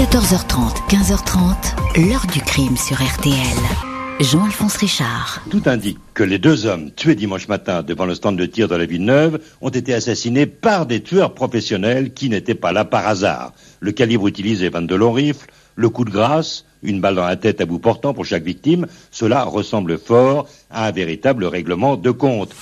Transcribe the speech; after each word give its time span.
14h30, 0.00 0.88
15h30, 0.88 2.08
l'heure 2.08 2.24
du 2.32 2.40
crime 2.40 2.74
sur 2.74 2.96
RTL. 2.96 3.34
Jean-Alphonse 4.18 4.78
Richard. 4.78 5.42
Tout 5.50 5.60
indique 5.66 5.98
que 6.14 6.22
les 6.22 6.38
deux 6.38 6.64
hommes 6.64 6.90
tués 6.90 7.14
dimanche 7.14 7.48
matin 7.48 7.82
devant 7.82 8.06
le 8.06 8.14
stand 8.14 8.38
de 8.38 8.46
tir 8.46 8.66
de 8.66 8.76
la 8.76 8.86
ville 8.86 9.04
neuve 9.04 9.40
ont 9.60 9.68
été 9.68 9.92
assassinés 9.92 10.46
par 10.46 10.86
des 10.86 11.02
tueurs 11.02 11.34
professionnels 11.34 12.14
qui 12.14 12.30
n'étaient 12.30 12.54
pas 12.54 12.72
là 12.72 12.86
par 12.86 13.06
hasard. 13.06 13.52
Le 13.80 13.92
calibre 13.92 14.26
utilisé 14.26 14.70
22 14.70 14.96
longs 14.96 15.12
rifles, 15.12 15.50
le 15.76 15.90
coup 15.90 16.06
de 16.06 16.10
grâce, 16.10 16.64
une 16.82 17.02
balle 17.02 17.16
dans 17.16 17.26
la 17.26 17.36
tête 17.36 17.60
à 17.60 17.66
bout 17.66 17.78
portant 17.78 18.14
pour 18.14 18.24
chaque 18.24 18.44
victime, 18.44 18.86
cela 19.10 19.44
ressemble 19.44 19.98
fort 19.98 20.48
à 20.70 20.86
un 20.86 20.92
véritable 20.92 21.44
règlement 21.44 21.98
de 21.98 22.10
compte. 22.10 22.54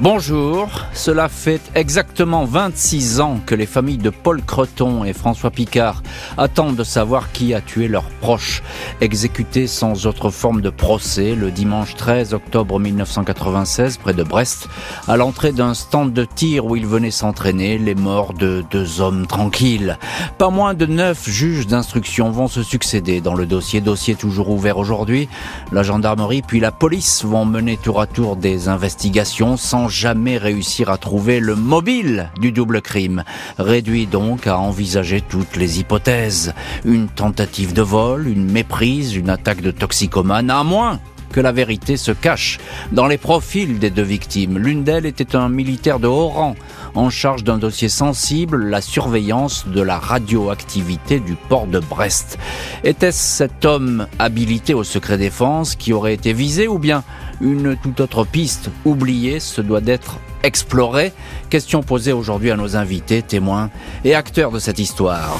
Bonjour, 0.00 0.68
cela 0.92 1.28
fait 1.28 1.60
exactement 1.76 2.44
26 2.44 3.20
ans 3.20 3.38
que 3.46 3.54
les 3.54 3.64
familles 3.64 3.98
de 3.98 4.10
Paul 4.10 4.42
Creton 4.42 5.04
et 5.04 5.12
François 5.12 5.52
Picard 5.52 6.02
attendent 6.36 6.74
de 6.74 6.82
savoir 6.82 7.30
qui 7.30 7.54
a 7.54 7.60
tué 7.60 7.86
leurs 7.86 8.10
proches, 8.20 8.64
exécutés 9.00 9.68
sans 9.68 10.06
autre 10.06 10.30
forme 10.30 10.62
de 10.62 10.70
procès 10.70 11.36
le 11.36 11.52
dimanche 11.52 11.94
13 11.94 12.34
octobre 12.34 12.80
1996 12.80 13.98
près 13.98 14.14
de 14.14 14.24
Brest, 14.24 14.68
à 15.06 15.16
l'entrée 15.16 15.52
d'un 15.52 15.74
stand 15.74 16.12
de 16.12 16.24
tir 16.24 16.66
où 16.66 16.74
ils 16.74 16.88
venaient 16.88 17.12
s'entraîner, 17.12 17.78
les 17.78 17.94
morts 17.94 18.34
de 18.34 18.64
deux 18.72 19.00
hommes 19.00 19.28
tranquilles. 19.28 19.96
Pas 20.38 20.50
moins 20.50 20.74
de 20.74 20.86
neuf 20.86 21.30
juges 21.30 21.68
d'instruction 21.68 22.32
vont 22.32 22.48
se 22.48 22.64
succéder 22.64 23.20
dans 23.20 23.34
le 23.34 23.46
dossier, 23.46 23.80
dossier 23.80 24.16
toujours 24.16 24.50
ouvert 24.50 24.76
aujourd'hui. 24.76 25.28
La 25.70 25.84
gendarmerie 25.84 26.42
puis 26.42 26.58
la 26.58 26.72
police 26.72 27.24
vont 27.24 27.44
mener 27.44 27.76
tour 27.76 28.00
à 28.00 28.08
tour 28.08 28.34
des 28.34 28.68
investigations 28.68 29.56
sans 29.56 29.83
jamais 29.88 30.38
réussir 30.38 30.90
à 30.90 30.98
trouver 30.98 31.40
le 31.40 31.54
mobile 31.54 32.30
du 32.40 32.52
double 32.52 32.82
crime, 32.82 33.24
réduit 33.58 34.06
donc 34.06 34.46
à 34.46 34.58
envisager 34.58 35.20
toutes 35.20 35.56
les 35.56 35.80
hypothèses. 35.80 36.54
Une 36.84 37.08
tentative 37.08 37.72
de 37.72 37.82
vol, 37.82 38.26
une 38.26 38.50
méprise, 38.50 39.14
une 39.14 39.30
attaque 39.30 39.60
de 39.60 39.70
toxicomane, 39.70 40.50
à 40.50 40.62
moins 40.64 41.00
que 41.34 41.40
la 41.40 41.50
vérité 41.50 41.96
se 41.96 42.12
cache 42.12 42.60
dans 42.92 43.08
les 43.08 43.18
profils 43.18 43.80
des 43.80 43.90
deux 43.90 44.02
victimes. 44.02 44.56
L'une 44.56 44.84
d'elles 44.84 45.04
était 45.04 45.34
un 45.34 45.48
militaire 45.48 45.98
de 45.98 46.06
haut 46.06 46.28
rang, 46.28 46.54
en 46.94 47.10
charge 47.10 47.42
d'un 47.42 47.58
dossier 47.58 47.88
sensible, 47.88 48.64
la 48.66 48.80
surveillance 48.80 49.66
de 49.66 49.82
la 49.82 49.98
radioactivité 49.98 51.18
du 51.18 51.34
port 51.34 51.66
de 51.66 51.80
Brest. 51.80 52.38
Était-ce 52.84 53.18
cet 53.18 53.64
homme 53.64 54.06
habilité 54.20 54.74
au 54.74 54.84
secret 54.84 55.18
défense 55.18 55.74
qui 55.74 55.92
aurait 55.92 56.14
été 56.14 56.32
visé 56.32 56.68
ou 56.68 56.78
bien 56.78 57.02
une 57.40 57.76
toute 57.76 57.98
autre 57.98 58.24
piste 58.24 58.70
oubliée 58.84 59.40
se 59.40 59.60
doit 59.60 59.80
d'être 59.80 60.20
explorée? 60.44 61.12
Question 61.50 61.82
posée 61.82 62.12
aujourd'hui 62.12 62.52
à 62.52 62.56
nos 62.56 62.76
invités, 62.76 63.22
témoins 63.22 63.70
et 64.04 64.14
acteurs 64.14 64.52
de 64.52 64.60
cette 64.60 64.78
histoire. 64.78 65.36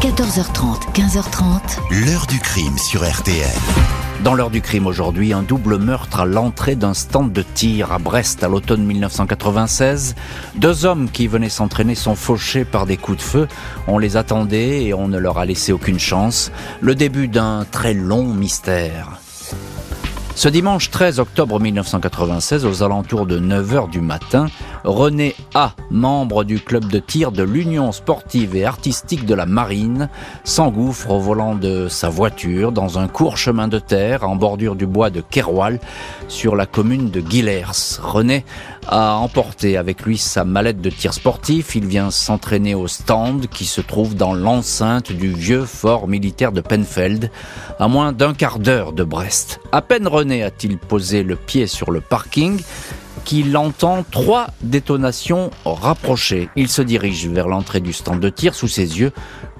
14h30, 0.00 0.90
15h30. 0.94 2.06
L'heure 2.06 2.26
du 2.26 2.38
crime 2.38 2.78
sur 2.78 3.06
RTL. 3.06 3.93
Dans 4.24 4.32
l'heure 4.32 4.48
du 4.48 4.62
crime 4.62 4.86
aujourd'hui, 4.86 5.34
un 5.34 5.42
double 5.42 5.76
meurtre 5.76 6.20
à 6.20 6.24
l'entrée 6.24 6.76
d'un 6.76 6.94
stand 6.94 7.30
de 7.30 7.42
tir 7.42 7.92
à 7.92 7.98
Brest 7.98 8.42
à 8.42 8.48
l'automne 8.48 8.82
1996. 8.82 10.14
Deux 10.54 10.86
hommes 10.86 11.10
qui 11.10 11.26
venaient 11.26 11.50
s'entraîner 11.50 11.94
sont 11.94 12.14
fauchés 12.14 12.64
par 12.64 12.86
des 12.86 12.96
coups 12.96 13.18
de 13.18 13.22
feu. 13.22 13.48
On 13.86 13.98
les 13.98 14.16
attendait 14.16 14.82
et 14.84 14.94
on 14.94 15.08
ne 15.08 15.18
leur 15.18 15.36
a 15.36 15.44
laissé 15.44 15.72
aucune 15.72 15.98
chance. 15.98 16.52
Le 16.80 16.94
début 16.94 17.28
d'un 17.28 17.66
très 17.70 17.92
long 17.92 18.24
mystère. 18.32 19.20
Ce 20.36 20.48
dimanche 20.48 20.90
13 20.90 21.20
octobre 21.20 21.60
1996, 21.60 22.66
aux 22.66 22.82
alentours 22.82 23.24
de 23.24 23.38
9h 23.38 23.88
du 23.88 24.00
matin, 24.00 24.46
René 24.82 25.36
A, 25.54 25.74
membre 25.92 26.42
du 26.42 26.58
club 26.58 26.86
de 26.86 26.98
tir 26.98 27.30
de 27.30 27.44
l'Union 27.44 27.92
sportive 27.92 28.56
et 28.56 28.64
artistique 28.64 29.26
de 29.26 29.34
la 29.34 29.46
Marine, 29.46 30.08
s'engouffre 30.42 31.12
au 31.12 31.20
volant 31.20 31.54
de 31.54 31.86
sa 31.86 32.08
voiture 32.08 32.72
dans 32.72 32.98
un 32.98 33.06
court 33.06 33.36
chemin 33.36 33.68
de 33.68 33.78
terre 33.78 34.28
en 34.28 34.34
bordure 34.34 34.74
du 34.74 34.86
bois 34.86 35.08
de 35.08 35.20
Keroual 35.20 35.78
sur 36.26 36.56
la 36.56 36.66
commune 36.66 37.10
de 37.10 37.20
Guillers. 37.20 38.00
René 38.02 38.44
a 38.88 39.14
emporté 39.14 39.76
avec 39.76 40.02
lui 40.02 40.18
sa 40.18 40.44
mallette 40.44 40.80
de 40.80 40.90
tir 40.90 41.14
sportif. 41.14 41.74
Il 41.74 41.86
vient 41.86 42.10
s'entraîner 42.10 42.74
au 42.74 42.86
stand 42.86 43.46
qui 43.48 43.64
se 43.64 43.80
trouve 43.80 44.14
dans 44.14 44.34
l'enceinte 44.34 45.12
du 45.12 45.32
vieux 45.32 45.64
fort 45.64 46.08
militaire 46.08 46.52
de 46.52 46.60
Penfeld, 46.60 47.30
à 47.78 47.88
moins 47.88 48.12
d'un 48.12 48.34
quart 48.34 48.58
d'heure 48.58 48.92
de 48.92 49.04
Brest. 49.04 49.60
À 49.72 49.82
peine 49.82 50.06
René 50.06 50.42
a-t-il 50.42 50.78
posé 50.78 51.22
le 51.22 51.36
pied 51.36 51.66
sur 51.66 51.90
le 51.90 52.00
parking 52.00 52.60
qu'il 53.24 53.56
entend 53.56 54.04
trois 54.10 54.48
détonations 54.60 55.50
rapprochées. 55.64 56.48
Il 56.56 56.68
se 56.68 56.82
dirige 56.82 57.26
vers 57.28 57.48
l'entrée 57.48 57.80
du 57.80 57.92
stand 57.92 58.20
de 58.20 58.28
tir 58.28 58.54
sous 58.54 58.68
ses 58.68 59.00
yeux 59.00 59.12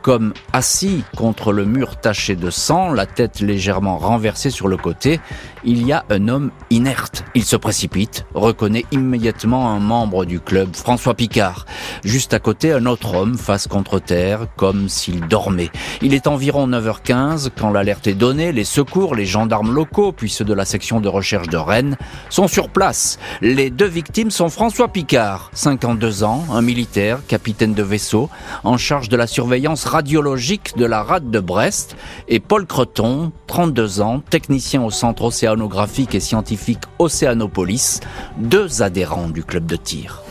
comme 0.04 0.34
assis 0.52 1.02
contre 1.16 1.50
le 1.50 1.64
mur 1.64 1.96
taché 1.96 2.36
de 2.36 2.50
sang, 2.50 2.92
la 2.92 3.06
tête 3.06 3.40
légèrement 3.40 3.96
renversée 3.96 4.50
sur 4.50 4.68
le 4.68 4.76
côté, 4.76 5.18
il 5.64 5.86
y 5.86 5.92
a 5.92 6.04
un 6.10 6.28
homme 6.28 6.50
inerte. 6.68 7.24
Il 7.34 7.42
se 7.42 7.56
précipite, 7.56 8.26
reconnaît 8.34 8.84
immédiatement 8.92 9.70
un 9.70 9.78
membre 9.78 10.26
du 10.26 10.40
club, 10.40 10.76
François 10.76 11.14
Picard. 11.14 11.64
Juste 12.04 12.34
à 12.34 12.38
côté, 12.38 12.70
un 12.72 12.84
autre 12.84 13.14
homme, 13.14 13.38
face 13.38 13.66
contre 13.66 13.98
terre, 13.98 14.46
comme 14.56 14.90
s'il 14.90 15.26
dormait. 15.26 15.70
Il 16.02 16.12
est 16.12 16.26
environ 16.26 16.68
9h15 16.68 17.48
quand 17.58 17.70
l'alerte 17.70 18.06
est 18.06 18.12
donnée. 18.12 18.52
Les 18.52 18.64
secours, 18.64 19.14
les 19.14 19.24
gendarmes 19.24 19.72
locaux, 19.72 20.12
puis 20.12 20.28
ceux 20.28 20.44
de 20.44 20.52
la 20.52 20.66
section 20.66 21.00
de 21.00 21.08
recherche 21.08 21.48
de 21.48 21.56
Rennes, 21.56 21.96
sont 22.28 22.46
sur 22.46 22.68
place. 22.68 23.18
Les 23.40 23.70
deux 23.70 23.88
victimes 23.88 24.30
sont 24.30 24.50
François 24.50 24.88
Picard, 24.88 25.50
52 25.54 26.24
ans, 26.24 26.44
un 26.52 26.60
militaire, 26.60 27.20
capitaine 27.26 27.72
de 27.72 27.82
vaisseau, 27.82 28.28
en 28.64 28.76
charge 28.76 29.08
de 29.08 29.16
la 29.16 29.26
surveillance 29.26 29.86
radiologique 29.94 30.76
de 30.76 30.86
la 30.86 31.04
rade 31.04 31.30
de 31.30 31.38
Brest, 31.38 31.94
et 32.26 32.40
Paul 32.40 32.66
Creton, 32.66 33.30
32 33.46 34.00
ans, 34.00 34.20
technicien 34.28 34.82
au 34.82 34.90
centre 34.90 35.22
océanographique 35.22 36.16
et 36.16 36.20
scientifique 36.20 36.80
Océanopolis, 36.98 38.00
deux 38.36 38.82
adhérents 38.82 39.28
du 39.28 39.44
club 39.44 39.66
de 39.66 39.76
tir. 39.76 40.24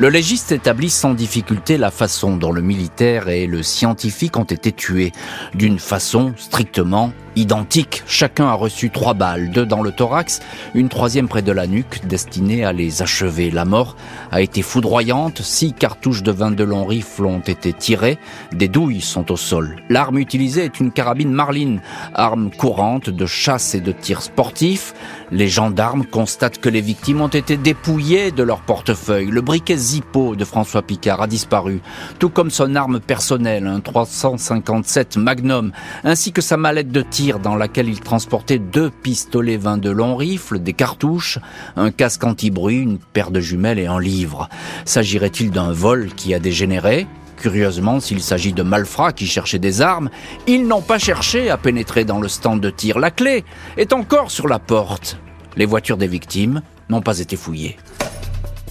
Le 0.00 0.08
légiste 0.08 0.50
établit 0.50 0.90
sans 0.90 1.14
difficulté 1.14 1.78
la 1.78 1.92
façon 1.92 2.36
dont 2.36 2.50
le 2.50 2.60
militaire 2.60 3.28
et 3.28 3.46
le 3.46 3.62
scientifique 3.62 4.36
ont 4.36 4.42
été 4.42 4.72
tués, 4.72 5.12
d'une 5.54 5.78
façon 5.78 6.34
strictement 6.36 7.12
identiques. 7.36 8.02
Chacun 8.06 8.46
a 8.46 8.54
reçu 8.54 8.90
trois 8.90 9.14
balles, 9.14 9.50
deux 9.50 9.66
dans 9.66 9.82
le 9.82 9.92
thorax, 9.92 10.40
une 10.74 10.88
troisième 10.88 11.28
près 11.28 11.42
de 11.42 11.52
la 11.52 11.66
nuque, 11.66 12.06
destinée 12.06 12.64
à 12.64 12.72
les 12.72 13.02
achever. 13.02 13.50
La 13.50 13.64
mort 13.64 13.96
a 14.30 14.40
été 14.40 14.62
foudroyante, 14.62 15.40
six 15.42 15.72
cartouches 15.72 16.22
de 16.22 16.32
22 16.32 16.64
longs 16.64 16.84
rifles 16.84 17.26
ont 17.26 17.40
été 17.40 17.72
tirées, 17.72 18.18
des 18.52 18.68
douilles 18.68 19.00
sont 19.00 19.32
au 19.32 19.36
sol. 19.36 19.76
L'arme 19.88 20.18
utilisée 20.18 20.64
est 20.64 20.80
une 20.80 20.92
carabine 20.92 21.32
Marlin, 21.32 21.78
arme 22.14 22.50
courante 22.50 23.10
de 23.10 23.26
chasse 23.26 23.74
et 23.74 23.80
de 23.80 23.92
tir 23.92 24.22
sportif. 24.22 24.94
Les 25.30 25.48
gendarmes 25.48 26.04
constatent 26.04 26.58
que 26.58 26.68
les 26.68 26.80
victimes 26.80 27.20
ont 27.20 27.28
été 27.28 27.56
dépouillées 27.56 28.30
de 28.30 28.42
leur 28.42 28.60
portefeuille. 28.60 29.30
Le 29.30 29.40
briquet 29.40 29.76
Zippo 29.76 30.36
de 30.36 30.44
François 30.44 30.82
Picard 30.82 31.22
a 31.22 31.26
disparu, 31.26 31.80
tout 32.18 32.28
comme 32.28 32.50
son 32.50 32.74
arme 32.74 33.00
personnelle, 33.00 33.66
un 33.66 33.80
357 33.80 35.16
Magnum, 35.16 35.72
ainsi 36.04 36.32
que 36.32 36.40
sa 36.40 36.56
mallette 36.56 36.90
de 36.90 37.02
tir 37.02 37.23
dans 37.32 37.56
laquelle 37.56 37.88
il 37.88 38.00
transportait 38.00 38.58
deux 38.58 38.90
pistolets 38.90 39.56
22 39.56 39.92
longs 39.92 40.16
rifles, 40.16 40.58
des 40.58 40.74
cartouches, 40.74 41.38
un 41.76 41.90
casque 41.90 42.24
anti-bruit, 42.24 42.80
une 42.80 42.98
paire 42.98 43.30
de 43.30 43.40
jumelles 43.40 43.78
et 43.78 43.86
un 43.86 43.98
livre. 43.98 44.48
S'agirait-il 44.84 45.50
d'un 45.50 45.72
vol 45.72 46.10
qui 46.14 46.34
a 46.34 46.38
dégénéré? 46.38 47.06
Curieusement, 47.38 48.00
s'il 48.00 48.22
s'agit 48.22 48.52
de 48.52 48.62
malfrats 48.62 49.12
qui 49.12 49.26
cherchaient 49.26 49.58
des 49.58 49.80
armes, 49.80 50.10
ils 50.46 50.66
n'ont 50.66 50.82
pas 50.82 50.98
cherché 50.98 51.50
à 51.50 51.56
pénétrer 51.56 52.04
dans 52.04 52.20
le 52.20 52.28
stand 52.28 52.60
de 52.60 52.70
tir. 52.70 52.98
La 52.98 53.10
clé 53.10 53.44
est 53.76 53.92
encore 53.92 54.30
sur 54.30 54.46
la 54.46 54.58
porte. 54.58 55.16
Les 55.56 55.66
voitures 55.66 55.96
des 55.96 56.06
victimes 56.06 56.62
n'ont 56.90 57.02
pas 57.02 57.18
été 57.20 57.36
fouillées. 57.36 57.76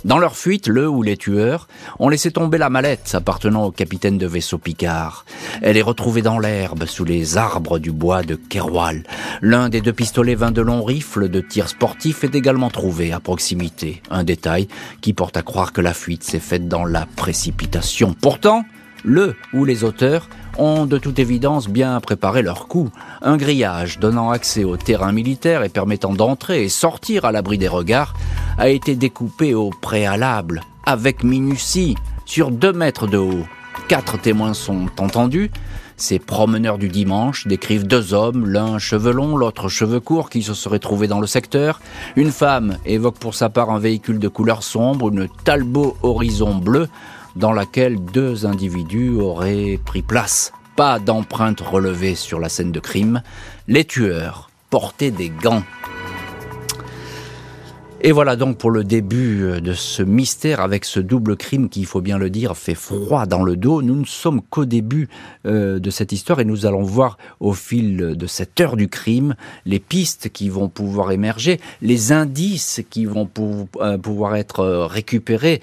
Dans 0.05 0.19
leur 0.19 0.35
fuite, 0.35 0.67
le 0.67 0.87
ou 0.89 1.01
les 1.01 1.15
tueurs 1.15 1.67
ont 1.97 2.09
laissé 2.09 2.29
tomber 2.29 2.57
la 2.57 2.69
mallette 2.69 3.11
appartenant 3.13 3.63
au 3.63 3.71
capitaine 3.71 4.17
de 4.17 4.27
vaisseau 4.27 4.57
Picard. 4.57 5.25
Elle 5.61 5.77
est 5.77 5.81
retrouvée 5.81 6.21
dans 6.21 6.39
l'herbe 6.39 6.85
sous 6.85 7.05
les 7.05 7.37
arbres 7.37 7.79
du 7.79 7.91
bois 7.91 8.21
de 8.21 8.35
Keroual. 8.35 9.03
L'un 9.41 9.69
des 9.69 9.79
deux 9.79 9.93
pistolets 9.93 10.35
22 10.35 10.61
longs 10.61 10.83
rifles 10.83 11.29
de 11.29 11.39
tir 11.39 11.69
sportif 11.69 12.25
est 12.25 12.35
également 12.35 12.69
trouvé 12.69 13.13
à 13.13 13.21
proximité. 13.21 14.01
Un 14.09 14.25
détail 14.25 14.67
qui 14.99 15.13
porte 15.13 15.37
à 15.37 15.41
croire 15.41 15.71
que 15.71 15.81
la 15.81 15.93
fuite 15.93 16.23
s'est 16.23 16.39
faite 16.39 16.67
dans 16.67 16.83
la 16.83 17.05
précipitation. 17.15 18.13
Pourtant, 18.19 18.65
le 19.05 19.35
ou 19.53 19.63
les 19.63 19.85
auteurs 19.85 20.27
ont 20.57 20.85
de 20.85 20.97
toute 20.97 21.19
évidence 21.19 21.67
bien 21.67 21.99
préparé 21.99 22.41
leur 22.41 22.67
coup. 22.67 22.89
Un 23.21 23.37
grillage 23.37 23.99
donnant 23.99 24.31
accès 24.31 24.63
au 24.63 24.77
terrain 24.77 25.11
militaire 25.11 25.63
et 25.63 25.69
permettant 25.69 26.13
d'entrer 26.13 26.63
et 26.63 26.69
sortir 26.69 27.25
à 27.25 27.31
l'abri 27.31 27.57
des 27.57 27.67
regards 27.67 28.13
a 28.57 28.69
été 28.69 28.95
découpé 28.95 29.53
au 29.53 29.69
préalable, 29.69 30.61
avec 30.85 31.23
minutie, 31.23 31.95
sur 32.25 32.51
deux 32.51 32.73
mètres 32.73 33.07
de 33.07 33.17
haut. 33.17 33.45
Quatre 33.87 34.19
témoins 34.19 34.53
sont 34.53 34.87
entendus. 34.99 35.51
Ces 35.97 36.19
promeneurs 36.19 36.77
du 36.77 36.89
dimanche 36.89 37.47
décrivent 37.47 37.85
deux 37.85 38.13
hommes, 38.13 38.47
l'un 38.47 38.79
cheveux 38.79 39.11
longs, 39.11 39.37
l'autre 39.37 39.69
cheveux 39.69 39.99
courts, 39.99 40.29
qui 40.29 40.41
se 40.41 40.53
seraient 40.53 40.79
trouvés 40.79 41.07
dans 41.07 41.19
le 41.19 41.27
secteur. 41.27 41.79
Une 42.15 42.31
femme 42.31 42.77
évoque 42.85 43.19
pour 43.19 43.35
sa 43.35 43.49
part 43.49 43.69
un 43.69 43.79
véhicule 43.79 44.19
de 44.19 44.27
couleur 44.27 44.63
sombre, 44.63 45.09
une 45.09 45.27
Talbot 45.43 45.95
Horizon 46.01 46.55
bleue, 46.55 46.87
dans 47.35 47.53
laquelle 47.53 48.03
deux 48.03 48.45
individus 48.45 49.11
auraient 49.11 49.79
pris 49.83 50.01
place. 50.01 50.51
Pas 50.75 50.99
d'empreinte 50.99 51.61
relevée 51.61 52.15
sur 52.15 52.39
la 52.39 52.49
scène 52.49 52.71
de 52.71 52.79
crime. 52.79 53.21
Les 53.67 53.85
tueurs 53.85 54.49
portaient 54.69 55.11
des 55.11 55.29
gants. 55.29 55.63
Et 58.05 58.11
voilà 58.11 58.35
donc 58.35 58.57
pour 58.57 58.69
le 58.69 58.83
début 58.83 59.43
euh, 59.43 59.61
de 59.61 59.71
ce 59.71 60.03
mystère 60.03 60.59
avec 60.59 60.83
ce 60.83 60.99
double 60.99 61.37
crime 61.37 61.69
qui, 61.69 61.79
il 61.79 61.85
faut 61.85 62.01
bien 62.01 62.17
le 62.17 62.29
dire, 62.29 62.57
fait 62.57 62.75
froid 62.75 63.25
dans 63.25 63.43
le 63.43 63.55
dos. 63.55 63.81
Nous 63.81 63.95
ne 63.95 64.03
sommes 64.03 64.41
qu'au 64.41 64.65
début 64.65 65.07
euh, 65.45 65.79
de 65.79 65.89
cette 65.89 66.11
histoire 66.11 66.41
et 66.41 66.45
nous 66.45 66.65
allons 66.65 66.83
voir 66.83 67.17
au 67.39 67.53
fil 67.53 67.95
de 68.17 68.27
cette 68.27 68.59
heure 68.59 68.75
du 68.75 68.89
crime 68.89 69.35
les 69.65 69.79
pistes 69.79 70.27
qui 70.33 70.49
vont 70.49 70.67
pouvoir 70.67 71.13
émerger, 71.13 71.61
les 71.81 72.11
indices 72.11 72.81
qui 72.89 73.05
vont 73.05 73.29
euh, 73.79 73.97
pouvoir 73.97 74.35
être 74.35 74.65
récupérés 74.85 75.61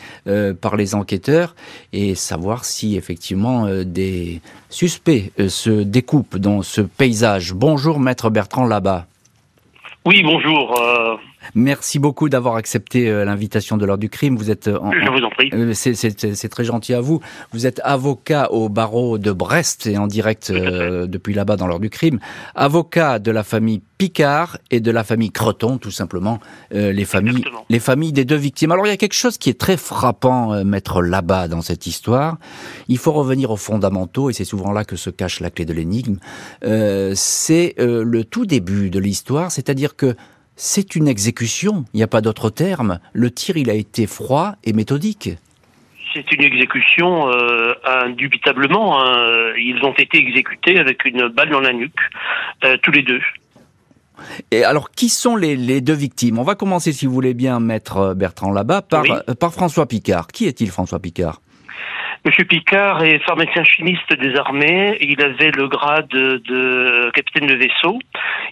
par 0.60 0.76
les 0.76 0.94
enquêteurs 0.94 1.54
et 1.92 2.14
savoir 2.14 2.64
si 2.64 2.96
effectivement 2.96 3.66
des 3.84 4.40
suspects 4.70 5.30
se 5.48 5.82
découpent 5.82 6.38
dans 6.38 6.62
ce 6.62 6.80
paysage. 6.80 7.52
Bonjour 7.52 8.00
maître 8.00 8.30
Bertrand 8.30 8.64
là-bas. 8.64 9.06
Oui, 10.06 10.22
bonjour. 10.22 10.74
Merci 11.54 11.98
beaucoup 11.98 12.28
d'avoir 12.28 12.56
accepté 12.56 13.08
euh, 13.08 13.24
l'invitation 13.24 13.76
de 13.76 13.86
l'heure 13.86 13.98
du 13.98 14.08
crime. 14.08 14.36
Vous 14.36 14.50
êtes, 14.50 14.68
euh, 14.68 14.78
je 14.92 15.10
vous 15.10 15.24
en 15.24 15.30
prie. 15.30 15.50
Euh, 15.52 15.72
c'est 15.74 16.48
très 16.48 16.64
gentil 16.64 16.94
à 16.94 17.00
vous. 17.00 17.20
Vous 17.52 17.66
êtes 17.66 17.80
avocat 17.84 18.50
au 18.52 18.68
barreau 18.68 19.18
de 19.18 19.32
Brest 19.32 19.86
et 19.86 19.98
en 19.98 20.06
direct 20.06 20.52
depuis 20.52 21.34
là-bas 21.34 21.56
dans 21.56 21.66
l'heure 21.66 21.80
du 21.80 21.90
crime. 21.90 22.18
Avocat 22.54 23.18
de 23.18 23.30
la 23.30 23.42
famille 23.42 23.82
Picard 23.98 24.58
et 24.70 24.80
de 24.80 24.90
la 24.90 25.04
famille 25.04 25.30
Creton, 25.30 25.78
tout 25.78 25.90
simplement, 25.90 26.40
les 26.70 27.04
familles, 27.04 27.44
les 27.68 27.80
familles 27.80 28.12
des 28.12 28.24
deux 28.24 28.36
victimes. 28.36 28.72
Alors 28.72 28.86
il 28.86 28.90
y 28.90 28.92
a 28.92 28.96
quelque 28.96 29.14
chose 29.14 29.36
qui 29.36 29.50
est 29.50 29.58
très 29.58 29.76
frappant, 29.76 30.64
maître 30.64 31.02
là-bas 31.02 31.48
dans 31.48 31.60
cette 31.60 31.86
histoire. 31.86 32.38
Il 32.88 32.98
faut 32.98 33.12
revenir 33.12 33.50
aux 33.50 33.56
fondamentaux 33.56 34.30
et 34.30 34.32
c'est 34.32 34.44
souvent 34.44 34.72
là 34.72 34.84
que 34.84 34.96
se 34.96 35.10
cache 35.10 35.40
la 35.40 35.50
clé 35.50 35.64
de 35.64 35.72
l'énigme. 35.72 36.16
c'est 36.62 37.74
le 37.78 38.24
tout 38.24 38.46
début 38.46 38.90
de 38.90 38.98
l'histoire, 38.98 39.52
c'est-à-dire 39.52 39.96
que 39.96 40.16
c'est 40.60 40.94
une 40.94 41.08
exécution, 41.08 41.86
il 41.94 41.96
n'y 41.96 42.02
a 42.02 42.06
pas 42.06 42.20
d'autre 42.20 42.50
terme. 42.50 43.00
Le 43.14 43.30
tir, 43.30 43.56
il 43.56 43.70
a 43.70 43.72
été 43.72 44.06
froid 44.06 44.56
et 44.62 44.74
méthodique. 44.74 45.30
C'est 46.12 46.30
une 46.32 46.44
exécution 46.44 47.30
euh, 47.30 47.72
indubitablement. 47.86 49.02
Hein. 49.02 49.54
Ils 49.56 49.80
ont 49.82 49.94
été 49.94 50.18
exécutés 50.18 50.78
avec 50.78 51.06
une 51.06 51.28
balle 51.28 51.48
dans 51.48 51.60
la 51.60 51.72
nuque, 51.72 51.98
euh, 52.64 52.76
tous 52.82 52.90
les 52.90 53.02
deux. 53.02 53.22
Et 54.50 54.62
alors, 54.62 54.90
qui 54.90 55.08
sont 55.08 55.34
les, 55.34 55.80
deux 55.80 55.94
victimes? 55.94 56.38
On 56.38 56.42
va 56.42 56.56
commencer, 56.56 56.92
si 56.92 57.06
vous 57.06 57.12
voulez 57.14 57.32
bien, 57.32 57.58
maître 57.58 58.12
Bertrand 58.12 58.52
là-bas, 58.52 58.82
par, 58.82 59.04
par 59.40 59.54
François 59.54 59.86
Picard. 59.86 60.26
Qui 60.26 60.44
est-il, 60.46 60.68
François 60.68 60.98
Picard? 60.98 61.40
Monsieur 62.24 62.44
Picard 62.44 63.02
est 63.02 63.18
pharmacien 63.20 63.64
chimiste 63.64 64.12
des 64.20 64.36
armées. 64.36 64.98
Il 65.00 65.22
avait 65.22 65.50
le 65.52 65.68
grade 65.68 66.08
de 66.08 67.10
capitaine 67.14 67.46
de 67.46 67.54
vaisseau. 67.54 67.98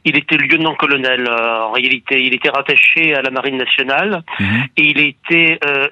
Il 0.05 0.17
était 0.17 0.37
lieutenant-colonel 0.37 1.26
euh, 1.29 1.65
en 1.65 1.73
réalité. 1.73 2.23
Il 2.23 2.35
était 2.35 2.49
rattaché 2.49 3.15
à 3.15 3.20
la 3.20 3.31
marine 3.31 3.59
nationale 3.59 4.23
mhm. 4.41 4.65
et 4.76 4.82
il 4.82 5.00
était 5.00 5.59
euh, 5.67 5.87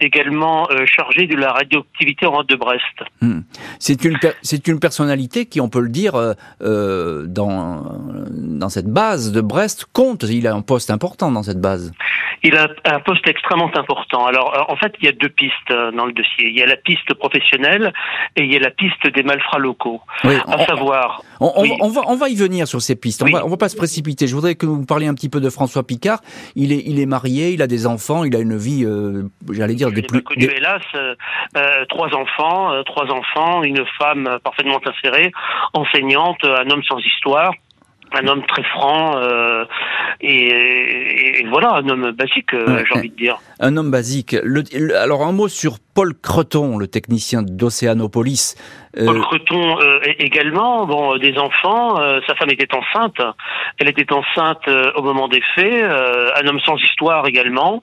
également 0.00 0.68
euh, 0.70 0.84
chargé 0.86 1.26
de 1.26 1.36
la 1.36 1.52
radioactivité 1.52 2.26
en 2.26 2.32
route 2.32 2.48
de 2.48 2.56
Brest. 2.56 2.82
Mhm. 3.20 3.44
C'est 3.78 4.04
une 4.04 4.18
c'est 4.42 4.66
une 4.66 4.80
personnalité 4.80 5.46
qui, 5.46 5.60
on 5.60 5.68
peut 5.68 5.80
le 5.80 5.90
dire, 5.90 6.14
dans 6.60 7.82
dans 8.30 8.68
cette 8.68 8.86
base 8.86 9.32
de 9.32 9.40
Brest 9.40 9.86
compte. 9.92 10.24
Il 10.24 10.46
a 10.46 10.54
un 10.54 10.62
poste 10.62 10.90
important 10.90 11.30
dans 11.30 11.42
cette 11.42 11.60
base. 11.60 11.92
Il 12.42 12.56
a 12.56 12.68
un 12.84 13.00
poste 13.00 13.26
extrêmement 13.28 13.70
important. 13.74 14.26
Alors, 14.26 14.66
en 14.68 14.76
fait, 14.76 14.94
il 15.00 15.06
y 15.06 15.08
a 15.08 15.12
deux 15.12 15.28
pistes 15.28 15.68
dans 15.68 16.06
le 16.06 16.12
dossier. 16.12 16.48
Il 16.48 16.56
y 16.56 16.62
a 16.62 16.66
la 16.66 16.76
piste 16.76 16.95
professionnelle 17.18 17.92
et 18.36 18.42
il 18.42 18.52
y 18.52 18.56
a 18.56 18.60
la 18.60 18.70
piste 18.70 19.06
des 19.14 19.22
malfrats 19.22 19.58
locaux. 19.58 20.00
à 20.24 20.64
savoir. 20.66 21.22
On, 21.40 21.88
va, 21.88 22.02
on 22.06 22.16
va 22.16 22.28
y 22.28 22.34
venir 22.34 22.66
sur 22.66 22.80
ces 22.80 22.96
pistes. 22.96 23.22
On, 23.22 23.30
va, 23.30 23.44
va 23.44 23.56
pas 23.56 23.68
se 23.68 23.76
précipiter. 23.76 24.26
Je 24.26 24.34
voudrais 24.34 24.54
que 24.54 24.66
vous 24.66 24.84
parliez 24.84 25.06
un 25.06 25.14
petit 25.14 25.28
peu 25.28 25.40
de 25.40 25.50
François 25.50 25.86
Picard. 25.86 26.20
Il 26.54 26.72
est, 26.72 26.82
il 26.86 27.00
est 27.00 27.06
marié, 27.06 27.50
il 27.50 27.62
a 27.62 27.66
des 27.66 27.86
enfants, 27.86 28.24
il 28.24 28.34
a 28.34 28.38
une 28.38 28.56
vie, 28.56 28.84
euh, 28.84 29.24
j'allais 29.50 29.74
dire, 29.74 29.90
des 29.90 30.02
plus. 30.02 30.22
Connu, 30.22 30.44
hélas, 30.44 30.82
euh, 30.94 31.14
euh, 31.56 31.84
trois 31.88 32.08
enfants, 32.14 32.82
trois 32.84 33.06
enfants, 33.10 33.62
une 33.62 33.84
femme 33.98 34.38
parfaitement 34.42 34.80
insérée, 34.84 35.32
enseignante, 35.74 36.42
un 36.44 36.68
homme 36.70 36.82
sans 36.84 36.98
histoire 36.98 37.52
un 38.12 38.26
homme 38.26 38.44
très 38.46 38.62
franc 38.62 39.16
euh, 39.16 39.64
et, 40.20 41.44
voilà 41.48 41.74
un 41.74 41.88
homme 41.88 42.10
basique 42.12 42.54
euh, 42.54 42.82
j'ai 42.86 42.98
envie 42.98 43.10
de 43.10 43.16
dire. 43.16 43.38
un 43.60 43.76
homme 43.76 43.90
basique. 43.90 44.34
Alors 44.94 45.22
un 45.22 45.32
mot 45.32 45.48
sur 45.48 45.76
Paul 45.94 46.14
Creton 46.14 46.78
le 46.78 46.86
technicien 46.88 47.42
d'Océanopolis 47.42 48.56
euh, 48.98 49.06
Paul 49.06 49.20
Creton 49.20 49.78
également 50.18 50.86
bon 50.86 51.16
des 51.18 51.36
enfants 51.38 51.96
sa 52.26 52.34
femme 52.34 52.50
était 52.50 52.74
enceinte. 52.74 53.20
Elle 53.78 53.88
était 53.88 54.12
enceinte 54.12 54.68
au 54.96 55.02
moment 55.02 55.28
des 55.28 55.42
faits 55.54 55.84
un 55.84 56.46
homme 56.46 56.60
sans 56.60 56.76
histoire 56.76 57.26
également 57.26 57.82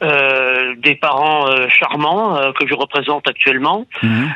des 0.00 0.94
parents 1.00 1.46
charmants 1.68 2.52
que 2.58 2.66
je 2.66 2.74
représente 2.74 3.28
actuellement. 3.28 3.86
Mhm. 4.02 4.30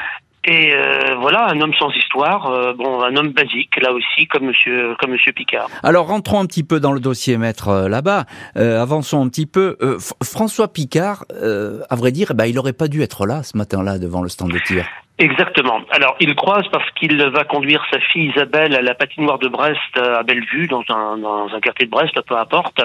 Et 0.48 0.72
euh, 0.72 1.14
voilà, 1.20 1.46
un 1.50 1.60
homme 1.60 1.74
sans 1.78 1.90
histoire, 1.90 2.50
euh, 2.50 2.72
bon, 2.72 3.02
un 3.02 3.14
homme 3.16 3.32
basique 3.32 3.76
là 3.82 3.92
aussi, 3.92 4.26
comme 4.28 4.46
Monsieur, 4.46 4.94
comme 4.98 5.10
Monsieur 5.10 5.32
Picard. 5.32 5.68
Alors 5.82 6.06
rentrons 6.06 6.40
un 6.40 6.46
petit 6.46 6.64
peu 6.64 6.80
dans 6.80 6.92
le 6.92 7.00
dossier, 7.00 7.36
maître, 7.36 7.68
euh, 7.68 7.88
là-bas. 7.88 8.24
avançons 8.54 9.22
un 9.22 9.28
petit 9.28 9.44
peu. 9.44 9.76
François 10.24 10.72
Picard, 10.72 11.26
à 11.30 11.96
vrai 11.96 12.12
dire, 12.12 12.32
bah, 12.34 12.46
il 12.46 12.54
n'aurait 12.54 12.72
pas 12.72 12.88
dû 12.88 13.02
être 13.02 13.26
là 13.26 13.42
ce 13.42 13.58
matin-là 13.58 13.98
devant 13.98 14.22
le 14.22 14.30
stand 14.30 14.50
de 14.50 14.58
tir. 14.58 14.86
Exactement. 15.18 15.80
Alors, 15.90 16.16
il 16.20 16.34
croise 16.34 16.66
parce 16.70 16.88
qu'il 16.92 17.20
va 17.22 17.44
conduire 17.44 17.84
sa 17.90 17.98
fille 17.98 18.30
Isabelle 18.30 18.74
à 18.74 18.82
la 18.82 18.94
patinoire 18.94 19.38
de 19.38 19.48
Brest, 19.48 19.96
à 19.96 20.22
Bellevue, 20.22 20.68
dans 20.68 20.84
un, 20.88 21.18
dans 21.18 21.48
un 21.52 21.60
quartier 21.60 21.86
de 21.86 21.90
Brest, 21.90 22.20
peu 22.22 22.36
importe. 22.36 22.80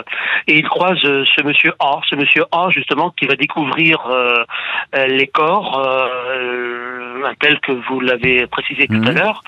Et 0.47 0.57
il 0.57 0.67
croise 0.67 0.99
ce 0.99 1.43
monsieur 1.43 1.73
A, 1.79 1.99
ce 2.09 2.15
monsieur 2.15 2.45
A, 2.51 2.69
justement, 2.69 3.11
qui 3.11 3.25
va 3.25 3.35
découvrir 3.35 3.99
les 4.93 5.27
corps, 5.27 5.79
un 7.25 7.33
tel 7.35 7.59
que 7.59 7.71
vous 7.71 7.99
l'avez 7.99 8.47
précisé 8.47 8.87
tout 8.87 8.95
à 8.95 9.11
mhm. 9.11 9.17
l'heure. 9.17 9.43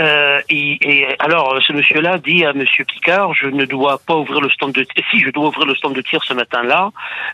Euh, 0.00 0.40
et, 0.48 1.06
alors, 1.18 1.58
ce 1.66 1.72
monsieur-là 1.72 2.18
dit 2.18 2.44
à 2.44 2.52
Monsieur 2.52 2.84
Picard, 2.84 3.34
je 3.34 3.46
ne 3.46 3.64
dois 3.64 3.98
pas 3.98 4.14
ouvrir 4.14 4.40
le 4.40 4.50
stand 4.50 4.72
de 4.72 4.84
tir. 4.84 5.04
Si, 5.10 5.18
je 5.18 5.30
dois 5.30 5.48
ouvrir 5.48 5.66
le 5.66 5.74
stand 5.74 5.94
de 5.94 6.02
tir 6.02 6.22
ce 6.22 6.34
matin-là, 6.34 6.90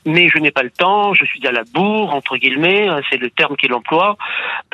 mais 0.06 0.28
je 0.28 0.38
n'ai 0.38 0.50
pas 0.50 0.62
le 0.62 0.70
temps. 0.70 1.14
Je 1.14 1.24
suis 1.24 1.46
à 1.46 1.52
la 1.52 1.62
bourre, 1.74 2.14
entre 2.14 2.36
guillemets, 2.36 2.88
c'est 3.10 3.18
le 3.18 3.30
terme 3.30 3.56
qu'il 3.56 3.72
emploie. 3.72 4.16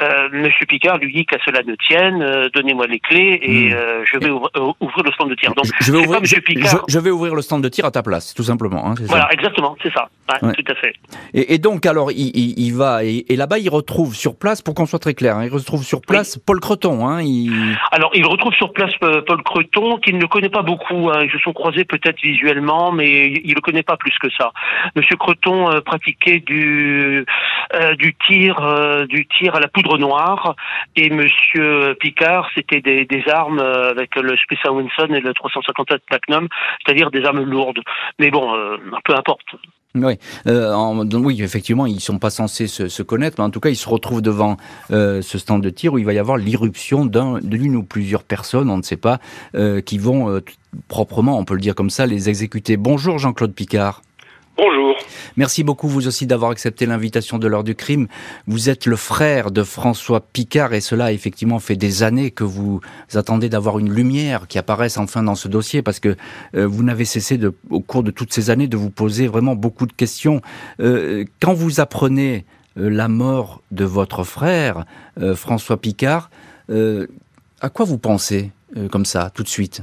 Euh, 0.01 0.29
Monsieur 0.33 0.67
Picard 0.67 0.99
lui 0.99 1.13
dit 1.13 1.27
qu'à 1.27 1.39
cela 1.45 1.63
ne 1.63 1.75
tienne, 1.75 2.23
euh, 2.23 2.49
donnez-moi 2.55 2.87
les 2.87 3.01
clés 3.01 3.39
et 3.43 3.69
mhm. 3.69 3.75
euh, 3.75 4.05
je 4.11 4.19
vais 4.19 4.31
ouvrir, 4.31 5.05
le 5.05 5.13
stand 5.13 5.31
de 5.31 5.35
tir. 5.35 5.53
Donc, 5.55 5.67
je 5.81 5.93
vais, 5.93 5.99
ouvrir, 5.99 6.21
Picard... 6.21 6.85
je, 6.89 6.99
vais 6.99 7.11
ouvrir 7.11 7.35
le 7.35 7.43
stand 7.43 7.63
de 7.63 7.69
tir 7.69 7.85
à 7.85 7.91
ta 7.91 8.03
place, 8.03 8.35
tout 8.35 8.43
simplement. 8.43 8.87
Hein, 8.87 8.95
voilà, 9.07 9.29
exactement, 9.33 9.77
c'est 9.83 9.93
ça, 9.93 10.09
tout 10.41 10.65
à 10.69 10.75
fait. 10.75 10.95
Et, 11.35 11.59
donc, 11.59 11.85
alors, 11.87 12.13
il, 12.13 12.59
il, 12.59 12.73
va 12.73 13.05
et, 13.05 13.27
et 13.29 13.37
là-bas, 13.37 13.59
il 13.59 13.69
retrouve 13.69 14.15
sur 14.15 14.39
place, 14.39 14.63
pour 14.63 14.75
qu'on 14.75 14.87
soit 14.87 14.99
très 14.99 15.15
clair, 15.15 15.37
hein, 15.37 15.45
il 15.45 15.53
retrouve 15.53 15.83
sur 15.83 16.01
place 16.01 16.39
Paul 16.39 16.61
Creton. 16.61 17.07
Hein, 17.07 17.23
il... 17.23 17.77
Alors, 17.93 18.11
il 18.15 18.27
retrouve 18.27 18.53
sur 18.55 18.73
place 18.73 18.93
euh, 19.03 19.23
Paul 19.27 19.43
Creton, 19.43 19.99
qu'il 19.99 20.19
ne 20.19 20.27
connaît 20.27 20.49
pas 20.49 20.63
beaucoup. 20.63 21.11
Hein. 21.11 21.23
Ils 21.25 21.31
se 21.31 21.39
sont 21.39 21.53
croisés 21.53 21.85
peut-être 21.85 22.21
visuellement, 22.23 22.93
mais 22.93 23.27
il 23.27 23.51
ne 23.51 23.55
le 23.55 23.61
connaît 23.61 23.83
pas 23.83 23.97
plus 23.97 24.17
que 24.21 24.29
ça. 24.31 24.53
Monsieur 24.97 25.17
Creton 25.17 25.71
euh, 25.71 25.81
pratiquait 25.81 26.41
du 26.41 27.25
euh, 27.75 27.95
du 27.97 28.15
tir 28.27 28.57
du 29.09 29.27
tir 29.27 29.55
à 29.55 29.61
la 29.61 29.69
poudre 29.83 29.99
noire, 29.99 30.57
et 30.97 31.11
Monsieur 31.11 31.95
Picard, 32.01 32.49
c'était 32.55 32.81
des, 32.81 33.23
armes 33.29 33.61
avec 33.61 34.15
le 34.17 34.37
Special 34.37 34.73
Winson 34.73 35.15
et 35.15 35.21
le 35.21 35.33
357 35.33 36.03
Magnum, 36.11 36.49
c'est-à-dire 36.85 37.11
des 37.11 37.25
armes 37.25 37.43
lourdes. 37.43 37.81
Mais 38.19 38.31
bon, 38.31 38.55
peu 39.05 39.15
importe. 39.15 39.57
Oui, 39.97 40.15
euh, 40.47 41.05
effectivement, 41.41 41.85
ils 41.85 42.01
sont 42.01 42.19
pas 42.19 42.31
censés 42.31 42.69
se, 42.69 43.03
connaître, 43.03 43.37
mais 43.39 43.45
en 43.45 43.51
tout 43.51 43.59
cas, 43.59 43.71
ils 43.71 43.77
se 43.77 43.89
retrouvent 43.89 44.23
devant 44.23 44.57
euh, 44.93 45.21
ce 45.21 45.37
stand 45.37 45.63
de 45.63 45.71
tir 45.71 45.95
où 45.95 45.99
il 45.99 46.05
va 46.05 46.13
y 46.13 46.19
avoir 46.19 46.37
l'irruption 46.37 47.07
d'une 47.07 47.75
ou 47.75 47.83
plusieurs 47.83 48.23
personnes, 48.23 48.71
on 48.71 48.77
ne 48.77 48.83
sait 48.83 48.97
pas, 48.97 49.19
euh, 49.57 49.81
qui 49.81 49.99
vont 49.99 50.41
proprement, 50.87 51.39
on 51.39 51.45
peut 51.45 51.55
le 51.55 51.61
dire 51.61 51.75
comme 51.75 51.91
ça, 51.91 52.07
les 52.07 52.29
exécuter. 52.29 52.77
Bonjour 52.77 53.19
Jean-Claude 53.19 53.53
Picard. 53.53 54.03
Bonjour. 54.63 54.95
Merci 55.39 55.65
beaucoup 55.65 55.89
vous 55.89 56.07
aussi 56.07 56.27
d'avoir 56.27 56.51
accepté 56.51 56.85
l'invitation 56.85 57.39
de 57.39 57.49
l'heure 57.49 57.65
du 57.65 57.75
crime. 57.75 58.09
Vous 58.47 58.69
êtes 58.69 58.85
le 58.85 58.97
frère 58.97 59.51
de 59.51 59.63
François 59.63 60.21
Picard 60.21 60.75
et 60.75 60.83
cela 60.83 61.13
effectivement 61.13 61.61
fait 61.61 61.77
des 61.77 62.03
années 62.03 62.31
que 62.31 62.45
vous 62.45 62.83
attendez 63.15 63.49
d'avoir 63.49 63.79
une 63.79 63.91
lumière 63.91 64.49
qui 64.49 64.59
apparaisse 64.59 64.99
enfin 64.99 65.23
dans 65.23 65.35
ce 65.35 65.49
dossier 65.49 65.81
parce 65.81 65.99
que 65.99 66.15
euh, 66.55 66.67
vous 66.67 66.83
n'avez 66.83 67.07
cessé 67.07 67.39
de, 67.39 67.55
au 67.71 67.81
cours 67.81 68.03
de 68.03 68.11
toutes 68.11 68.35
ces 68.35 68.51
années 68.51 68.67
de 68.67 68.77
vous 68.77 68.91
poser 68.91 69.29
vraiment 69.29 69.55
beaucoup 69.55 69.87
de 69.87 69.95
questions. 69.95 70.43
Euh, 70.81 71.25
quand 71.41 71.55
vous 71.55 71.81
apprenez 71.81 72.45
euh, 72.77 72.91
la 72.91 73.09
mort 73.09 73.63
de 73.71 73.87
votre 73.87 74.25
frère 74.25 74.85
François 75.37 75.79
Picard, 75.79 76.29
à 76.69 77.69
quoi 77.71 77.87
vous 77.87 77.99
pensez 77.99 78.51
comme 78.91 79.07
ça 79.07 79.31
tout 79.35 79.43
de 79.43 79.49
suite? 79.49 79.83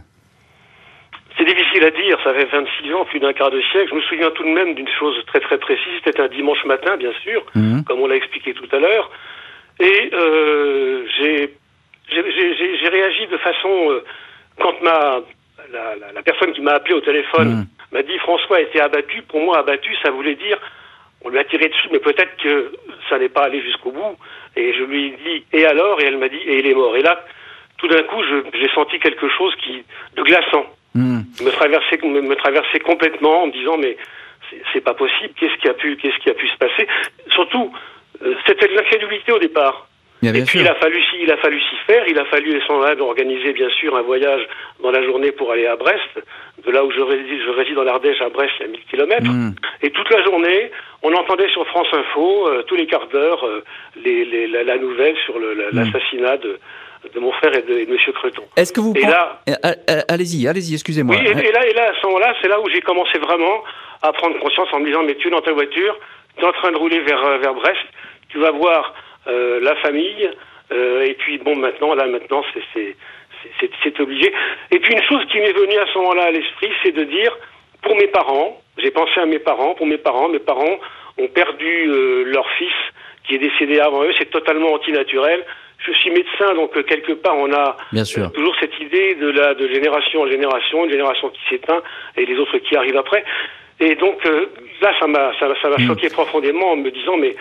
À 1.84 1.92
dire, 1.92 2.18
ça 2.24 2.34
fait 2.34 2.46
26 2.46 2.94
ans, 2.94 3.06
plus 3.06 3.20
d'un 3.20 3.34
quart 3.34 3.52
de 3.52 3.62
siècle. 3.62 3.90
Je 3.90 3.96
me 3.96 4.02
souviens 4.02 4.32
tout 4.32 4.44
de 4.44 4.50
même 4.50 4.74
d'une 4.74 4.90
chose 5.00 5.16
très 5.28 5.40
très 5.40 5.58
précise, 5.58 6.02
c'était 6.04 6.22
un 6.22 6.28
dimanche 6.28 6.64
matin, 6.66 6.98
bien 6.98 7.14
sûr, 7.24 7.46
mhm. 7.56 7.84
comme 7.86 8.02
on 8.02 8.08
l'a 8.08 8.16
expliqué 8.16 8.54
tout 8.54 8.68
à 8.72 8.80
l'heure. 8.80 9.10
Et 9.80 10.10
euh, 10.14 11.06
j'ai 11.16 12.90
réagi 12.90 13.28
de 13.28 13.38
façon... 13.38 13.92
Euh, 13.92 14.04
quand 14.60 14.82
ma, 14.82 15.22
la, 15.72 15.96
la, 16.00 16.12
la, 16.14 16.22
personne 16.24 16.52
qui 16.52 16.62
m'a 16.62 16.72
appelé 16.72 16.96
au 16.96 17.02
téléphone 17.02 17.50
mhm. 17.50 17.66
m'a 17.92 18.02
dit 18.02 18.18
François 18.20 18.58
a 18.58 18.62
été 18.62 18.82
abattu, 18.82 19.22
pour 19.22 19.40
moi 19.40 19.60
abattu, 19.60 19.96
ça 20.04 20.10
voulait 20.10 20.36
dire 20.36 20.58
on 21.24 21.30
lui 21.30 21.40
a 21.40 21.44
tiré 21.44 21.68
dessus, 21.68 21.90
mais 21.92 22.00
peut-être 22.00 22.38
que 22.38 22.72
ça 23.10 23.18
n'est 23.18 23.30
pas 23.30 23.46
allé 23.46 23.62
jusqu'au 23.62 23.92
bout. 23.92 24.18
Et 24.56 24.74
je 24.74 24.84
lui 24.84 25.08
ai 25.08 25.10
dit, 25.12 25.46
et 25.52 25.66
alors? 25.66 26.00
Et 26.02 26.06
elle 26.06 26.18
m'a 26.18 26.30
dit, 26.30 26.38
et 26.38 26.60
il 26.60 26.68
est 26.68 26.74
mort. 26.74 26.96
Et 26.96 27.02
là, 27.02 27.24
tout 27.78 27.88
d'un 27.88 28.04
coup, 28.04 28.22
j'ai 28.24 28.70
senti 28.74 29.00
quelque 29.00 29.28
chose 29.30 29.54
qui 29.64 29.84
de 30.16 30.24
glaçant 30.24 30.66
hmm. 30.96 31.22
me 31.44 31.52
traverser 31.52 32.00
me, 32.04 32.22
me 32.22 32.36
traverser 32.36 32.80
complètement 32.80 33.44
en 33.44 33.48
me 33.48 33.52
disant, 33.52 33.78
mais 33.78 33.98
c'est 34.74 34.82
pas 34.82 34.94
possible. 34.94 35.34
Qu'est-ce 35.40 35.58
qui 35.62 35.68
a 35.68 35.74
pu 35.74 35.98
qu'est-ce 35.98 36.18
qui 36.20 36.30
a 36.30 36.34
pu 36.34 36.48
se 36.48 36.58
passer? 36.58 36.88
Surtout, 37.32 37.72
euh, 38.24 38.34
c'était 38.46 38.68
de 38.68 38.74
l'incrédulité 38.74 39.32
au 39.32 39.40
départ. 39.40 39.88
et 40.24 40.32
puis 40.44 40.60
il 40.60 40.68
a 40.68 40.76
fallu 40.76 41.00
il 41.22 41.32
a 41.32 41.38
fallu 41.38 41.60
s'y 41.60 41.76
faire. 41.86 42.04
Il 42.08 42.18
a 42.20 42.26
fallu 42.26 42.58
essentiellement 42.58 43.08
organiser 43.08 43.54
bien 43.54 43.70
sûr 43.70 43.96
un 43.96 44.02
voyage 44.02 44.48
dans 44.82 44.92
la 44.92 45.04
journée 45.04 45.32
pour 45.32 45.52
aller 45.52 45.66
à 45.66 45.76
Brest. 45.76 46.24
De 46.66 46.72
là 46.72 46.84
où 46.84 46.92
je 46.92 47.02
réside, 47.02 47.42
je 47.46 47.52
réside 47.52 47.76
dans 47.76 47.84
l'Ardèche 47.84 48.22
à 48.22 48.30
Brest, 48.30 48.54
il 48.60 48.64
y 48.64 48.66
a 48.66 48.72
1000 48.72 48.80
kilomètres. 48.90 49.32
Hmm. 49.32 49.54
Et 49.82 49.92
toute 49.92 50.10
la 50.10 50.24
journée, 50.24 50.72
on 51.04 51.14
entendait 51.14 51.50
sur 51.50 51.66
France 51.68 51.88
Info 51.94 52.48
euh, 52.48 52.64
tous 52.64 52.76
les 52.76 52.88
quarts 52.88 53.08
d'heure 53.08 53.46
euh, 53.46 53.64
les, 54.04 54.26
les, 54.26 54.48
la, 54.48 54.78
nouvelle 54.78 55.16
sur 55.26 55.38
hmm. 55.38 55.70
l'assassinat 55.74 56.38
de, 56.38 56.60
de 57.14 57.20
mon 57.20 57.32
frère 57.34 57.54
et 57.56 57.62
de, 57.62 57.80
M. 57.80 57.98
Creton. 58.14 58.44
Est-ce 58.56 58.74
que 58.74 58.80
vous 58.80 58.94
et 58.96 59.02
là, 59.02 59.40
allez-y, 60.08 60.48
allez-y, 60.48 60.74
excusez-moi. 60.74 61.16
Oui, 61.16 61.28
et, 61.28 61.52
là, 61.52 61.66
et 61.66 61.74
là, 61.74 61.92
à 61.92 62.02
ce 62.02 62.08
moment-là, 62.08 62.34
c'est 62.42 62.48
là 62.48 62.60
où 62.60 62.70
j'ai 62.70 62.82
commencé 62.82 63.18
vraiment 63.20 63.64
à 64.02 64.12
prendre 64.14 64.40
conscience 64.40 64.68
en 64.72 64.80
me 64.80 64.86
disant, 64.86 65.04
mais 65.04 65.16
tu 65.16 65.28
es 65.28 65.32
dans 65.32 65.42
ta 65.42 65.54
voiture, 65.54 65.98
tu 66.38 66.44
es 66.44 66.48
en 66.48 66.52
train 66.52 66.72
de 66.72 66.78
rouler 66.78 67.00
vers, 67.02 67.24
euh, 67.24 67.38
vers 67.38 67.54
Brest, 67.54 67.86
tu 68.30 68.40
vas 68.40 68.52
voir 68.52 68.94
euh, 69.28 69.60
la 69.62 69.76
famille, 69.78 70.30
euh, 70.72 71.06
et 71.06 71.14
puis 71.16 71.38
bon, 71.40 71.56
maintenant, 71.56 71.96
là, 71.96 72.08
maintenant, 72.08 72.44
c'est 72.54 74.00
obligé. 74.00 74.34
Et 74.72 74.80
puis 74.80 74.94
une 74.94 75.04
chose 75.04 75.26
qui 75.32 75.40
m'est 75.40 75.54
venue 75.54 75.78
à 75.78 75.88
ce 75.92 75.98
moment-là 76.00 76.24
à 76.26 76.32
l'esprit, 76.32 76.72
c'est 76.84 76.92
de 76.92 77.04
dire, 77.04 77.38
pour 77.82 77.96
mes 77.96 78.08
parents, 78.08 78.62
j'ai 78.78 78.92
pensé 78.92 79.20
à 79.20 79.26
mes 79.26 79.40
parents, 79.40 79.74
pour 79.76 79.88
mes 79.88 79.98
parents, 79.98 80.30
mes 80.30 80.40
parents 80.40 80.78
ont 81.18 81.28
perdu 81.28 81.86
leur 82.26 82.48
fils 82.58 82.74
qui 83.24 83.36
est 83.36 83.40
décédé 83.40 83.80
avant 83.80 84.04
eux, 84.04 84.14
c'est 84.18 84.30
totalement 84.30 84.74
antinaturel 84.74 85.44
je 85.86 85.92
suis 85.94 86.10
médecin, 86.10 86.54
donc 86.56 86.76
euh, 86.76 86.84
quelque 86.84 87.14
part 87.14 87.38
on 87.38 87.52
a 87.54 87.78
euh, 87.94 88.30
toujours 88.34 88.56
cette 88.60 88.78
idée 88.80 89.16
de 89.16 89.30
la 89.30 89.54
de 89.54 89.68
génération 89.68 90.22
en 90.22 90.28
génération, 90.28 90.86
une 90.86 90.92
génération 90.92 91.30
qui 91.30 91.40
s'éteint 91.50 91.82
et 92.16 92.26
les 92.26 92.38
autres 92.38 92.58
qui 92.58 92.76
arrivent 92.76 92.98
après. 92.98 93.24
Et 93.80 93.96
donc 93.96 94.26
euh, 94.26 94.48
là, 94.82 94.92
ça 95.00 95.08
m'a 95.08 95.32
ça, 95.40 95.48
ça 95.62 95.70
m'a 95.70 95.78
hmm. 95.78 95.88
choqué 95.88 96.10
profondément 96.10 96.72
en 96.72 96.78
me 96.78 96.90
disant 96.90 97.18
mais 97.18 97.36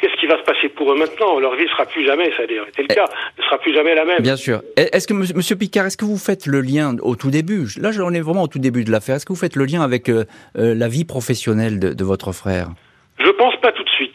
qu'est-ce 0.00 0.18
qui 0.18 0.26
va 0.26 0.38
se 0.38 0.42
passer 0.42 0.68
pour 0.70 0.92
eux 0.92 0.96
maintenant? 0.96 1.38
Leur 1.38 1.54
vie 1.54 1.64
ne 1.64 1.68
sera 1.68 1.86
plus 1.86 2.04
jamais, 2.04 2.32
ça 2.36 2.42
a 2.42 2.44
été 2.44 2.56
le 2.56 2.66
eh. 2.78 2.94
cas, 2.94 3.04
ne 3.38 3.42
sera 3.44 3.58
plus 3.58 3.72
jamais 3.72 3.94
la 3.94 4.04
même. 4.04 4.20
Bien 4.20 4.36
sûr. 4.36 4.60
Est-ce 4.76 5.06
que, 5.06 5.14
Monsieur 5.14 5.54
Picard, 5.54 5.86
est-ce 5.86 5.96
que 5.96 6.04
vous 6.04 6.18
faites 6.18 6.46
le 6.46 6.60
lien 6.60 6.96
au 7.02 7.14
tout 7.14 7.30
début? 7.30 7.68
Là, 7.80 7.92
j'en 7.92 8.12
ai 8.12 8.20
vraiment 8.20 8.42
au 8.42 8.48
tout 8.48 8.58
début 8.58 8.82
de 8.82 8.90
l'affaire. 8.90 9.14
Est-ce 9.14 9.26
que 9.26 9.32
vous 9.32 9.38
faites 9.38 9.54
le 9.54 9.64
lien 9.64 9.80
avec 9.80 10.10
la 10.56 10.88
vie 10.88 11.04
professionnelle 11.04 11.78
de, 11.78 11.92
de 11.92 12.04
votre 12.04 12.32
frère? 12.32 12.70
Je 13.24 13.30
pense 13.30 13.54
pas 13.60 13.70
tout 13.70 13.84
de 13.84 13.90
suite. 13.90 14.11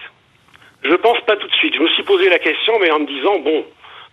Je 0.90 0.96
pense 0.96 1.20
pas 1.22 1.36
tout 1.36 1.48
de 1.48 1.54
suite. 1.54 1.76
Je 1.76 1.82
me 1.82 1.90
suis 1.90 2.04
posé 2.04 2.30
la 2.30 2.40
question, 2.40 2.74
mais 2.80 2.92
en 2.92 3.00
me 3.00 3.08
disant, 3.08 3.40
bon, 3.40 3.66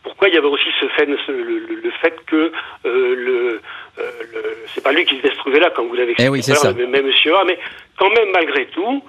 pourquoi 0.02 0.28
il 0.28 0.34
y 0.34 0.38
avait 0.38 0.46
aussi 0.46 0.68
ce 0.80 0.86
fait, 0.88 1.06
le, 1.06 1.90
fait 2.00 2.14
que 2.26 2.36
euh, 2.36 3.14
le, 3.14 3.60
euh, 3.98 4.10
le 4.32 4.56
c'est 4.74 4.82
pas 4.82 4.92
lui 4.92 5.04
qui 5.04 5.16
devait 5.16 5.30
se 5.30 5.38
trouver 5.38 5.60
là, 5.60 5.70
comme 5.70 5.88
vous 5.88 5.94
l'avez 5.94 6.12
expliqué, 6.12 6.26
eh 6.26 6.30
oui, 6.30 6.86
mais 6.88 7.02
Monsieur 7.02 7.36
A, 7.36 7.44
mais 7.44 7.58
quand 7.96 8.10
même 8.10 8.30
malgré 8.32 8.66
tout, 8.66 9.02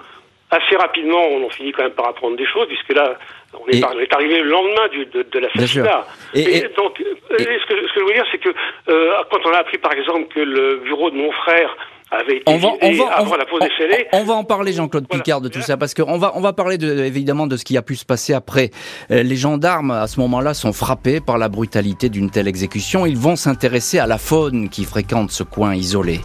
assez 0.50 0.76
rapidement, 0.76 1.22
on 1.26 1.46
en 1.46 1.50
finit 1.50 1.72
quand 1.72 1.82
même 1.82 1.92
par 1.92 2.08
apprendre 2.08 2.36
des 2.36 2.46
choses, 2.46 2.66
puisque 2.68 2.94
là, 2.94 3.18
on 3.54 3.66
est, 3.68 4.14
arrivé 4.14 4.40
le 4.40 4.50
lendemain 4.50 4.88
du, 4.88 5.06
de, 5.06 5.22
de 5.22 5.38
l'assassinat. 5.38 6.06
Et, 6.34 6.58
et, 6.58 6.68
donc, 6.76 7.00
euh, 7.00 7.14
ce, 7.30 7.66
que, 7.66 7.88
ce, 7.88 7.94
que, 7.94 8.00
je 8.00 8.04
veux 8.04 8.12
dire, 8.12 8.26
c'est 8.30 8.38
que 8.38 8.50
euh, 8.88 9.12
quand 9.30 9.44
on 9.44 9.52
a 9.52 9.58
appris, 9.58 9.78
par 9.78 9.92
exemple, 9.92 10.32
que 10.32 10.40
le 10.40 10.76
bureau 10.76 11.10
de 11.10 11.16
mon 11.16 11.32
frère 11.32 11.76
avait 12.10 12.36
été 12.36 12.44
on 12.46 12.58
va, 12.58 12.68
on 12.80 12.92
va, 12.92 13.04
avant 13.14 13.36
la 13.36 13.44
pause 13.46 13.60
des 13.60 13.70
scellés. 13.76 14.06
On, 14.12 14.24
va 14.24 14.34
en 14.34 14.44
parler, 14.44 14.72
Jean-Claude 14.72 15.08
Picard, 15.08 15.40
de 15.40 15.48
tout 15.48 15.60
ça, 15.62 15.76
parce 15.76 15.94
qu'on 15.94 16.18
va, 16.18 16.32
on 16.36 16.40
va 16.40 16.52
parler 16.52 16.78
de, 16.78 17.04
évidemment 17.04 17.46
de 17.46 17.56
ce 17.56 17.64
qui 17.64 17.76
a 17.76 17.82
pu 17.82 17.96
se 17.96 18.04
passer 18.04 18.32
après. 18.32 18.70
Euh, 19.10 19.22
les 19.22 19.36
gendarmes, 19.36 19.90
à 19.90 20.06
ce 20.06 20.20
moment-là, 20.20 20.54
sont 20.54 20.72
frappés 20.72 21.20
par 21.20 21.38
la 21.38 21.48
brutalité 21.48 22.08
d'une 22.08 22.30
telle 22.30 22.48
exécution. 22.48 23.06
Ils 23.06 23.18
vont 23.18 23.36
s'intéresser 23.36 23.98
à 23.98 24.06
la 24.06 24.18
faune 24.18 24.68
qui 24.68 24.84
fréquente 24.84 25.30
ce 25.30 25.42
coin 25.42 25.74
isolé. 25.74 26.20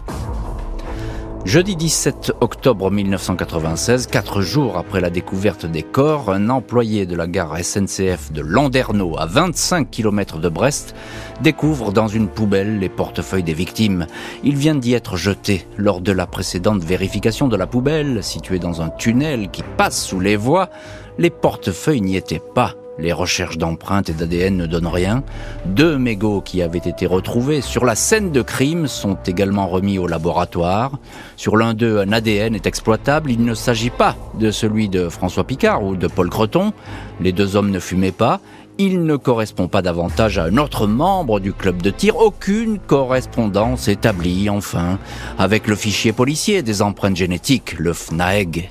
Jeudi 1.44 1.74
17 1.74 2.34
octobre 2.40 2.88
1996, 2.92 4.06
quatre 4.06 4.42
jours 4.42 4.78
après 4.78 5.00
la 5.00 5.10
découverte 5.10 5.66
des 5.66 5.82
corps, 5.82 6.30
un 6.32 6.48
employé 6.48 7.04
de 7.04 7.16
la 7.16 7.26
gare 7.26 7.58
SNCF 7.58 8.30
de 8.30 8.40
Landerneau, 8.40 9.18
à 9.18 9.26
25 9.26 9.90
km 9.90 10.38
de 10.38 10.48
Brest, 10.48 10.94
découvre 11.40 11.90
dans 11.90 12.06
une 12.06 12.28
poubelle 12.28 12.78
les 12.78 12.88
portefeuilles 12.88 13.42
des 13.42 13.54
victimes. 13.54 14.06
Il 14.44 14.54
vient 14.54 14.76
d'y 14.76 14.94
être 14.94 15.16
jeté 15.16 15.66
lors 15.76 16.00
de 16.00 16.12
la 16.12 16.28
précédente 16.28 16.84
vérification 16.84 17.48
de 17.48 17.56
la 17.56 17.66
poubelle, 17.66 18.22
située 18.22 18.60
dans 18.60 18.80
un 18.80 18.88
tunnel 18.90 19.50
qui 19.50 19.64
passe 19.76 20.00
sous 20.00 20.20
les 20.20 20.36
voies. 20.36 20.70
Les 21.18 21.30
portefeuilles 21.30 22.02
n'y 22.02 22.16
étaient 22.16 22.42
pas. 22.54 22.76
Les 23.02 23.12
recherches 23.12 23.58
d'empreintes 23.58 24.10
et 24.10 24.12
d'ADN 24.12 24.56
ne 24.56 24.66
donnent 24.66 24.86
rien. 24.86 25.24
Deux 25.66 25.98
mégots 25.98 26.40
qui 26.40 26.62
avaient 26.62 26.78
été 26.78 27.04
retrouvés 27.04 27.60
sur 27.60 27.84
la 27.84 27.96
scène 27.96 28.30
de 28.30 28.42
crime 28.42 28.86
sont 28.86 29.18
également 29.26 29.66
remis 29.66 29.98
au 29.98 30.06
laboratoire. 30.06 31.00
Sur 31.36 31.56
l'un 31.56 31.74
d'eux, 31.74 31.98
un 31.98 32.12
ADN 32.12 32.54
est 32.54 32.68
exploitable. 32.68 33.32
Il 33.32 33.44
ne 33.44 33.54
s'agit 33.54 33.90
pas 33.90 34.14
de 34.38 34.52
celui 34.52 34.88
de 34.88 35.08
François 35.08 35.42
Picard 35.42 35.82
ou 35.82 35.96
de 35.96 36.06
Paul 36.06 36.30
Creton. 36.30 36.72
Les 37.20 37.32
deux 37.32 37.56
hommes 37.56 37.72
ne 37.72 37.80
fumaient 37.80 38.12
pas. 38.12 38.40
Il 38.78 39.02
ne 39.02 39.16
correspond 39.16 39.66
pas 39.66 39.82
davantage 39.82 40.38
à 40.38 40.44
un 40.44 40.56
autre 40.56 40.86
membre 40.86 41.40
du 41.40 41.52
club 41.52 41.82
de 41.82 41.90
tir. 41.90 42.16
Aucune 42.16 42.78
correspondance 42.78 43.88
établie, 43.88 44.48
enfin, 44.48 45.00
avec 45.40 45.66
le 45.66 45.74
fichier 45.74 46.12
policier 46.12 46.62
des 46.62 46.82
empreintes 46.82 47.16
génétiques, 47.16 47.76
le 47.80 47.92
FNAEG. 47.94 48.70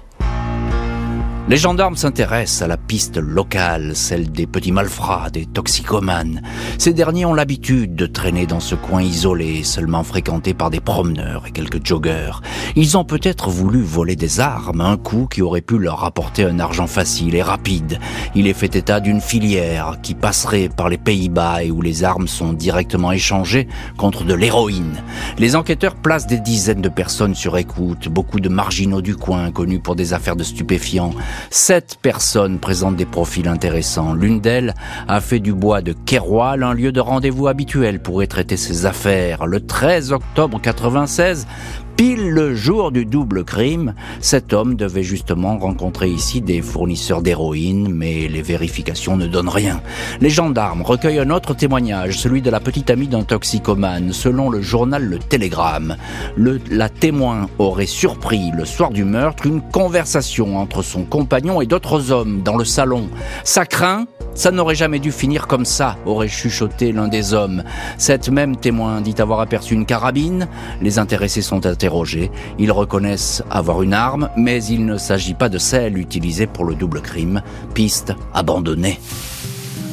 Les 1.52 1.58
gendarmes 1.58 1.98
s'intéressent 1.98 2.62
à 2.62 2.68
la 2.68 2.78
piste 2.78 3.18
locale, 3.18 3.94
celle 3.94 4.32
des 4.32 4.48
petits 4.48 4.72
malfrats, 4.72 5.30
des 5.30 5.46
toxicomanes. 5.46 6.42
Ces 6.78 6.94
derniers 6.94 7.26
ont 7.26 7.34
l'habitude 7.34 7.94
de 7.94 8.06
traîner 8.06 8.46
dans 8.46 8.62
ce 8.62 8.74
coin 8.74 9.02
isolé, 9.02 9.66
seulement 9.66 10.06
fréquenté 10.06 10.54
par 10.54 10.70
des 10.70 10.80
promeneurs 10.80 11.46
et 11.46 11.52
quelques 11.52 11.86
joggeurs. 11.86 12.42
Ils 12.78 12.98
ont 12.98 13.04
peut-être 13.04 13.50
voulu 13.50 13.82
voler 13.82 14.16
des 14.16 14.40
armes, 14.40 14.80
un 14.80 14.96
coup 14.96 15.28
qui 15.30 15.42
aurait 15.42 15.60
pu 15.60 15.78
leur 15.78 16.06
apporter 16.06 16.46
un 16.46 16.58
argent 16.58 16.88
facile 16.88 17.36
et 17.36 17.42
rapide. 17.42 18.00
Il 18.34 18.48
est 18.48 18.54
fait 18.54 18.78
état 18.78 19.02
d'une 19.02 19.20
filière 19.20 19.98
qui 20.02 20.16
passerait 20.16 20.70
par 20.70 20.88
les 20.88 20.98
Pays-Bas 20.98 21.66
et 21.66 21.72
où 21.72 21.82
les 21.82 22.06
armes 22.06 22.30
sont 22.30 22.54
directement 22.54 23.12
échangées 23.12 23.68
contre 23.98 24.24
de 24.24 24.34
l'héroïne. 24.34 25.04
Les 25.38 25.58
enquêteurs 25.58 25.96
placent 25.96 26.28
des 26.28 26.40
dizaines 26.40 26.82
de 26.82 26.88
personnes 26.88 27.36
sur 27.36 27.58
écoute, 27.58 28.08
beaucoup 28.08 28.40
de 28.40 28.48
marginaux 28.48 29.02
du 29.02 29.18
coin 29.18 29.52
connus 29.52 29.82
pour 29.82 29.98
des 29.98 30.14
affaires 30.14 30.38
de 30.38 30.44
stupéfiants. 30.44 31.12
Sept 31.50 31.98
personnes 32.02 32.60
présentent 32.60 32.96
des 32.96 33.06
profils 33.06 33.48
intéressants. 33.48 34.14
L'une 34.14 34.40
d'elles 34.40 34.74
a 35.08 35.22
fait 35.22 35.40
du 35.40 35.54
bois 35.54 35.82
de 35.82 35.94
Keroual 35.94 36.64
un 36.64 36.74
lieu 36.74 36.92
de 36.92 37.00
rendez-vous 37.00 37.48
habituel 37.48 38.02
pour 38.02 38.22
y 38.24 38.28
traiter 38.28 38.58
ses 38.58 38.86
affaires. 38.86 39.48
Le 39.48 39.66
13 39.66 40.12
octobre 40.12 40.60
96, 40.62 41.48
Pile 41.96 42.30
le 42.30 42.56
jour 42.56 42.92
du 42.92 43.06
double 43.06 43.44
crime, 43.44 43.94
cet 44.20 44.54
homme 44.54 44.76
devait 44.76 45.04
justement 45.04 45.58
rencontrer 45.58 46.10
ici 46.10 46.42
des 46.42 46.62
fournisseurs 46.62 47.22
d'héroïne, 47.22 47.94
mais 47.94 48.28
les 48.28 48.42
vérifications 48.42 49.18
ne 49.18 49.28
donnent 49.28 49.50
rien. 49.50 49.82
Les 50.20 50.30
gendarmes 50.30 50.82
recueillent 50.82 51.20
un 51.20 51.30
autre 51.30 51.54
témoignage, 51.54 52.18
celui 52.18 52.42
de 52.42 52.50
la 52.50 52.60
petite 52.60 52.90
amie 52.90 53.08
d'un 53.08 53.24
toxicomane, 53.24 54.14
selon 54.14 54.50
le 54.50 54.62
journal 54.62 55.04
Le 55.04 55.20
Télégramme. 55.20 55.96
Le, 56.36 56.60
la 56.72 56.90
témoin 56.90 57.48
aurait 57.60 57.86
surpris 57.86 58.52
le 58.56 58.66
soir 58.66 58.90
du 58.90 59.04
meurtre 59.04 59.46
une 59.46 59.62
conversation 59.62 60.58
entre 60.58 60.82
son 60.82 61.04
compagnon 61.04 61.62
et 61.62 61.66
d'autres 61.66 62.12
hommes 62.12 62.42
dans 62.42 62.58
le 62.58 62.66
salon. 62.66 63.10
Ça 63.44 63.66
craint 63.66 64.06
ça 64.34 64.52
n'aurait 64.52 64.76
jamais 64.76 65.00
dû 65.00 65.12
finir 65.12 65.48
comme 65.48 65.66
ça, 65.66 65.98
aurait 66.06 66.30
chuchoté 66.30 66.94
l'un 66.94 67.10
des 67.10 67.34
hommes. 67.34 67.64
Cette 67.98 68.30
même 68.30 68.56
témoin 68.56 69.02
dit 69.02 69.16
avoir 69.20 69.42
aperçu 69.42 69.74
une 69.74 69.86
carabine. 69.86 70.48
Les 70.82 71.00
intéressés 71.00 71.42
sont 71.42 71.66
interrogés. 71.82 72.30
Ils 72.60 72.72
reconnaissent 72.72 73.42
avoir 73.50 73.82
une 73.82 73.94
arme, 73.94 74.30
mais 74.38 74.64
il 74.66 74.86
ne 74.86 74.98
s'agit 74.98 75.34
pas 75.34 75.50
de 75.50 75.58
celle 75.58 75.98
utilisée 75.98 76.46
pour 76.46 76.66
le 76.66 76.76
double 76.76 77.02
crime. 77.02 77.42
Piste 77.74 78.14
abandonnée. 78.34 79.00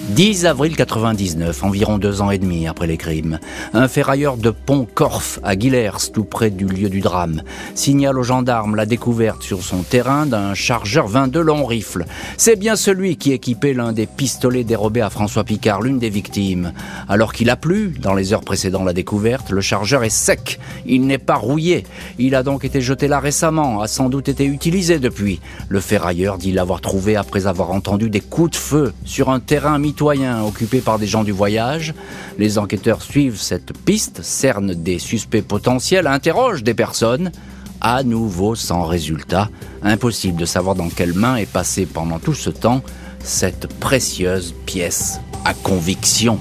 10 0.08 0.46
avril 0.46 0.74
99, 0.74 1.64
environ 1.64 1.98
deux 1.98 2.22
ans 2.22 2.30
et 2.30 2.38
demi 2.38 2.66
après 2.66 2.86
les 2.86 2.96
crimes. 2.96 3.38
Un 3.74 3.88
ferrailleur 3.88 4.38
de 4.38 4.48
pont 4.48 4.86
Corf 4.92 5.38
à 5.42 5.54
Guillers, 5.54 6.10
tout 6.14 6.24
près 6.24 6.48
du 6.48 6.64
lieu 6.64 6.88
du 6.88 7.00
drame, 7.00 7.42
signale 7.74 8.18
aux 8.18 8.22
gendarmes 8.22 8.74
la 8.74 8.86
découverte 8.86 9.42
sur 9.42 9.62
son 9.62 9.82
terrain 9.82 10.24
d'un 10.24 10.54
chargeur 10.54 11.08
22 11.08 11.42
long 11.42 11.66
rifle. 11.66 12.06
C'est 12.38 12.56
bien 12.56 12.74
celui 12.74 13.16
qui 13.16 13.32
équipait 13.32 13.74
l'un 13.74 13.92
des 13.92 14.06
pistolets 14.06 14.64
dérobés 14.64 15.02
à 15.02 15.10
François 15.10 15.44
Picard, 15.44 15.82
l'une 15.82 15.98
des 15.98 16.08
victimes. 16.08 16.72
Alors 17.06 17.34
qu'il 17.34 17.50
a 17.50 17.56
plu, 17.56 17.94
dans 18.00 18.14
les 18.14 18.32
heures 18.32 18.40
précédant 18.40 18.84
la 18.84 18.94
découverte, 18.94 19.50
le 19.50 19.60
chargeur 19.60 20.04
est 20.04 20.08
sec. 20.08 20.58
Il 20.86 21.06
n'est 21.06 21.18
pas 21.18 21.36
rouillé. 21.36 21.84
Il 22.18 22.34
a 22.34 22.42
donc 22.42 22.64
été 22.64 22.80
jeté 22.80 23.08
là 23.08 23.20
récemment, 23.20 23.82
a 23.82 23.88
sans 23.88 24.08
doute 24.08 24.30
été 24.30 24.46
utilisé 24.46 25.00
depuis. 25.00 25.38
Le 25.68 25.80
ferrailleur 25.80 26.38
dit 26.38 26.52
l'avoir 26.52 26.80
trouvé 26.80 27.14
après 27.14 27.46
avoir 27.46 27.72
entendu 27.72 28.08
des 28.08 28.20
coups 28.20 28.52
de 28.52 28.56
feu 28.56 28.92
sur 29.04 29.28
un 29.28 29.40
terrain 29.40 29.78
occupés 30.02 30.80
par 30.80 30.98
des 30.98 31.06
gens 31.06 31.24
du 31.24 31.32
voyage. 31.32 31.94
Les 32.38 32.58
enquêteurs 32.58 33.02
suivent 33.02 33.40
cette 33.40 33.76
piste, 33.76 34.22
cernent 34.22 34.74
des 34.74 34.98
suspects 34.98 35.42
potentiels, 35.42 36.06
interrogent 36.06 36.62
des 36.62 36.74
personnes. 36.74 37.32
À 37.80 38.02
nouveau 38.02 38.56
sans 38.56 38.84
résultat, 38.84 39.50
impossible 39.82 40.40
de 40.40 40.44
savoir 40.44 40.74
dans 40.74 40.88
quelle 40.88 41.14
main 41.14 41.36
est 41.36 41.50
passée 41.50 41.86
pendant 41.86 42.18
tout 42.18 42.34
ce 42.34 42.50
temps 42.50 42.82
cette 43.22 43.68
précieuse 43.78 44.52
pièce 44.66 45.20
à 45.44 45.54
conviction. 45.54 46.38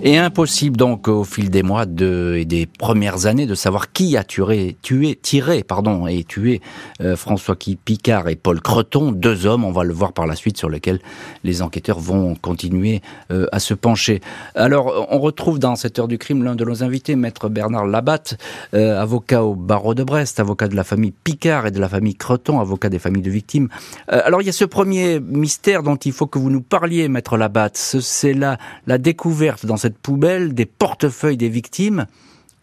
Et 0.00 0.16
impossible 0.16 0.76
donc 0.76 1.08
au 1.08 1.24
fil 1.24 1.50
des 1.50 1.64
mois 1.64 1.84
de, 1.84 2.36
et 2.38 2.44
des 2.44 2.66
premières 2.66 3.26
années 3.26 3.46
de 3.46 3.56
savoir 3.56 3.90
qui 3.90 4.16
a 4.16 4.22
tué, 4.22 4.76
tué 4.80 5.18
tiré 5.20 5.64
pardon, 5.64 6.06
et 6.06 6.22
tué 6.22 6.60
euh, 7.00 7.16
François 7.16 7.56
Picard 7.84 8.28
et 8.28 8.36
Paul 8.36 8.60
Creton, 8.60 9.10
deux 9.10 9.46
hommes, 9.46 9.64
on 9.64 9.72
va 9.72 9.82
le 9.82 9.92
voir 9.92 10.12
par 10.12 10.28
la 10.28 10.36
suite, 10.36 10.56
sur 10.56 10.68
lesquels 10.68 11.00
les 11.42 11.62
enquêteurs 11.62 11.98
vont 11.98 12.36
continuer 12.36 13.02
euh, 13.32 13.46
à 13.50 13.58
se 13.58 13.74
pencher. 13.74 14.20
Alors, 14.54 15.08
on 15.10 15.18
retrouve 15.18 15.58
dans 15.58 15.74
cette 15.74 15.98
heure 15.98 16.06
du 16.06 16.16
crime 16.16 16.44
l'un 16.44 16.54
de 16.54 16.64
nos 16.64 16.84
invités, 16.84 17.16
maître 17.16 17.48
Bernard 17.48 17.86
Labatte, 17.86 18.38
euh, 18.74 19.00
avocat 19.00 19.42
au 19.42 19.56
barreau 19.56 19.94
de 19.94 20.04
Brest, 20.04 20.38
avocat 20.38 20.68
de 20.68 20.76
la 20.76 20.84
famille 20.84 21.12
Picard 21.24 21.66
et 21.66 21.70
de 21.72 21.80
la 21.80 21.88
famille 21.88 22.14
Creton, 22.14 22.60
avocat 22.60 22.88
des 22.88 23.00
familles 23.00 23.22
de 23.22 23.30
victimes. 23.30 23.68
alors, 24.06 24.42
il 24.42 24.44
y 24.46 24.50
a 24.50 24.52
ce 24.52 24.64
premier 24.64 25.18
mystère 25.18 25.82
dont 25.82 25.96
il 25.96 26.12
faut 26.12 26.26
que 26.26 26.38
vous 26.38 26.50
nous 26.50 26.62
parliez, 26.62 27.08
maître 27.08 27.36
Labatte, 27.36 27.76
c'est 27.76 28.34
la, 28.34 28.58
la 28.86 28.98
découverte 28.98 29.66
dans 29.66 29.76
cette 29.76 29.87
poubelle 29.94 30.54
des 30.54 30.66
portefeuilles 30.66 31.36
des 31.36 31.48
victimes. 31.48 32.06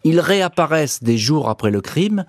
Ils 0.04 0.20
réapparaissent 0.20 1.02
des 1.02 1.18
jours 1.18 1.48
après 1.48 1.70
le 1.70 1.80
crime 1.80 2.24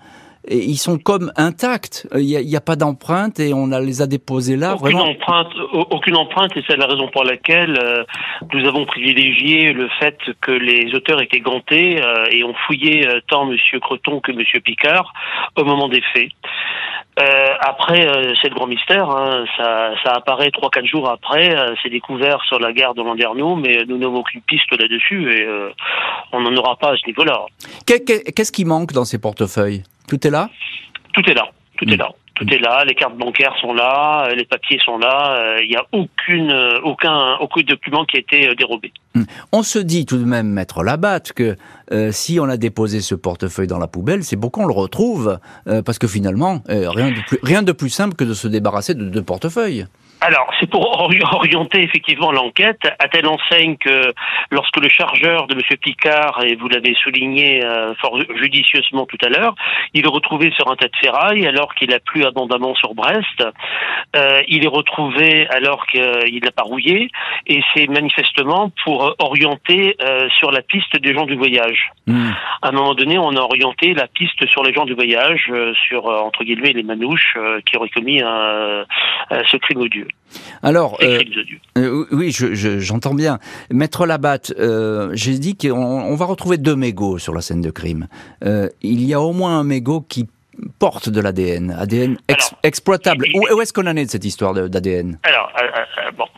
et 0.48 0.58
ils 0.58 0.78
sont 0.78 0.98
comme 0.98 1.30
intacts. 1.36 2.08
Il 2.14 2.24
n'y 2.24 2.56
a, 2.56 2.60
pas 2.60 2.76
d'empreinte 2.76 3.38
et 3.38 3.52
on 3.52 3.70
a, 3.72 3.80
les 3.80 4.02
a 4.02 4.06
déposés 4.06 4.56
là. 4.56 4.74
Aucune 4.74 4.98
empreinte, 4.98 5.52
aucune 5.72 6.16
empreinte, 6.16 6.56
et 6.56 6.64
c'est 6.66 6.76
la 6.76 6.86
raison 6.86 7.08
pour 7.08 7.24
laquelle 7.24 7.78
euh, 7.82 8.04
nous 8.52 8.66
avons 8.66 8.86
privilégié 8.86 9.72
le 9.72 9.88
fait 10.00 10.18
que 10.40 10.52
les 10.52 10.94
auteurs 10.94 11.20
étaient 11.20 11.40
gantés 11.40 12.02
euh, 12.02 12.24
et 12.30 12.44
ont 12.44 12.54
fouillé 12.66 13.06
euh, 13.06 13.20
tant 13.28 13.46
Monsieur 13.46 13.78
Creton 13.80 14.20
que 14.20 14.32
Monsieur 14.32 14.60
Picard 14.60 15.12
au 15.56 15.64
moment 15.64 15.88
des 15.88 16.02
faits. 16.14 16.30
Euh, 17.18 17.54
après, 17.60 18.06
euh, 18.06 18.34
c'est 18.40 18.48
le 18.48 18.54
grand 18.54 18.66
mystère. 18.66 19.10
Hein. 19.10 19.44
Ça, 19.56 19.90
ça, 20.04 20.12
apparaît 20.12 20.50
trois 20.50 20.70
quatre 20.70 20.86
jours 20.86 21.10
après. 21.10 21.56
Euh, 21.56 21.74
c'est 21.82 21.90
découvert 21.90 22.40
sur 22.46 22.60
la 22.60 22.72
gare 22.72 22.94
de 22.94 23.02
Landerneau, 23.02 23.56
mais 23.56 23.84
nous 23.88 23.98
n'avons 23.98 24.18
aucune 24.18 24.42
piste 24.42 24.70
là-dessus 24.70 25.32
et 25.34 25.48
on 26.32 26.40
n'en 26.40 26.54
aura 26.56 26.76
pas 26.76 26.92
à 26.92 26.96
ce 26.96 27.06
niveau-là. 27.06 27.46
Qu'est-ce 27.86 28.52
qui 28.52 28.64
manque 28.64 28.92
dans 28.92 29.04
ces 29.04 29.18
portefeuilles? 29.18 29.82
Tout 30.08 30.24
est 30.26 30.30
là? 30.30 30.48
Tout 31.12 31.28
est 31.28 31.34
là. 31.34 31.48
Tout 31.76 31.88
est 31.88 31.96
hmm. 31.96 32.00
là. 32.00 32.10
Tout 32.38 32.54
est 32.54 32.58
là, 32.58 32.84
les 32.84 32.94
cartes 32.94 33.16
bancaires 33.16 33.54
sont 33.60 33.74
là, 33.74 34.32
les 34.34 34.44
papiers 34.44 34.78
sont 34.84 34.96
là, 34.96 35.58
il 35.60 35.68
n'y 35.68 35.76
a 35.76 35.84
aucune, 35.92 36.52
aucun, 36.84 37.36
aucun 37.40 37.62
document 37.62 38.04
qui 38.04 38.16
a 38.16 38.20
été 38.20 38.54
dérobé. 38.54 38.92
Hmm. 39.14 39.24
On 39.50 39.62
se 39.64 39.78
dit 39.80 40.06
tout 40.06 40.18
de 40.18 40.24
même, 40.24 40.48
maître 40.48 40.84
Labatte, 40.84 41.32
que 41.32 41.56
si 42.12 42.38
on 42.40 42.44
a 42.44 42.56
déposé 42.56 43.00
ce 43.00 43.16
portefeuille 43.16 43.66
dans 43.66 43.78
la 43.78 43.88
poubelle, 43.88 44.22
c'est 44.22 44.36
pour 44.36 44.52
qu'on 44.52 44.66
le 44.66 44.72
retrouve, 44.72 45.38
parce 45.84 45.98
que 45.98 46.06
finalement, 46.06 46.62
rien, 46.68 47.10
de 47.10 47.26
plus, 47.26 47.38
rien 47.42 47.62
de 47.62 47.72
plus 47.72 47.90
simple 47.90 48.14
que 48.14 48.24
de 48.24 48.34
se 48.34 48.46
débarrasser 48.46 48.94
de 48.94 49.04
deux 49.04 49.22
portefeuilles. 49.22 49.86
Alors, 50.20 50.50
c'est 50.58 50.68
pour 50.68 51.00
orienter 51.32 51.82
effectivement 51.82 52.32
l'enquête 52.32 52.80
à 52.98 53.08
telle 53.08 53.26
enseigne 53.26 53.76
que 53.76 54.12
lorsque 54.50 54.76
le 54.78 54.88
chargeur 54.88 55.46
de 55.46 55.54
M. 55.54 55.60
Picard, 55.80 56.42
et 56.44 56.56
vous 56.56 56.68
l'avez 56.68 56.94
souligné 56.94 57.64
euh, 57.64 57.94
fort 57.96 58.18
judicieusement 58.36 59.06
tout 59.06 59.18
à 59.24 59.28
l'heure, 59.28 59.54
il 59.94 60.04
est 60.04 60.08
retrouvé 60.08 60.50
sur 60.56 60.70
un 60.70 60.76
tas 60.76 60.88
de 60.88 60.96
ferraille 60.96 61.46
alors 61.46 61.74
qu'il 61.74 61.92
a 61.92 62.00
plu 62.00 62.24
abondamment 62.24 62.74
sur 62.74 62.94
Brest, 62.94 63.44
euh, 64.16 64.42
il 64.48 64.64
est 64.64 64.68
retrouvé 64.68 65.46
alors 65.48 65.86
qu'il 65.86 66.40
n'a 66.42 66.50
pas 66.50 66.64
rouillé, 66.64 67.10
et 67.46 67.60
c'est 67.74 67.86
manifestement 67.86 68.72
pour 68.84 69.14
orienter 69.18 69.96
euh, 70.02 70.28
sur 70.30 70.50
la 70.50 70.62
piste 70.62 70.96
des 71.00 71.14
gens 71.14 71.26
du 71.26 71.36
voyage. 71.36 71.92
Hmm. 72.06 72.30
À 72.62 72.68
un 72.68 72.72
moment 72.72 72.94
donné, 72.94 73.18
on 73.18 73.36
a 73.36 73.40
orienté 73.40 73.94
la 73.94 74.08
piste 74.08 74.46
sur 74.48 74.64
les 74.64 74.72
gens 74.72 74.84
du 74.84 74.94
voyage, 74.94 75.50
sur, 75.86 76.06
entre 76.06 76.42
guillemets, 76.42 76.72
les 76.72 76.82
manouches 76.82 77.36
qui 77.64 77.76
auraient 77.76 77.88
commis 77.88 78.20
ce 78.20 79.56
crime 79.56 79.80
odieux. 79.80 80.07
Alors, 80.62 80.98
euh, 81.02 81.22
euh, 81.76 82.06
oui, 82.10 82.32
j'entends 82.32 83.14
bien. 83.14 83.38
Maître 83.70 84.06
Labatte, 84.06 84.52
euh, 84.58 85.10
j'ai 85.12 85.38
dit 85.38 85.56
qu'on 85.56 86.14
va 86.14 86.24
retrouver 86.26 86.58
deux 86.58 86.76
mégots 86.76 87.18
sur 87.18 87.34
la 87.34 87.40
scène 87.40 87.60
de 87.60 87.70
crime. 87.70 88.08
il 88.42 89.04
y 89.04 89.14
a 89.14 89.20
au 89.20 89.32
moins 89.32 89.58
un 89.58 89.64
mégot 89.64 90.00
qui 90.00 90.26
porte 90.80 91.08
de 91.08 91.20
l'ADN, 91.20 91.70
ADN, 91.78 92.18
exploitable. 92.62 93.26
où, 93.34 93.60
est-ce 93.60 93.72
qu'on 93.72 93.86
en 93.86 93.96
est 93.96 94.06
de 94.06 94.10
cette 94.10 94.24
histoire 94.24 94.54
d'ADN 94.54 95.18
Alors, 95.22 95.52
bon. 96.16 96.26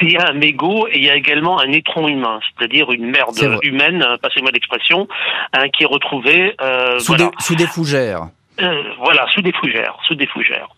Il 0.00 0.12
y, 0.12 0.16
a, 0.16 0.28
un 0.28 0.34
mégot 0.34 0.86
et 0.86 0.98
il 0.98 1.04
y 1.04 1.10
a 1.10 1.16
également 1.16 1.60
un 1.60 1.72
étron 1.72 2.06
humain, 2.06 2.38
c'est-à-dire 2.56 2.92
une 2.92 3.10
merde 3.10 3.36
humaine, 3.64 4.06
passez-moi 4.22 4.52
l'expression, 4.52 5.08
hein, 5.52 5.68
qui 5.70 5.82
est 5.82 5.86
retrouvée 5.86 6.54
sous, 7.00 7.16
sous 7.40 7.56
des 7.56 7.66
fougères. 7.66 8.28
Euh, 8.60 8.82
voilà, 8.98 9.26
sous 9.28 9.42
des 9.42 9.52
fougères, 9.52 9.96
sous 10.06 10.16
des 10.16 10.26
fougères. 10.26 10.68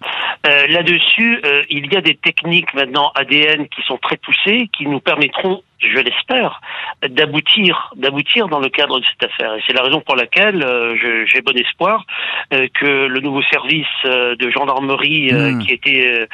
Euh, 0.46 0.66
là-dessus, 0.68 1.40
euh, 1.44 1.62
il 1.70 1.90
y 1.92 1.96
a 1.96 2.02
des 2.02 2.14
techniques 2.14 2.74
maintenant 2.74 3.10
ADN 3.14 3.68
qui 3.68 3.80
sont 3.82 3.96
très 3.96 4.18
poussées, 4.18 4.68
qui 4.76 4.86
nous 4.86 5.00
permettront 5.00 5.62
je 5.80 5.98
l'espère, 5.98 6.60
d'aboutir, 7.08 7.92
d'aboutir 7.96 8.48
dans 8.48 8.60
le 8.60 8.68
cadre 8.68 9.00
de 9.00 9.04
cette 9.04 9.30
affaire. 9.30 9.54
Et 9.54 9.62
c'est 9.66 9.72
la 9.72 9.82
raison 9.82 10.00
pour 10.00 10.16
laquelle 10.16 10.62
euh, 10.62 10.94
j'ai 11.26 11.40
bon 11.40 11.56
espoir 11.56 12.04
euh, 12.52 12.66
que 12.74 13.06
le 13.06 13.20
nouveau 13.20 13.42
service 13.50 13.86
euh, 14.04 14.36
de 14.36 14.50
gendarmerie 14.50 15.32
hmm. 15.32 15.58
qui 15.60 15.72
était 15.72 16.26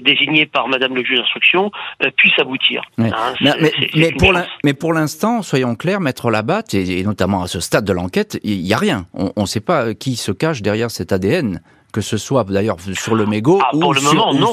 désigné 0.00 0.46
par 0.46 0.68
Madame 0.68 0.94
le 0.94 1.04
juge 1.04 1.18
d'instruction 1.18 1.70
puisse 2.16 2.38
aboutir. 2.38 2.82
Hein, 2.98 3.34
mais, 4.64 4.74
pour 4.74 4.92
l'instant, 4.92 5.42
soyons 5.42 5.74
clairs, 5.74 6.00
Maître 6.00 6.30
Labatte, 6.30 6.74
et, 6.74 7.02
notamment 7.02 7.42
à 7.42 7.46
ce 7.46 7.60
stade 7.60 7.84
de 7.84 7.92
l'enquête, 7.92 8.38
il 8.42 8.62
n'y 8.62 8.72
a 8.72 8.78
rien. 8.78 9.06
On 9.14 9.42
ne 9.42 9.46
sait 9.46 9.60
pas 9.60 9.94
qui 9.94 10.16
se 10.16 10.32
cache 10.32 10.62
derrière 10.62 10.90
cet 10.90 11.12
ADN 11.12 11.60
que 11.92 12.00
ce 12.00 12.16
soit 12.16 12.44
d'ailleurs 12.44 12.76
sur 12.94 13.14
le 13.14 13.26
mégot 13.26 13.60
ah, 13.62 13.70
ou, 13.74 13.94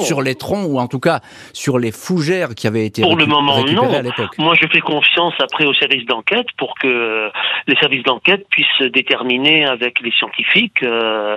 sur, 0.02 0.22
les 0.22 0.34
troncs 0.34 0.66
ou 0.68 0.78
en 0.78 0.86
tout 0.86 1.00
cas 1.00 1.20
sur 1.52 1.78
les 1.78 1.92
fougères 1.92 2.54
qui 2.54 2.66
avaient 2.66 2.86
été 2.86 3.02
pour 3.02 3.16
le 3.16 3.26
moment 3.26 3.64
non. 3.64 3.92
à 3.92 4.02
l'époque. 4.02 4.36
Moi, 4.38 4.54
je 4.60 4.66
fais 4.66 4.80
confiance 4.80 5.34
après 5.40 5.64
aux 5.64 5.74
services 5.74 6.06
d'enquête 6.06 6.46
pour 6.56 6.74
que 6.78 7.30
les 7.66 7.76
services 7.76 8.02
d'enquête 8.04 8.46
puissent 8.50 8.90
déterminer 8.92 9.64
avec 9.64 10.00
les 10.00 10.10
scientifiques 10.12 10.82
euh, 10.82 11.36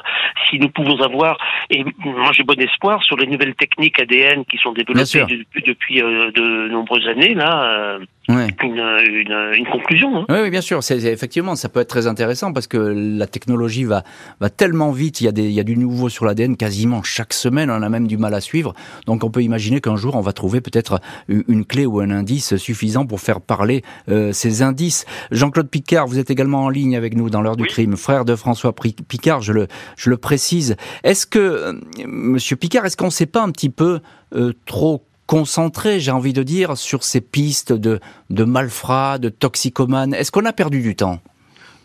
si 0.49 0.59
nous 0.59 0.69
pouvons 0.69 1.01
avoir. 1.01 1.37
Et 1.69 1.83
moi, 1.99 2.31
j'ai 2.33 2.43
bon 2.43 2.59
espoir 2.59 3.03
sur 3.03 3.17
les 3.17 3.27
nouvelles 3.27 3.55
techniques 3.55 3.99
ADN 3.99 4.45
qui 4.45 4.57
sont 4.57 4.73
développées 4.73 5.45
depuis, 5.65 6.01
euh, 6.01 6.31
de 6.31 6.67
nombreuses 6.69 7.07
années 7.07 7.33
là. 7.33 7.63
Euh, 7.63 7.99
une, 8.29 8.47
une, 8.63 9.53
une, 9.55 9.65
conclusion. 9.65 10.17
Hein. 10.17 10.25
Oui, 10.29 10.35
oui, 10.43 10.49
bien 10.49 10.61
sûr. 10.61 10.81
C'est, 10.83 10.97
effectivement, 11.03 11.55
ça 11.55 11.69
peut 11.69 11.81
être 11.81 11.89
très 11.89 12.07
intéressant 12.07 12.53
parce 12.53 12.67
que 12.67 12.77
la 12.77 13.27
technologie 13.27 13.83
va, 13.83 14.03
va 14.39 14.49
tellement 14.49 14.91
vite. 14.91 15.21
Il 15.21 15.25
y, 15.25 15.27
a 15.27 15.31
des, 15.31 15.43
il 15.43 15.51
y 15.51 15.59
a 15.59 15.63
du 15.63 15.77
nouveau 15.77 16.09
sur 16.09 16.25
l'ADN 16.25 16.55
quasiment 16.55 17.03
chaque 17.03 17.33
semaine. 17.33 17.69
On 17.69 17.81
a 17.81 17.89
même 17.89 18.07
du 18.07 18.17
mal 18.17 18.33
à 18.33 18.41
suivre. 18.41 18.73
Donc, 19.05 19.23
on 19.23 19.29
peut 19.29 19.43
imaginer 19.43 19.81
qu'un 19.81 19.95
jour, 19.95 20.15
on 20.15 20.21
va 20.21 20.33
trouver 20.33 20.61
peut-être 20.61 21.01
une 21.27 21.65
clé 21.65 21.85
ou 21.85 21.99
un 21.99 22.11
indice 22.11 22.55
suffisant 22.55 23.05
pour 23.05 23.19
faire 23.19 23.41
parler 23.41 23.83
euh, 24.09 24.31
ces 24.31 24.61
indices. 24.61 25.05
Jean-Claude 25.31 25.69
Picard, 25.69 26.07
vous 26.07 26.19
êtes 26.19 26.31
également 26.31 26.63
en 26.63 26.69
ligne 26.69 26.95
avec 26.95 27.15
nous 27.15 27.29
dans 27.29 27.41
l'heure 27.41 27.57
du 27.57 27.65
crime, 27.65 27.97
frère 27.97 28.25
de 28.25 28.35
François 28.35 28.73
Picard, 28.73 29.41
je 29.41 29.53
le, 29.53 29.67
je 29.97 30.09
le 30.09 30.17
précise. 30.17 30.75
Est-ce 31.03 31.25
que, 31.25 31.39
euh, 31.39 31.73
Monsieur 32.07 32.55
Picard, 32.55 32.85
est-ce 32.85 32.97
qu'on 32.97 33.05
ne 33.05 33.11
sait 33.11 33.25
pas 33.25 33.41
un 33.41 33.51
petit 33.51 33.69
peu 33.69 33.99
euh, 34.35 34.53
trop 34.65 35.03
concentré, 35.27 35.99
j'ai 35.99 36.11
envie 36.11 36.33
de 36.33 36.43
dire, 36.43 36.77
sur 36.77 37.03
ces 37.03 37.21
pistes 37.21 37.73
de, 37.73 37.99
de 38.29 38.43
malfrats, 38.43 39.17
de 39.17 39.29
toxicomanes 39.29 40.13
Est-ce 40.13 40.31
qu'on 40.31 40.45
a 40.45 40.53
perdu 40.53 40.81
du 40.81 40.95
temps? 40.95 41.19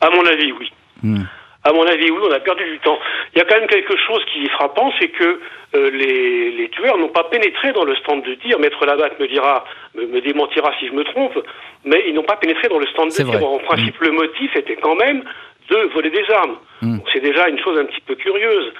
À 0.01 0.11
mon 0.11 0.25
avis, 0.27 0.53
oui. 0.53 0.73
Hmm. 1.03 1.23
À 1.65 1.73
mon 1.73 1.83
avis, 1.83 2.11
oui, 2.11 2.19
on 2.23 2.33
a 2.33 2.41
perdu 2.41 2.65
du 2.65 2.79
temps. 2.79 2.99
Il 3.35 3.39
y 3.39 3.43
a 3.43 3.45
quand 3.45 3.59
même 3.59 3.69
quelque 3.69 3.97
chose 4.07 4.25
qui 4.33 4.45
est 4.45 4.51
frappant, 4.51 4.93
c'est 4.99 5.09
que 5.09 5.41
euh, 5.75 5.91
les, 5.91 6.53
les, 6.53 6.69
tueurs 6.71 6.97
n'ont 6.97 7.09
pas 7.09 7.25
pénétré 7.25 7.73
dans 7.73 7.85
le 7.85 7.95
stand 7.97 8.23
de 8.23 8.35
tir. 8.35 8.59
Maître 8.59 8.85
Labatte 8.87 9.19
me 9.21 9.29
dira, 9.29 9.65
me, 9.95 10.21
démentira 10.21 10.73
si 10.79 10.87
je 10.87 10.93
me 10.93 11.05
trompe, 11.05 11.39
mais 11.85 12.05
ils 12.09 12.15
n'ont 12.15 12.23
pas 12.23 12.37
pénétré 12.37 12.69
dans 12.69 12.79
le 12.79 12.87
stand 12.87 13.09
de 13.09 13.15
tir. 13.15 13.45
En 13.45 13.59
principe, 13.59 14.01
hmm. 14.01 14.05
le 14.05 14.13
motif 14.13 14.57
était 14.57 14.77
quand 14.77 14.97
même 14.97 15.25
de 15.69 15.77
voler 15.93 16.11
des 16.11 16.25
armes. 16.33 16.57
Hmm. 16.81 16.99
C'est 17.13 17.21
déjà 17.21 17.49
une 17.49 17.59
chose 17.59 17.79
un 17.79 17.85
petit 17.85 18.01
peu 18.01 18.15
curieuse. 18.15 18.73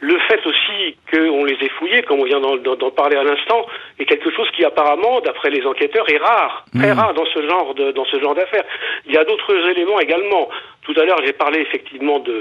Le 0.00 0.18
fait 0.20 0.40
aussi 0.46 0.96
qu'on 1.10 1.44
les 1.44 1.54
ait 1.54 1.68
fouillés, 1.78 2.02
comme 2.02 2.20
on 2.20 2.24
vient 2.24 2.40
d'en 2.40 2.90
parler 2.90 3.16
à 3.16 3.22
l'instant, 3.22 3.66
est 3.98 4.06
quelque 4.06 4.30
chose 4.34 4.50
qui 4.52 4.64
apparemment, 4.64 5.20
d'après 5.20 5.50
les 5.50 5.64
enquêteurs, 5.66 6.08
est 6.10 6.18
rare, 6.18 6.64
très 6.74 6.94
hmm. 6.94 6.98
rare 6.98 7.14
dans 7.14 7.26
ce 7.26 7.46
genre 7.46 7.74
de 7.74 7.92
dans 7.92 8.06
ce 8.06 8.18
genre 8.18 8.34
d'affaires. 8.34 8.64
Il 9.06 9.12
y 9.12 9.18
a 9.18 9.24
d'autres 9.24 9.54
éléments 9.68 10.00
également. 10.00 10.48
Tout 10.82 10.94
à 10.98 11.04
l'heure, 11.04 11.20
j'ai 11.24 11.34
parlé 11.34 11.60
effectivement 11.60 12.18
de 12.18 12.32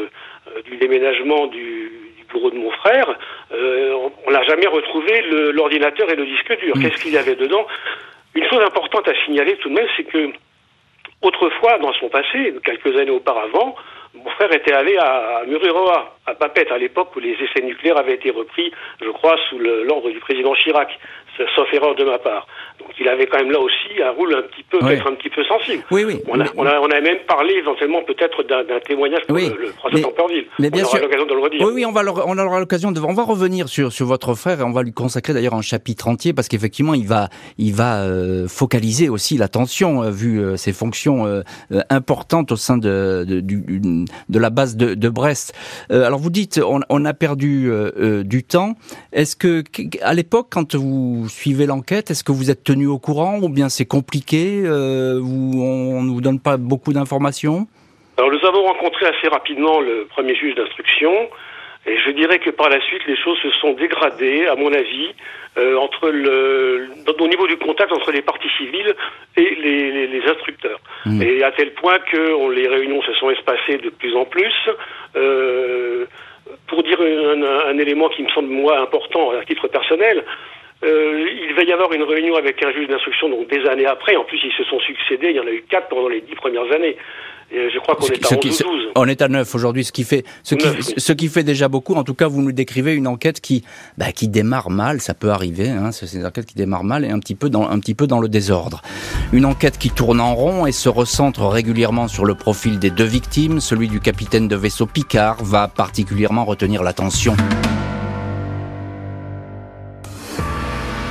euh, 0.47 0.61
du 0.63 0.77
déménagement 0.77 1.47
du, 1.47 1.91
du, 2.17 2.23
bureau 2.31 2.49
de 2.49 2.57
mon 2.57 2.71
frère. 2.71 3.07
Euh, 3.51 4.09
on 4.25 4.31
n'a 4.31 4.43
jamais 4.43 4.67
retrouvé 4.67 5.21
l'ordinateur 5.51 6.09
et 6.09 6.15
le 6.15 6.25
disque 6.25 6.57
dur. 6.59 6.77
Hmm. 6.77 6.81
Qu'est-ce 6.81 7.03
qu'il 7.03 7.13
y 7.13 7.17
avait 7.17 7.35
dedans? 7.35 7.67
Une 8.35 8.47
chose 8.47 8.61
importante 8.61 9.07
à 9.09 9.13
signaler 9.25 9.57
tout 9.57 9.69
de 9.69 9.73
même, 9.73 9.87
c'est 9.97 10.05
que 10.05 10.31
autrefois, 11.21 11.77
dans 11.79 11.91
son 11.93 12.07
passé, 12.07 12.53
quelques 12.63 12.95
années 12.97 13.11
auparavant, 13.11 13.75
mon 14.13 14.29
frère 14.31 14.53
était 14.53 14.73
allé 14.73 14.97
à 14.97 15.43
Mururoa, 15.47 16.15
à 16.29 16.35
Papette, 16.35 16.71
à 16.71 16.77
l'époque 16.77 17.15
où 17.15 17.19
les 17.19 17.33
essais 17.33 17.65
nucléaires 17.65 17.97
avaient 17.97 18.15
été 18.15 18.31
repris, 18.31 18.71
je 19.01 19.09
crois, 19.09 19.35
sous 19.49 19.59
l'ordre 19.59 20.09
du 20.11 20.19
président 20.19 20.53
Chirac, 20.53 20.89
sauf 21.55 21.73
erreur 21.73 21.95
de 21.95 22.03
ma 22.03 22.19
part. 22.19 22.47
Donc 22.79 22.89
il 22.99 23.07
avait 23.07 23.27
quand 23.27 23.39
même 23.39 23.51
là 23.51 23.59
aussi 23.59 24.01
un 24.01 24.11
rôle 24.11 24.33
un 24.35 24.41
petit 24.43 24.63
peu, 24.63 24.79
peut-être 24.79 25.07
un 25.07 25.15
petit 25.15 25.29
peu 25.29 25.43
sensible. 25.43 25.83
Oui, 25.91 26.03
oui. 26.05 26.21
On 26.27 26.39
a, 26.39 26.45
on 26.55 26.65
a, 26.65 26.79
on 26.79 26.89
a 26.89 27.01
même 27.01 27.19
parlé 27.27 27.53
éventuellement 27.55 28.01
peut-être 28.03 28.43
d'un 28.43 28.79
témoignage 28.79 29.21
pour 29.27 29.37
le, 29.37 29.43
le, 29.43 29.71
procès. 29.71 30.03
Mais 30.59 30.69
bien 30.69 30.83
on 30.83 30.87
aura 30.87 30.99
l'occasion 30.99 31.25
de 31.25 31.33
le 31.33 31.39
redire. 31.39 31.61
Oui, 31.61 31.71
oui, 31.75 31.85
on 31.85 31.91
va, 31.91 32.03
on 32.25 32.37
aura 32.37 32.59
l'occasion 32.59 32.91
de, 32.91 32.99
on 33.01 33.13
va 33.13 33.23
revenir 33.23 33.67
sur, 33.69 33.91
sur 33.91 34.05
votre 34.05 34.33
frère 34.33 34.61
et 34.61 34.63
on 34.63 34.71
va 34.71 34.83
lui 34.83 34.93
consacrer 34.93 35.33
d'ailleurs 35.33 35.53
un 35.53 35.61
chapitre 35.61 36.07
entier 36.07 36.33
parce 36.33 36.47
qu'effectivement 36.47 36.93
il 36.93 37.07
va, 37.07 37.29
il 37.57 37.73
va 37.73 38.03
euh, 38.03 38.47
focaliser 38.47 39.09
aussi 39.09 39.37
l'attention 39.37 40.03
euh, 40.03 40.11
vu 40.11 40.39
euh, 40.39 40.55
ses 40.55 40.73
fonctions 40.73 41.09
importantes 41.89 42.51
au 42.51 42.55
sein 42.55 42.77
de, 42.77 43.25
de, 43.27 43.39
du, 43.39 43.79
de 44.29 44.39
la 44.39 44.49
base 44.49 44.75
de, 44.75 44.93
de 44.93 45.09
Brest. 45.09 45.53
alors 45.89 46.18
vous 46.19 46.29
dites, 46.29 46.59
on, 46.63 47.05
a 47.05 47.13
perdu 47.13 47.71
du 48.23 48.43
temps. 48.43 48.75
Est-ce 49.13 49.35
que 49.35 49.63
à 50.01 50.13
l'époque, 50.13 50.47
quand 50.49 50.75
vous 50.75 51.27
suivez 51.29 51.65
l'enquête, 51.65 52.11
est-ce 52.11 52.23
que 52.23 52.31
vous 52.31 52.51
êtes 52.51 52.63
tenu 52.63 52.87
au 52.87 52.99
courant 52.99 53.39
ou 53.39 53.49
bien 53.49 53.69
c'est 53.69 53.85
compliqué 53.85 54.63
euh, 54.65 55.19
On 55.21 56.03
ne 56.03 56.09
vous 56.09 56.21
donne 56.21 56.39
pas 56.39 56.57
beaucoup 56.57 56.93
d'informations? 56.93 57.67
Alors 58.17 58.31
nous 58.31 58.45
avons 58.47 58.65
rencontré 58.65 59.05
assez 59.05 59.27
rapidement 59.29 59.79
le 59.79 60.05
premier 60.09 60.35
juge 60.35 60.55
d'instruction 60.55 61.11
et 61.89 61.97
je 61.97 62.11
dirais 62.11 62.39
que 62.39 62.51
par 62.51 62.69
la 62.69 62.79
suite 62.81 63.05
les 63.07 63.17
choses 63.17 63.37
se 63.39 63.51
sont 63.51 63.73
dégradées, 63.73 64.45
à 64.47 64.55
mon 64.55 64.71
avis, 64.73 65.09
euh, 65.57 65.75
entre 65.77 66.09
le, 66.09 66.89
au 67.19 67.27
niveau 67.27 67.47
du 67.47 67.57
contact 67.57 67.91
entre 67.91 68.11
les 68.11 68.21
parties 68.21 68.49
civiles 68.57 68.95
et 69.35 69.55
les, 69.55 70.21
instructeurs. 70.29 70.79
Hmm. 71.05 71.21
Et 71.21 71.43
à 71.43 71.51
tel 71.51 71.73
point 71.73 71.97
que 71.99 72.51
les 72.53 72.67
réunions 72.67 73.01
se 73.01 73.13
sont 73.13 73.29
espacées 73.31 73.77
de 73.77 73.89
plus 73.89 74.15
en 74.15 74.25
plus. 74.25 74.53
Euh, 75.15 76.05
pour 76.67 76.83
dire 76.83 76.99
un, 76.99 77.41
un, 77.43 77.77
élément 77.77 78.09
qui 78.09 78.23
me 78.23 78.29
semble 78.29 78.49
moi 78.49 78.79
important 78.79 79.31
à 79.31 79.43
titre 79.45 79.67
personnel, 79.67 80.23
euh, 80.83 81.27
il 81.47 81.53
va 81.55 81.63
y 81.63 81.73
avoir 81.73 81.91
une 81.91 82.03
réunion 82.03 82.35
avec 82.35 82.63
un 82.63 82.71
juge 82.71 82.87
d'instruction 82.87 83.29
donc 83.29 83.47
des 83.47 83.65
années 83.67 83.85
après. 83.85 84.15
En 84.15 84.23
plus, 84.23 84.39
ils 84.43 84.53
se 84.53 84.63
sont 84.63 84.79
succédés. 84.79 85.31
Il 85.31 85.35
y 85.35 85.39
en 85.39 85.47
a 85.47 85.51
eu 85.51 85.63
quatre 85.69 85.89
pendant 85.89 86.07
les 86.07 86.21
dix 86.21 86.35
premières 86.35 86.71
années. 86.71 86.95
Et 87.51 87.69
je 87.73 87.79
crois 87.79 87.95
qu'on 87.95 88.05
est 88.07 88.23
à 88.23 88.37
11 88.37 88.45
ou 88.45 88.47
12. 88.63 88.63
On 88.95 89.07
est 89.07 89.21
à 89.21 89.27
9 89.27 89.55
aujourd'hui, 89.55 89.83
ce 89.83 89.91
qui 89.91 90.03
fait 90.03 90.23
ce 90.43 90.55
qui, 90.55 90.67
ce 90.97 91.13
qui 91.13 91.27
fait 91.27 91.43
déjà 91.43 91.67
beaucoup. 91.67 91.95
En 91.95 92.03
tout 92.03 92.13
cas, 92.13 92.27
vous 92.27 92.41
nous 92.41 92.51
décrivez 92.51 92.93
une 92.93 93.07
enquête 93.07 93.41
qui 93.41 93.63
bah, 93.97 94.11
qui 94.11 94.27
démarre 94.27 94.69
mal. 94.69 95.01
Ça 95.01 95.13
peut 95.13 95.31
arriver. 95.31 95.69
Hein, 95.69 95.91
c'est 95.91 96.11
une 96.13 96.25
enquête 96.25 96.45
qui 96.45 96.55
démarre 96.55 96.83
mal 96.83 97.05
et 97.05 97.09
un 97.09 97.19
petit 97.19 97.35
peu 97.35 97.49
dans 97.49 97.67
un 97.67 97.79
petit 97.79 97.95
peu 97.95 98.05
dans 98.05 98.19
le 98.19 98.29
désordre. 98.29 98.81
Une 99.33 99.45
enquête 99.45 99.77
qui 99.77 99.89
tourne 99.89 100.21
en 100.21 100.35
rond 100.35 100.65
et 100.65 100.71
se 100.71 100.89
recentre 100.89 101.47
régulièrement 101.47 102.07
sur 102.07 102.25
le 102.25 102.35
profil 102.35 102.77
des 102.77 102.91
deux 102.91 103.03
victimes. 103.03 103.59
Celui 103.59 103.87
du 103.87 103.99
capitaine 103.99 104.47
de 104.47 104.55
vaisseau 104.55 104.85
Picard 104.85 105.43
va 105.43 105.67
particulièrement 105.67 106.45
retenir 106.45 106.83
l'attention. 106.83 107.35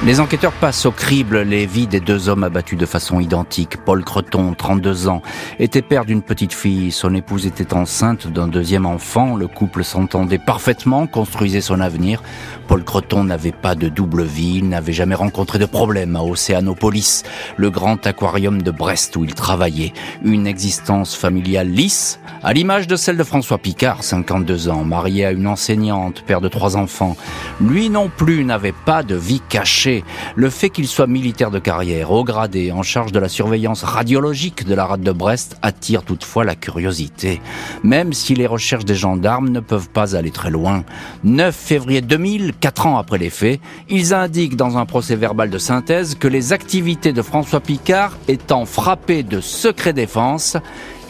Les 0.07 0.21
enquêteurs 0.21 0.53
passent 0.53 0.87
au 0.87 0.93
crible 0.93 1.41
les 1.41 1.67
vies 1.67 1.89
des 1.89 1.99
deux 1.99 2.29
hommes 2.29 2.45
abattus 2.45 2.79
de 2.79 2.87
façon 2.87 3.19
identique. 3.19 3.79
Paul 3.85 4.05
Creton, 4.05 4.55
32 4.55 5.09
ans, 5.09 5.23
était 5.59 5.83
père 5.83 6.05
d'une 6.05 6.23
petite 6.23 6.55
fille. 6.55 6.93
Son 6.93 7.17
épouse 7.17 7.47
était 7.47 7.75
enceinte 7.75 8.29
d'un 8.29 8.47
deuxième 8.47 8.87
enfant. 8.87 9.35
Le 9.35 9.49
couple 9.49 9.83
s'entendait 9.83 10.39
parfaitement, 10.39 11.09
construisait 11.09 11.61
son 11.61 11.81
avenir. 11.81 12.23
Paul 12.69 12.85
Creton 12.85 13.25
n'avait 13.25 13.51
pas 13.51 13.75
de 13.75 13.89
double 13.89 14.23
vie, 14.23 14.63
n'avait 14.63 14.93
jamais 14.93 15.17
rencontré 15.17 15.59
de 15.59 15.67
problème 15.67 16.15
à 16.15 16.23
Océanopolis, 16.23 17.25
le 17.57 17.69
grand 17.69 18.07
aquarium 18.07 18.63
de 18.63 18.71
Brest 18.71 19.17
où 19.17 19.25
il 19.25 19.35
travaillait. 19.35 19.93
Une 20.23 20.47
existence 20.47 21.17
familiale 21.17 21.71
lisse, 21.71 22.21
à 22.45 22.53
l'image 22.53 22.87
de 22.87 22.95
celle 22.95 23.17
de 23.17 23.25
François 23.25 23.59
Picard, 23.59 24.05
52 24.05 24.69
ans, 24.69 24.85
marié 24.85 25.25
à 25.25 25.33
une 25.33 25.49
enseignante, 25.49 26.23
père 26.23 26.41
de 26.41 26.49
trois 26.49 26.77
enfants. 26.77 27.17
Lui 27.61 27.91
non 27.91 28.09
plus 28.15 28.45
n'avait 28.45 28.73
pas 28.73 29.03
de 29.03 29.17
vie 29.17 29.43
cachée. 29.49 29.88
Le 30.37 30.51
fait 30.51 30.71
qu'il 30.71 30.87
soit 30.87 31.07
militaire 31.07 31.51
de 31.51 31.59
carrière, 31.59 32.11
haut 32.11 32.25
gradé, 32.25 32.73
en 32.73 32.83
charge 32.83 33.13
de 33.13 33.19
la 33.19 33.29
surveillance 33.29 33.83
radiologique 33.83 34.65
de 34.65 34.75
la 34.75 34.87
rade 34.87 35.03
de 35.03 35.13
Brest, 35.13 35.57
attire 35.63 36.03
toutefois 36.03 36.45
la 36.45 36.55
curiosité. 36.55 37.41
Même 37.83 38.13
si 38.13 38.35
les 38.35 38.47
recherches 38.47 38.85
des 38.85 38.95
gendarmes 38.95 39.49
ne 39.49 39.61
peuvent 39.61 39.89
pas 39.89 40.17
aller 40.17 40.31
très 40.31 40.51
loin. 40.51 40.85
9 41.25 41.55
février 41.55 42.01
2000, 42.01 42.53
quatre 42.59 42.87
ans 42.87 42.99
après 42.99 43.19
les 43.19 43.31
faits, 43.31 43.61
ils 43.89 44.15
indiquent 44.15 44.57
dans 44.57 44.79
un 44.79 44.87
procès 44.87 45.17
verbal 45.17 45.51
de 45.51 45.59
synthèse 45.59 46.15
que 46.15 46.29
les 46.29 46.53
activités 46.53 47.13
de 47.13 47.23
François 47.23 47.61
Picard 47.61 48.17
étant 48.29 48.65
frappées 48.65 49.23
de 49.23 49.41
secret 49.41 49.93
défense, 49.93 50.57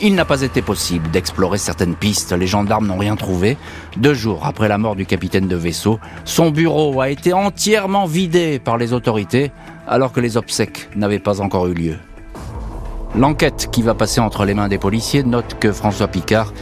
il 0.01 0.15
n'a 0.15 0.25
pas 0.25 0.43
été 0.43 0.63
possible 0.63 1.11
d'explorer 1.11 1.59
certaines 1.59 1.95
pistes. 1.95 2.33
Les 2.33 2.47
gendarmes 2.47 2.87
n'ont 2.87 2.99
rien 2.99 3.17
trouvé. 3.17 3.57
Deux 3.97 4.15
jours 4.15 4.47
après 4.47 4.69
la 4.69 4.79
mort 4.79 4.97
du 4.97 5.07
capitaine 5.07 5.49
de 5.49 5.57
vaisseau, 5.57 5.99
son 6.25 6.51
bureau 6.51 7.01
a 7.01 7.11
été 7.11 7.33
entièrement 7.33 8.07
vidé 8.07 8.59
par 8.59 8.79
les 8.79 8.93
autorités 8.93 9.51
alors 9.87 10.13
que 10.13 10.21
les 10.21 10.37
obsèques 10.37 10.89
n'avaient 10.95 11.19
pas 11.19 11.41
encore 11.41 11.67
eu 11.67 11.75
lieu. 11.75 11.97
L'enquête 13.17 13.69
qui 13.73 13.83
va 13.83 13.95
passer 13.95 14.21
entre 14.21 14.45
les 14.45 14.55
mains 14.55 14.69
des 14.69 14.79
policiers 14.79 15.23
note 15.23 15.57
que 15.59 15.73
François 15.73 16.09
Picard 16.09 16.53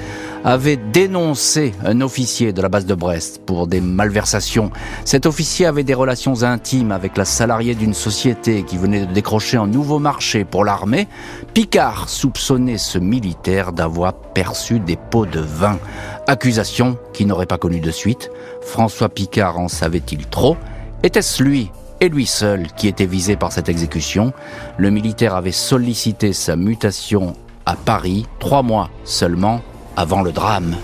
avait 0.47 0.77
dénoncé 0.77 1.75
un 1.85 2.01
officier 2.01 2.53
de 2.53 2.63
la 2.63 2.69
base 2.69 2.87
de 2.87 2.95
Brest 2.95 3.41
pour 3.45 3.67
des 3.67 3.81
malversations. 3.81 4.71
Cet 5.05 5.27
officier 5.27 5.67
avait 5.67 5.83
des 5.83 5.93
relations 5.93 6.45
intimes 6.45 6.93
avec 6.93 7.17
la 7.17 7.25
salariée 7.25 7.75
d'une 7.75 7.95
société 7.95 8.63
qui 8.63 8.77
venait 8.79 9.07
de 9.07 9.13
décrocher 9.13 9.57
un 9.57 9.67
nouveau 9.67 9.99
marché 9.99 10.45
pour 10.45 10.65
l'armée. 10.65 11.09
Picard 11.53 12.09
soupçonnait 12.09 12.79
ce 12.79 12.97
militaire 12.99 13.73
d'avoir 13.73 14.15
perçu 14.15 14.79
des 14.79 14.97
pots 14.97 15.27
de 15.27 15.41
vin. 15.41 15.81
Accusation 16.29 16.97
qui 17.13 17.27
n'aurait 17.27 17.47
pas 17.47 17.59
connu 17.59 17.81
de 17.81 17.91
suite. 17.91 18.31
François 18.63 19.09
Picard 19.09 19.59
en 19.59 19.67
savait-il 19.67 20.29
trop? 20.29 20.57
Était-ce 21.03 21.43
lui 21.43 21.73
et 22.01 22.09
lui 22.09 22.25
seul 22.25 22.69
qui 22.77 22.87
était 22.87 23.07
visé 23.07 23.35
par 23.35 23.51
cette 23.51 23.69
exécution? 23.69 24.33
Le 24.77 24.91
militaire 24.91 25.35
avait 25.35 25.51
sollicité 25.51 26.33
sa 26.33 26.55
mutation 26.55 27.35
à 27.65 27.75
Paris, 27.75 28.27
trois 28.39 28.63
mois 28.63 28.91
seulement 29.03 29.61
avant 29.97 30.23
le 30.23 30.33
drame. 30.33 30.77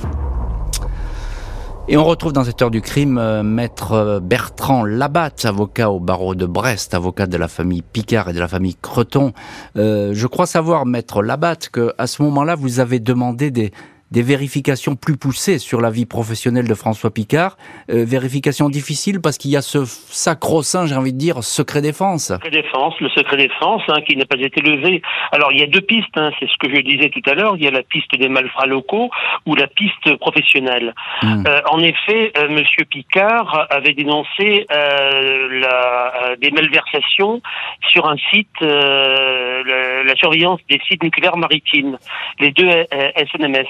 Et 1.89 1.97
on 1.97 2.05
retrouve 2.05 2.33
dans 2.33 2.45
cette 2.45 2.63
heure 2.63 2.71
du 2.71 2.81
crime 2.81 3.19
euh, 3.19 3.43
maître 3.43 4.21
Bertrand 4.23 4.85
Labatte, 4.85 5.45
avocat 5.45 5.91
au 5.91 5.99
barreau 5.99 6.35
de 6.35 6.47
Brest, 6.47 6.95
avocat 6.95 7.27
de 7.27 7.37
la 7.37 7.49
famille 7.49 7.83
Picard 7.83 8.31
et 8.31 8.33
de 8.33 8.39
la 8.39 8.47
famille 8.47 8.77
Creton. 8.81 9.33
Euh, 9.77 10.13
je 10.15 10.27
crois 10.29 10.47
savoir, 10.47 10.87
maître 10.87 11.23
Labatte, 11.23 11.69
que 11.71 11.93
à 11.99 12.07
ce 12.07 12.23
moment-là, 12.23 12.55
vous 12.55 12.79
avez 12.79 13.01
demandé 13.01 13.51
des, 13.51 13.73
des 14.13 14.23
vérifications 14.23 14.95
plus 14.95 15.17
poussées 15.17 15.59
sur 15.59 15.81
la 15.81 15.91
vie 15.91 16.07
professionnelle 16.07 16.69
de 16.69 16.75
François 16.75 17.11
Picard. 17.11 17.57
Euh, 17.91 18.05
vérifications 18.07 18.69
difficiles 18.69 19.21
parce 19.21 19.39
qu'il 19.39 19.51
y 19.51 19.57
a 19.57 19.63
ce 19.63 19.85
sacro-saint, 19.85 20.87
j'ai 20.87 20.95
envie 20.95 21.13
de 21.13 21.19
dire, 21.19 21.43
secret 21.43 21.83
défense. 21.83 22.29
Secret 22.29 22.51
défense, 22.51 22.95
le 23.01 23.09
secret 23.11 23.39
défense 23.39 23.83
hein, 23.89 24.01
qui 24.07 24.17
n'a 24.17 24.27
pas 24.27 24.37
été 24.39 24.61
levé. 24.61 25.03
Alors 25.33 25.51
il 25.53 25.59
y 25.59 25.63
a 25.63 25.67
deux 25.67 25.81
pistes, 25.81 26.17
hein, 26.17 26.31
c'est 26.39 26.47
ce 26.47 26.57
que 26.61 26.75
je 26.75 26.81
disais 26.83 27.09
tout 27.09 27.23
à 27.29 27.35
l'heure. 27.35 27.55
Il 27.57 27.65
y 27.65 27.67
a 27.67 27.71
la 27.71 27.83
piste 27.83 28.15
des 28.15 28.29
malfrats 28.29 28.67
locaux 28.67 29.11
ou 29.47 29.55
la 29.55 29.67
piste 29.67 30.17
professionnelle. 30.19 30.95
Hmm. 31.23 31.45
Euh, 31.47 31.61
en 31.71 31.79
effet, 31.81 32.33
euh, 32.37 32.49
Monsieur 32.49 32.85
Picard 32.85 33.67
avait 33.71 33.95
dénoncé 33.95 34.67
euh, 34.71 35.61
la, 35.61 36.13
euh, 36.25 36.37
des 36.37 36.51
malversations 36.51 37.41
sur 37.89 38.09
un 38.09 38.17
site, 38.31 38.49
la, 38.61 40.03
la, 40.05 40.15
surveillance 40.17 40.61
des 40.69 40.81
sites 40.87 41.03
nucléaires 41.03 41.37
maritimes, 41.37 41.99
les 42.39 42.51
deux 42.53 42.69
SNMS. 42.69 43.69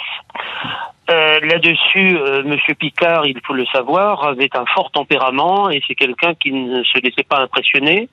Euh, 1.10 1.40
là-dessus, 1.40 2.16
euh, 2.16 2.42
Monsieur 2.44 2.74
Picard, 2.74 3.26
il 3.26 3.38
faut 3.44 3.54
le 3.54 3.66
savoir, 3.66 4.24
avait 4.24 4.48
un 4.56 4.64
fort 4.66 4.90
tempérament 4.92 5.68
et 5.68 5.82
c'est 5.86 5.94
quelqu'un 5.94 6.34
qui 6.34 6.52
ne 6.52 6.82
se 6.84 6.98
laissait 7.00 7.24
pas 7.24 7.40
impressionner. 7.40 8.08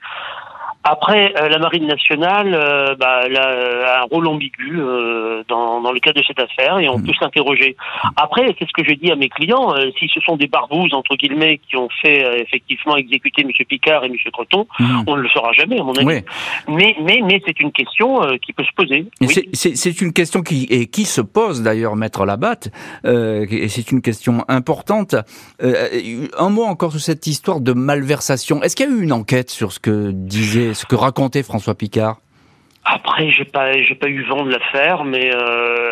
Après, 0.83 1.33
euh, 1.35 1.49
la 1.49 1.59
Marine 1.59 1.87
nationale 1.87 2.53
euh, 2.53 2.95
bah, 2.95 3.21
elle 3.25 3.35
a 3.35 4.01
un 4.01 4.05
rôle 4.09 4.27
ambigu 4.27 4.79
euh, 4.79 5.43
dans, 5.49 5.81
dans, 5.81 5.91
le 5.91 5.99
cadre 5.99 6.21
de 6.21 6.25
cette 6.25 6.39
affaire 6.39 6.79
et 6.79 6.87
on 6.87 6.97
mm. 6.97 7.03
peut 7.03 7.11
s'interroger. 7.19 7.75
Après, 8.15 8.55
c'est 8.57 8.65
ce 8.65 8.71
que 8.73 8.87
j'ai 8.87 8.95
dit 8.95 9.11
à 9.11 9.17
mes 9.17 9.27
clients, 9.27 9.75
si 9.99 10.07
ce 10.07 10.21
sont 10.21 10.37
des 10.37 10.47
barbouzes, 10.47 10.93
entre 10.93 11.15
guillemets, 11.15 11.59
qui 11.69 11.75
ont 11.75 11.89
fait 12.01 12.41
effectivement 12.41 12.95
exécuter 12.95 13.41
M. 13.41 13.51
Picard 13.67 14.05
et 14.05 14.07
M. 14.07 14.15
Creton, 14.31 14.67
mm. 14.79 15.03
on 15.07 15.17
ne 15.17 15.21
le 15.21 15.29
saura 15.29 15.51
jamais, 15.51 15.79
à 15.79 15.83
mon 15.83 15.93
avis. 15.93 16.05
Mais, 16.05 16.95
mais, 17.01 17.19
mais 17.25 17.41
c'est 17.45 17.59
une 17.59 17.73
question 17.73 18.21
qui 18.41 18.53
peut 18.53 18.63
se 18.63 18.73
poser. 18.73 19.05
C'est 19.53 20.01
une 20.01 20.13
question 20.13 20.41
qui, 20.41 20.63
et 20.69 20.87
qui 20.87 21.03
se 21.03 21.19
pose 21.19 21.61
d'ailleurs, 21.61 21.97
Maître 21.97 22.25
Labatte, 22.25 22.69
et 23.03 23.67
c'est 23.67 23.91
une 23.91 24.01
question 24.01 24.45
importante. 24.47 25.15
un 25.61 26.49
mot 26.49 26.63
encore 26.63 26.91
sur 26.91 27.01
cette 27.01 27.27
histoire 27.27 27.59
de 27.59 27.73
malversation. 27.73 28.63
Est-ce 28.63 28.77
qu'il 28.77 28.89
y 28.89 28.89
a 28.89 28.95
eu 28.95 29.03
une 29.03 29.13
enquête 29.13 29.49
sur 29.49 29.73
ce 29.73 29.79
que 29.79 30.11
disait 30.11 30.68
ce 30.73 30.85
que 30.85 30.95
racontait 30.95 31.43
François 31.43 31.75
Picard 31.75 32.21
après, 32.91 33.29
j'ai 33.31 33.45
pas, 33.45 33.73
j'ai 33.81 33.95
pas 33.95 34.07
eu 34.07 34.23
vent 34.23 34.43
de 34.43 34.51
l'affaire, 34.51 35.03
mais 35.03 35.31
euh, 35.33 35.91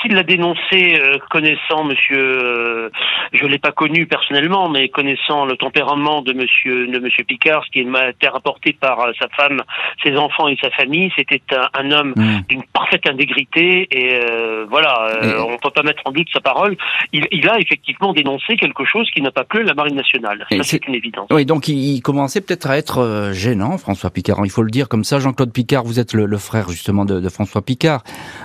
s'il 0.00 0.14
l'a 0.14 0.22
dénoncé, 0.22 0.98
euh, 0.98 1.18
connaissant 1.30 1.84
Monsieur, 1.84 2.18
euh, 2.18 2.90
je 3.32 3.44
l'ai 3.46 3.58
pas 3.58 3.72
connu 3.72 4.06
personnellement, 4.06 4.68
mais 4.68 4.88
connaissant 4.88 5.44
le 5.44 5.56
tempérament 5.56 6.22
de 6.22 6.32
Monsieur, 6.32 6.86
de 6.86 6.98
Monsieur 6.98 7.24
Picard, 7.24 7.64
ce 7.66 7.70
qui 7.70 7.84
m'a 7.84 8.10
été 8.10 8.28
rapporté 8.28 8.72
par 8.72 9.00
euh, 9.00 9.12
sa 9.20 9.28
femme, 9.36 9.62
ses 10.02 10.16
enfants 10.16 10.48
et 10.48 10.56
sa 10.60 10.70
famille, 10.70 11.10
c'était 11.16 11.42
un, 11.74 11.90
homme 11.90 12.14
hmm. 12.16 12.40
d'une 12.48 12.62
parfaite 12.72 13.06
intégrité 13.06 13.86
et 13.90 14.14
euh, 14.14 14.64
voilà, 14.70 15.18
on 15.46 15.56
peut 15.58 15.70
pas 15.70 15.82
mettre 15.82 16.02
en 16.06 16.12
doute 16.12 16.28
sa 16.32 16.40
parole. 16.40 16.76
Il, 17.12 17.26
il, 17.30 17.48
a 17.48 17.58
effectivement 17.58 18.12
dénoncé 18.12 18.56
quelque 18.56 18.84
chose 18.84 19.08
qui 19.10 19.20
n'a 19.20 19.30
pas 19.30 19.44
plu 19.44 19.60
à 19.60 19.64
la 19.64 19.74
Marine 19.74 19.96
nationale. 19.96 20.46
Ça, 20.50 20.62
c'est 20.62 20.86
une 20.86 20.94
évidence. 20.94 21.28
Oui, 21.30 21.44
donc 21.44 21.68
il, 21.68 22.00
commençait 22.00 22.40
peut-être 22.40 22.70
à 22.70 22.78
être 22.78 23.30
gênant, 23.32 23.76
François 23.76 24.10
Picard. 24.10 24.38
Il 24.44 24.50
faut 24.50 24.62
le 24.62 24.70
dire 24.70 24.88
comme 24.88 25.04
ça. 25.04 25.18
Jean-Claude 25.18 25.52
Picard, 25.52 25.84
vous 25.84 26.00
êtes 26.00 26.12
le 26.14 26.26
le 26.26 26.37
frère 26.38 26.68
justement 26.68 27.04
de, 27.04 27.28
François 27.28 27.62
Picard, 27.62 28.02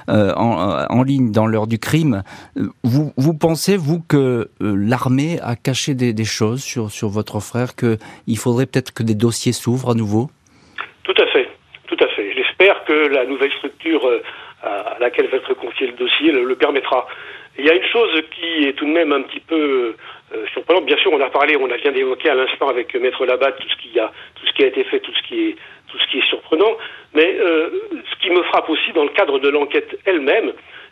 euh, 0.10 0.34
en, 0.36 1.04
ligne 1.04 1.32
dans 1.32 1.48
l'heure 1.48 1.68
du 1.68 1.80
crime. 1.80 2.24
Vous, 2.84 3.14
vous 3.18 3.34
pensez, 3.34 3.78
vous, 3.78 4.02
que 4.02 4.16
euh, 4.16 4.76
l'armée 4.78 5.40
a 5.42 5.56
caché 5.56 5.94
des, 5.96 6.26
choses 6.26 6.64
sur, 6.64 6.92
sur 6.92 7.10
votre 7.10 7.40
frère, 7.40 7.76
qu'il 7.76 8.38
faudrait 8.38 8.66
peut-être 8.66 8.94
que 8.94 9.04
des 9.04 9.16
dossiers 9.16 9.54
s'ouvrent 9.54 9.92
à 9.92 9.96
nouveau? 9.96 10.30
Tout 11.04 11.16
à 11.22 11.28
fait, 11.28 11.50
tout 11.88 11.98
à 12.00 12.08
fait. 12.10 12.34
J'espère 12.34 12.84
que 12.86 12.94
la 12.94 13.26
nouvelle 13.26 13.52
structure 13.54 14.06
euh, 14.06 14.22
à 14.64 14.98
laquelle 15.00 15.28
va 15.28 15.38
être 15.38 15.54
confié 15.56 15.88
le 15.88 15.94
dossier 15.94 16.32
le, 16.32 16.56
permettra. 16.56 17.08
Il 17.58 17.66
y 17.66 17.70
a 17.70 17.76
une 17.76 17.86
chose 17.92 18.22
qui 18.32 18.66
est 18.66 18.74
tout 18.74 18.86
de 18.86 18.92
même 18.92 19.12
un 19.12 19.22
petit 19.22 19.42
peu 19.42 19.96
surprenante. 20.54 20.86
Bien 20.86 20.98
sûr, 20.98 21.12
on 21.14 21.22
a 21.22 21.30
parlé, 21.30 21.56
on 21.58 21.70
a 21.70 21.78
bien 21.78 21.92
d'évoquer 21.92 22.30
à 22.30 22.36
l'instant 22.36 22.68
avec 22.70 22.94
Maître 22.96 23.26
Labatte 23.26 23.58
tout 23.60 23.70
ce 23.70 23.76
qui 23.78 24.00
a, 24.00 24.12
tout 24.36 24.46
ce 24.46 24.54
qui 24.54 24.64
a 24.64 24.68
été 24.68 24.84
fait, 24.84 25.00
tout 25.00 25.14
ce 25.14 25.28
qui 25.28 25.50
est 25.50 25.56
tout 25.94 26.00
ce 26.00 26.08
qui 26.12 26.18
est 26.20 26.28
surprenant. 26.28 26.76
Mais 27.14 27.36
euh, 27.40 27.70
ce 28.12 28.16
qui 28.22 28.32
me 28.32 28.42
frappe 28.44 28.70
aussi 28.70 28.92
dans 28.94 29.04
le 29.04 29.10
cadre 29.10 29.40
de 29.40 29.50
l'enquête 29.50 29.96
elle-même, 30.06 30.52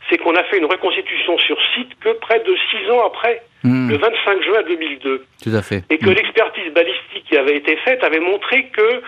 c'est 0.09 0.17
qu'on 0.17 0.35
a 0.35 0.43
fait 0.43 0.57
une 0.57 0.65
reconstitution 0.65 1.37
sur 1.39 1.57
site 1.73 1.91
que 1.99 2.09
près 2.09 2.39
de 2.39 2.55
six 2.69 2.89
ans 2.91 3.05
après, 3.05 3.41
hmm. 3.63 3.89
le 3.89 3.97
25 3.97 4.43
juin 4.43 4.61
2002. 4.67 5.25
Tout 5.43 5.55
à 5.55 5.61
fait. 5.61 5.83
Et 5.89 5.97
que 5.97 6.09
hmm. 6.09 6.13
l'expertise 6.13 6.73
balistique 6.73 7.25
qui 7.27 7.37
avait 7.37 7.57
été 7.57 7.75
faite 7.77 8.03
avait 8.03 8.19
montré 8.19 8.67
que 8.67 9.01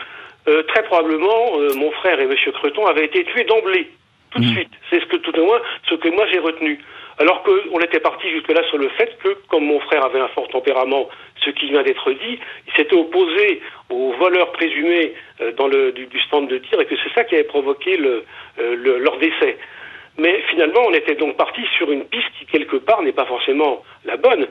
euh, 0.47 0.63
très 0.63 0.83
probablement 0.83 1.57
euh, 1.57 1.69
mon 1.75 1.91
frère 1.91 2.19
et 2.19 2.23
M. 2.23 2.35
Creton 2.53 2.85
avaient 2.85 3.05
été 3.05 3.23
tués 3.25 3.45
d'emblée, 3.45 3.89
tout 4.31 4.39
de 4.39 4.45
hmm. 4.45 4.53
suite. 4.53 4.71
C'est 4.89 4.99
ce 4.99 5.05
que 5.05 5.17
tout 5.17 5.37
au 5.39 5.45
moins 5.45 5.61
ce 5.89 5.95
que 5.95 6.09
moi 6.09 6.25
j'ai 6.31 6.39
retenu. 6.39 6.79
Alors 7.19 7.43
qu'on 7.43 7.79
était 7.79 7.99
parti 7.99 8.29
jusque-là 8.29 8.63
sur 8.69 8.77
le 8.77 8.89
fait 8.89 9.17
que, 9.23 9.37
comme 9.49 9.65
mon 9.65 9.79
frère 9.81 10.03
avait 10.03 10.19
un 10.19 10.27
fort 10.29 10.47
tempérament, 10.47 11.09
ce 11.43 11.51
qui 11.51 11.69
vient 11.69 11.83
d'être 11.83 12.11
dit, 12.11 12.39
il 12.67 12.73
s'était 12.75 12.95
opposé 12.95 13.61
aux 13.89 14.13
voleurs 14.13 14.51
présumés 14.51 15.13
euh, 15.41 15.51
dans 15.53 15.67
le, 15.67 15.91
du, 15.91 16.07
stand 16.21 16.47
de 16.47 16.57
tir 16.57 16.79
et 16.81 16.85
que 16.85 16.95
c'est 17.03 17.13
ça 17.13 17.23
qui 17.23 17.35
avait 17.35 17.43
provoqué 17.43 17.97
le, 17.97 18.23
euh, 18.59 18.99
leur 18.99 19.17
décès. 19.17 19.57
Mais 20.17 20.41
finalement, 20.49 20.81
on 20.87 20.93
était 20.93 21.15
donc 21.15 21.37
parti 21.37 21.61
sur 21.77 21.91
une 21.91 22.05
piste 22.05 22.29
qui, 22.39 22.45
quelque 22.45 22.77
part, 22.77 23.01
n'est 23.01 23.13
pas 23.13 23.25
forcément 23.25 23.83
la 24.05 24.17
bonne. 24.17 24.47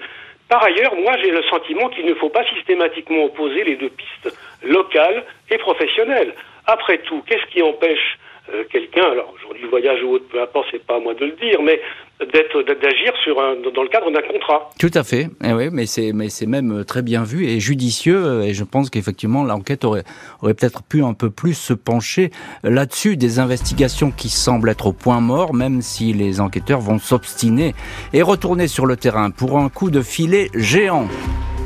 Par 0.49 0.63
ailleurs, 0.65 0.95
moi, 0.97 1.17
j'ai 1.23 1.31
le 1.31 1.43
sentiment 1.45 1.89
qu'il 1.89 2.05
ne 2.05 2.15
faut 2.15 2.29
pas 2.29 2.45
systématiquement 2.55 3.25
opposer 3.25 3.65
les 3.65 3.77
deux 3.77 3.91
pistes 3.91 4.37
locales 4.63 5.25
et 5.51 5.59
professionnelles. 5.59 6.35
Après 6.67 6.99
tout, 6.99 7.23
qu'est-ce 7.27 7.47
qui 7.47 7.63
empêche 7.63 8.19
euh, 8.51 8.65
quelqu'un, 8.71 9.05
alors 9.05 9.33
aujourd'hui 9.37 9.69
voyage 9.69 10.03
ou 10.03 10.15
autre, 10.15 10.25
peu 10.31 10.43
importe, 10.43 10.67
c'est 10.71 10.85
pas 10.85 10.97
à 10.97 11.01
moi 11.01 11.15
de 11.15 11.25
le 11.25 11.33
dire, 11.33 11.63
mais 11.63 11.81
d'agir 12.21 13.13
sur 13.23 13.37
dans 13.37 13.83
le 13.83 13.89
cadre 13.89 14.11
d'un 14.11 14.23
contrat. 14.23 14.71
Tout 14.79 14.91
à 14.95 15.03
fait. 15.03 15.29
Eh 15.45 15.53
oui, 15.53 15.69
mais 15.73 15.87
c'est 15.87 16.13
mais 16.13 16.29
c'est 16.29 16.47
même 16.47 16.81
euh, 16.81 16.85
très 16.85 17.03
bien 17.03 17.25
vu 17.25 17.47
et 17.47 17.61
judicieux 17.61 18.25
euh, 18.25 18.43
et 18.43 18.55
je 18.55 18.65
pense 18.65 18.91
qu'effectivement 18.91 19.45
l'enquête 19.45 19.85
aurait 19.85 20.05
peut-être 20.43 20.83
pu 20.83 21.03
un 21.03 21.15
peu 21.15 21.31
plus 21.31 21.55
se 21.55 21.73
pencher 21.73 22.31
là-dessus 22.63 23.17
des 23.17 23.39
investigations 23.39 24.11
qui 24.11 24.29
semblent 24.29 24.69
être 24.69 24.87
au 24.87 24.93
point 24.93 25.21
mort 25.21 25.55
même 25.55 25.83
si 25.83 26.13
les 26.13 26.41
enquêteurs 26.41 26.81
vont 26.81 26.99
s'obstiner 26.99 27.75
et 28.13 28.23
retourner 28.23 28.69
sur 28.69 28.87
le 28.87 28.97
terrain 28.97 29.31
pour 29.31 29.59
un 29.59 29.69
coup 29.69 29.91
de 29.91 30.03
filet 30.03 30.49
géant. 30.55 31.09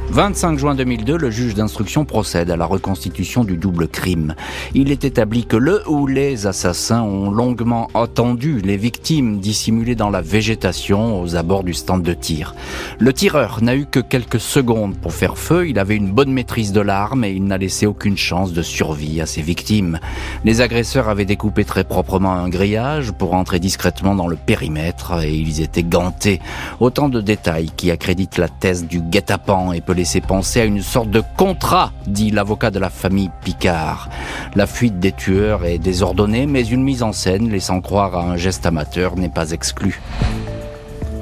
25 0.09 0.59
juin 0.59 0.75
2002, 0.75 1.17
le 1.17 1.31
juge 1.31 1.55
d'instruction 1.55 2.05
procède 2.05 2.51
à 2.51 2.57
la 2.57 2.65
reconstitution 2.65 3.45
du 3.45 3.57
double 3.57 3.89
crime. 3.89 4.35
Il 4.73 4.91
est 4.91 5.05
établi 5.05 5.45
que 5.45 5.57
le 5.57 5.83
ou 5.89 6.07
les 6.07 6.47
assassins 6.47 7.03
ont 7.03 7.31
longuement 7.31 7.89
attendu 7.93 8.61
les 8.61 8.77
victimes 8.77 9.41
dissimulées 9.41 9.97
dans 9.97 10.09
la 10.09 10.23
végétation 10.23 11.21
aux 11.21 11.35
abords 11.35 11.65
du 11.65 11.75
stand 11.75 12.03
de 12.03 12.15
tir. 12.15 12.55
Le 12.99 13.13
tireur 13.13 13.63
n'a 13.63 13.75
eu 13.75 13.85
que 13.85 14.01
quelques 14.01 14.41
secondes 14.41 14.97
pour 14.97 15.13
faire 15.13 15.37
feu, 15.37 15.69
il 15.69 15.79
avait 15.79 15.97
une 15.97 16.13
bonne 16.13 16.33
maîtrise 16.33 16.73
de 16.73 16.81
l'arme 16.81 17.25
et 17.25 17.33
il 17.33 17.45
n'a 17.45 17.59
laissé 17.59 17.85
aucune 17.85 18.17
chance 18.17 18.53
de 18.53 18.63
survie 18.63 19.21
à 19.21 19.27
ses 19.27 19.43
victimes. 19.43 19.99
Les 20.45 20.61
agresseurs 20.61 21.09
avaient 21.09 21.25
découpé 21.25 21.65
très 21.65 21.85
proprement 21.85 22.33
un 22.33 22.49
grillage 22.49 23.13
pour 23.13 23.35
entrer 23.35 23.59
discrètement 23.59 24.15
dans 24.15 24.29
le 24.29 24.37
périmètre 24.37 25.23
et 25.25 25.35
ils 25.35 25.61
étaient 25.61 25.83
gantés. 25.83 26.41
Autant 26.79 27.09
de 27.09 27.21
détails 27.21 27.71
qui 27.77 27.91
accréditent 27.91 28.39
la 28.39 28.49
thèse 28.49 28.87
du 28.87 29.01
guet-apens 29.01 29.73
et 29.73 29.81
peut 29.81 29.96
laisser 29.97 30.21
penser 30.21 30.61
à 30.61 30.65
une 30.65 30.83
sorte 30.83 31.11
de 31.11 31.23
contrat, 31.37 31.93
dit 32.07 32.31
l'avocat 32.31 32.71
de 32.71 32.79
la 32.79 32.91
famille 32.91 33.31
Picard. 33.43 34.09
La 34.55 34.67
fuite 34.67 35.01
des 35.01 35.13
tueurs 35.13 35.65
est 35.65 35.79
désordonnée, 35.79 36.47
mais 36.47 36.65
une 36.65 36.83
mise 36.83 37.03
en 37.03 37.13
scène 37.13 37.49
laissant 37.51 37.81
croire 37.81 38.15
à 38.15 38.23
un 38.23 38.37
geste 38.37 38.67
amateur 38.67 39.17
n'est 39.17 39.29
pas 39.29 39.51
exclue. 39.51 40.01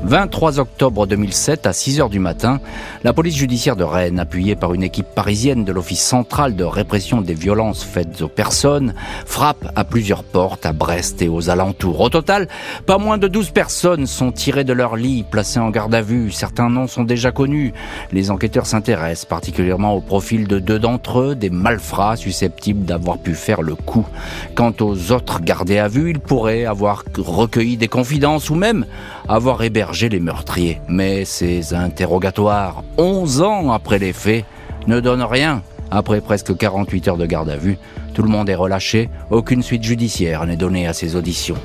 23 0.07 0.61
octobre 0.61 1.07
2007, 1.07 1.67
à 1.67 1.73
6 1.73 2.01
heures 2.01 2.11
du 2.11 2.19
matin, 2.19 2.61
la 3.05 3.15
police 3.15 3.37
judiciaire 3.37 3.75
de 3.75 3.85
Rennes, 3.85 4.21
appuyée 4.21 4.55
par 4.55 4.75
une 4.75 4.83
équipe 4.83 5.07
parisienne 5.15 5.65
de 5.65 5.73
l'Office 5.73 6.03
central 6.03 6.57
de 6.57 6.65
répression 6.65 7.23
des 7.23 7.33
violences 7.33 7.83
faites 7.83 8.21
aux 8.21 8.29
personnes, 8.29 8.95
frappe 9.25 9.73
à 9.75 9.85
plusieurs 9.85 10.23
portes 10.23 10.67
à 10.67 10.75
Brest 10.75 11.23
et 11.23 11.29
aux 11.29 11.49
alentours. 11.49 12.03
Au 12.03 12.11
total, 12.11 12.49
pas 12.85 12.99
moins 12.99 13.17
de 13.17 13.29
12 13.29 13.51
personnes 13.51 14.07
sont 14.07 14.31
tirées 14.31 14.65
de 14.65 14.75
leur 14.75 14.97
lit, 14.97 15.25
placées 15.29 15.59
en 15.59 15.71
garde 15.71 15.95
à 15.95 16.03
vue. 16.03 16.31
Certains 16.31 16.69
noms 16.69 16.87
sont 16.87 17.05
déjà 17.05 17.33
connus. 17.33 17.73
Les 18.13 18.31
enquêteurs 18.31 18.67
s'intéressent 18.67 19.25
particulièrement 19.25 19.95
au 19.95 20.03
profil 20.03 20.47
de 20.47 20.59
deux 20.59 20.79
d'entre 20.79 21.21
eux, 21.21 21.35
des 21.35 21.51
malfrats 21.51 22.17
susceptibles 22.17 22.85
d'avoir 22.85 23.17
pu 23.17 23.35
faire 23.35 23.63
le 23.63 23.75
coup. 23.75 24.07
Quant 24.55 24.75
aux 24.81 25.13
autres 25.13 25.41
gardés 25.41 25.79
à 25.79 25.89
vue, 25.89 26.11
ils 26.11 26.21
pourraient 26.21 26.67
avoir 26.67 27.05
recueilli 27.17 27.79
des 27.79 27.89
confidences 27.89 28.51
ou 28.51 28.55
même 28.55 28.85
avoir 29.29 29.63
hébergé 29.63 30.09
les 30.09 30.21
meurtriers. 30.21 30.81
Mais 30.89 31.25
ces 31.25 31.75
interrogatoires, 31.75 32.85
11 32.99 33.43
ans 33.43 33.73
après 33.73 33.99
les 33.99 34.13
faits, 34.13 34.45
ne 34.87 35.01
donnent 35.01 35.23
rien. 35.23 35.63
Après 35.91 36.21
presque 36.21 36.57
48 36.57 37.09
heures 37.09 37.17
de 37.17 37.27
garde 37.27 37.51
à 37.51 37.57
vue, 37.57 37.79
tout 38.15 38.23
le 38.23 38.29
monde 38.29 38.49
est 38.49 38.55
relâché, 38.55 39.09
aucune 39.31 39.63
suite 39.63 39.83
judiciaire 39.83 40.47
n'est 40.47 40.57
donnée 40.57 40.87
à 40.87 40.93
ces 40.93 41.17
auditions. 41.17 41.57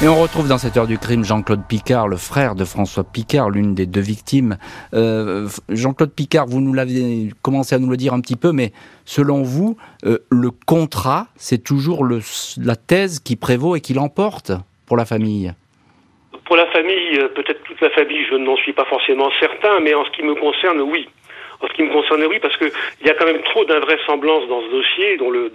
Et 0.00 0.06
on 0.06 0.20
retrouve 0.20 0.46
dans 0.46 0.58
cette 0.58 0.76
heure 0.76 0.86
du 0.86 0.96
crime 0.96 1.24
Jean-Claude 1.24 1.62
Picard, 1.66 2.06
le 2.06 2.16
frère 2.16 2.54
de 2.54 2.64
François 2.64 3.02
Picard, 3.02 3.50
l'une 3.50 3.74
des 3.74 3.84
deux 3.84 4.00
victimes. 4.00 4.56
Euh, 4.94 5.48
Jean-Claude 5.68 6.12
Picard, 6.12 6.46
vous 6.46 6.60
nous 6.60 6.72
l'avez 6.72 7.32
commencé 7.42 7.74
à 7.74 7.80
nous 7.80 7.90
le 7.90 7.96
dire 7.96 8.14
un 8.14 8.20
petit 8.20 8.36
peu, 8.36 8.52
mais 8.52 8.72
selon 9.04 9.42
vous, 9.42 9.76
euh, 10.06 10.18
le 10.30 10.52
contrat, 10.52 11.26
c'est 11.36 11.58
toujours 11.58 12.06
la 12.06 12.76
thèse 12.76 13.18
qui 13.18 13.34
prévaut 13.34 13.74
et 13.74 13.80
qui 13.80 13.92
l'emporte 13.92 14.52
pour 14.86 14.96
la 14.96 15.04
famille? 15.04 15.52
Pour 16.48 16.56
la 16.56 16.66
famille, 16.68 17.18
euh, 17.18 17.28
peut-être 17.28 17.62
toute 17.64 17.80
la 17.82 17.90
famille, 17.90 18.24
je 18.24 18.34
n'en 18.34 18.56
suis 18.56 18.72
pas 18.72 18.86
forcément 18.86 19.30
certain, 19.38 19.80
mais 19.80 19.92
en 19.92 20.04
ce 20.06 20.10
qui 20.10 20.22
me 20.22 20.34
concerne, 20.34 20.80
oui. 20.80 21.06
En 21.60 21.68
ce 21.68 21.72
qui 21.74 21.82
me 21.82 21.92
concerne, 21.92 22.24
oui, 22.24 22.38
parce 22.40 22.56
qu'il 22.56 22.72
y 23.04 23.10
a 23.10 23.14
quand 23.14 23.26
même 23.26 23.42
trop 23.42 23.66
d'invraisemblances 23.66 24.48
dans 24.48 24.62
ce 24.62 24.70
dossier, 24.70 25.18
dont 25.18 25.30
le, 25.30 25.52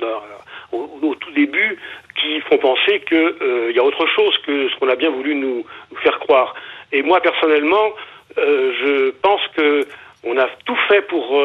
au, 0.71 1.15
tout 1.15 1.31
début, 1.31 1.79
qui 2.21 2.39
font 2.41 2.59
penser 2.59 3.01
qu'il 3.07 3.17
euh, 3.17 3.71
y 3.73 3.79
a 3.79 3.83
autre 3.83 4.05
chose 4.05 4.37
que 4.45 4.69
ce 4.69 4.75
qu'on 4.75 4.87
a 4.87 4.95
bien 4.95 5.09
voulu 5.09 5.33
nous, 5.33 5.65
faire 6.03 6.19
croire. 6.19 6.53
Et 6.91 7.01
moi, 7.01 7.19
personnellement, 7.21 7.93
euh, 8.37 8.71
je 8.79 9.09
pense 9.23 9.41
que 9.57 9.87
on 10.23 10.37
a 10.37 10.47
tout 10.65 10.77
fait 10.87 11.01
pour, 11.01 11.43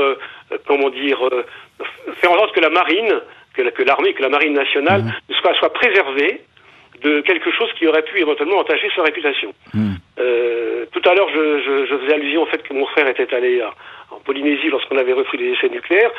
comment 0.66 0.90
dire, 0.90 1.18
faire 2.20 2.30
en 2.30 2.36
sorte 2.36 2.54
que 2.54 2.60
la 2.60 2.68
marine, 2.68 3.20
que, 3.54 3.82
l'armée, 3.82 4.12
que 4.12 4.22
la 4.22 4.28
marine 4.28 4.52
nationale 4.52 5.02
mmh. 5.02 5.34
soit, 5.40 5.54
soit 5.54 5.72
préservée, 5.72 6.42
de 7.02 7.20
quelque 7.22 7.50
chose 7.52 7.70
qui 7.78 7.86
aurait 7.86 8.02
pu 8.02 8.20
éventuellement 8.20 8.58
entacher 8.58 8.88
sa 8.94 9.02
réputation. 9.02 9.52
Hmm. 9.74 9.94
Euh, 10.18 10.86
tout 10.92 11.02
à 11.08 11.14
l'heure, 11.14 11.28
je, 11.34 11.60
je, 11.60 11.86
je, 11.86 11.98
faisais 11.98 12.14
allusion 12.14 12.42
au 12.42 12.46
fait 12.46 12.62
que 12.62 12.74
mon 12.74 12.86
frère 12.86 13.08
était 13.08 13.32
allé 13.34 13.62
en 14.10 14.20
Polynésie 14.20 14.68
lorsqu'on 14.68 14.96
avait 14.96 15.12
refait 15.12 15.36
les 15.36 15.52
essais 15.52 15.68
nucléaires. 15.68 16.10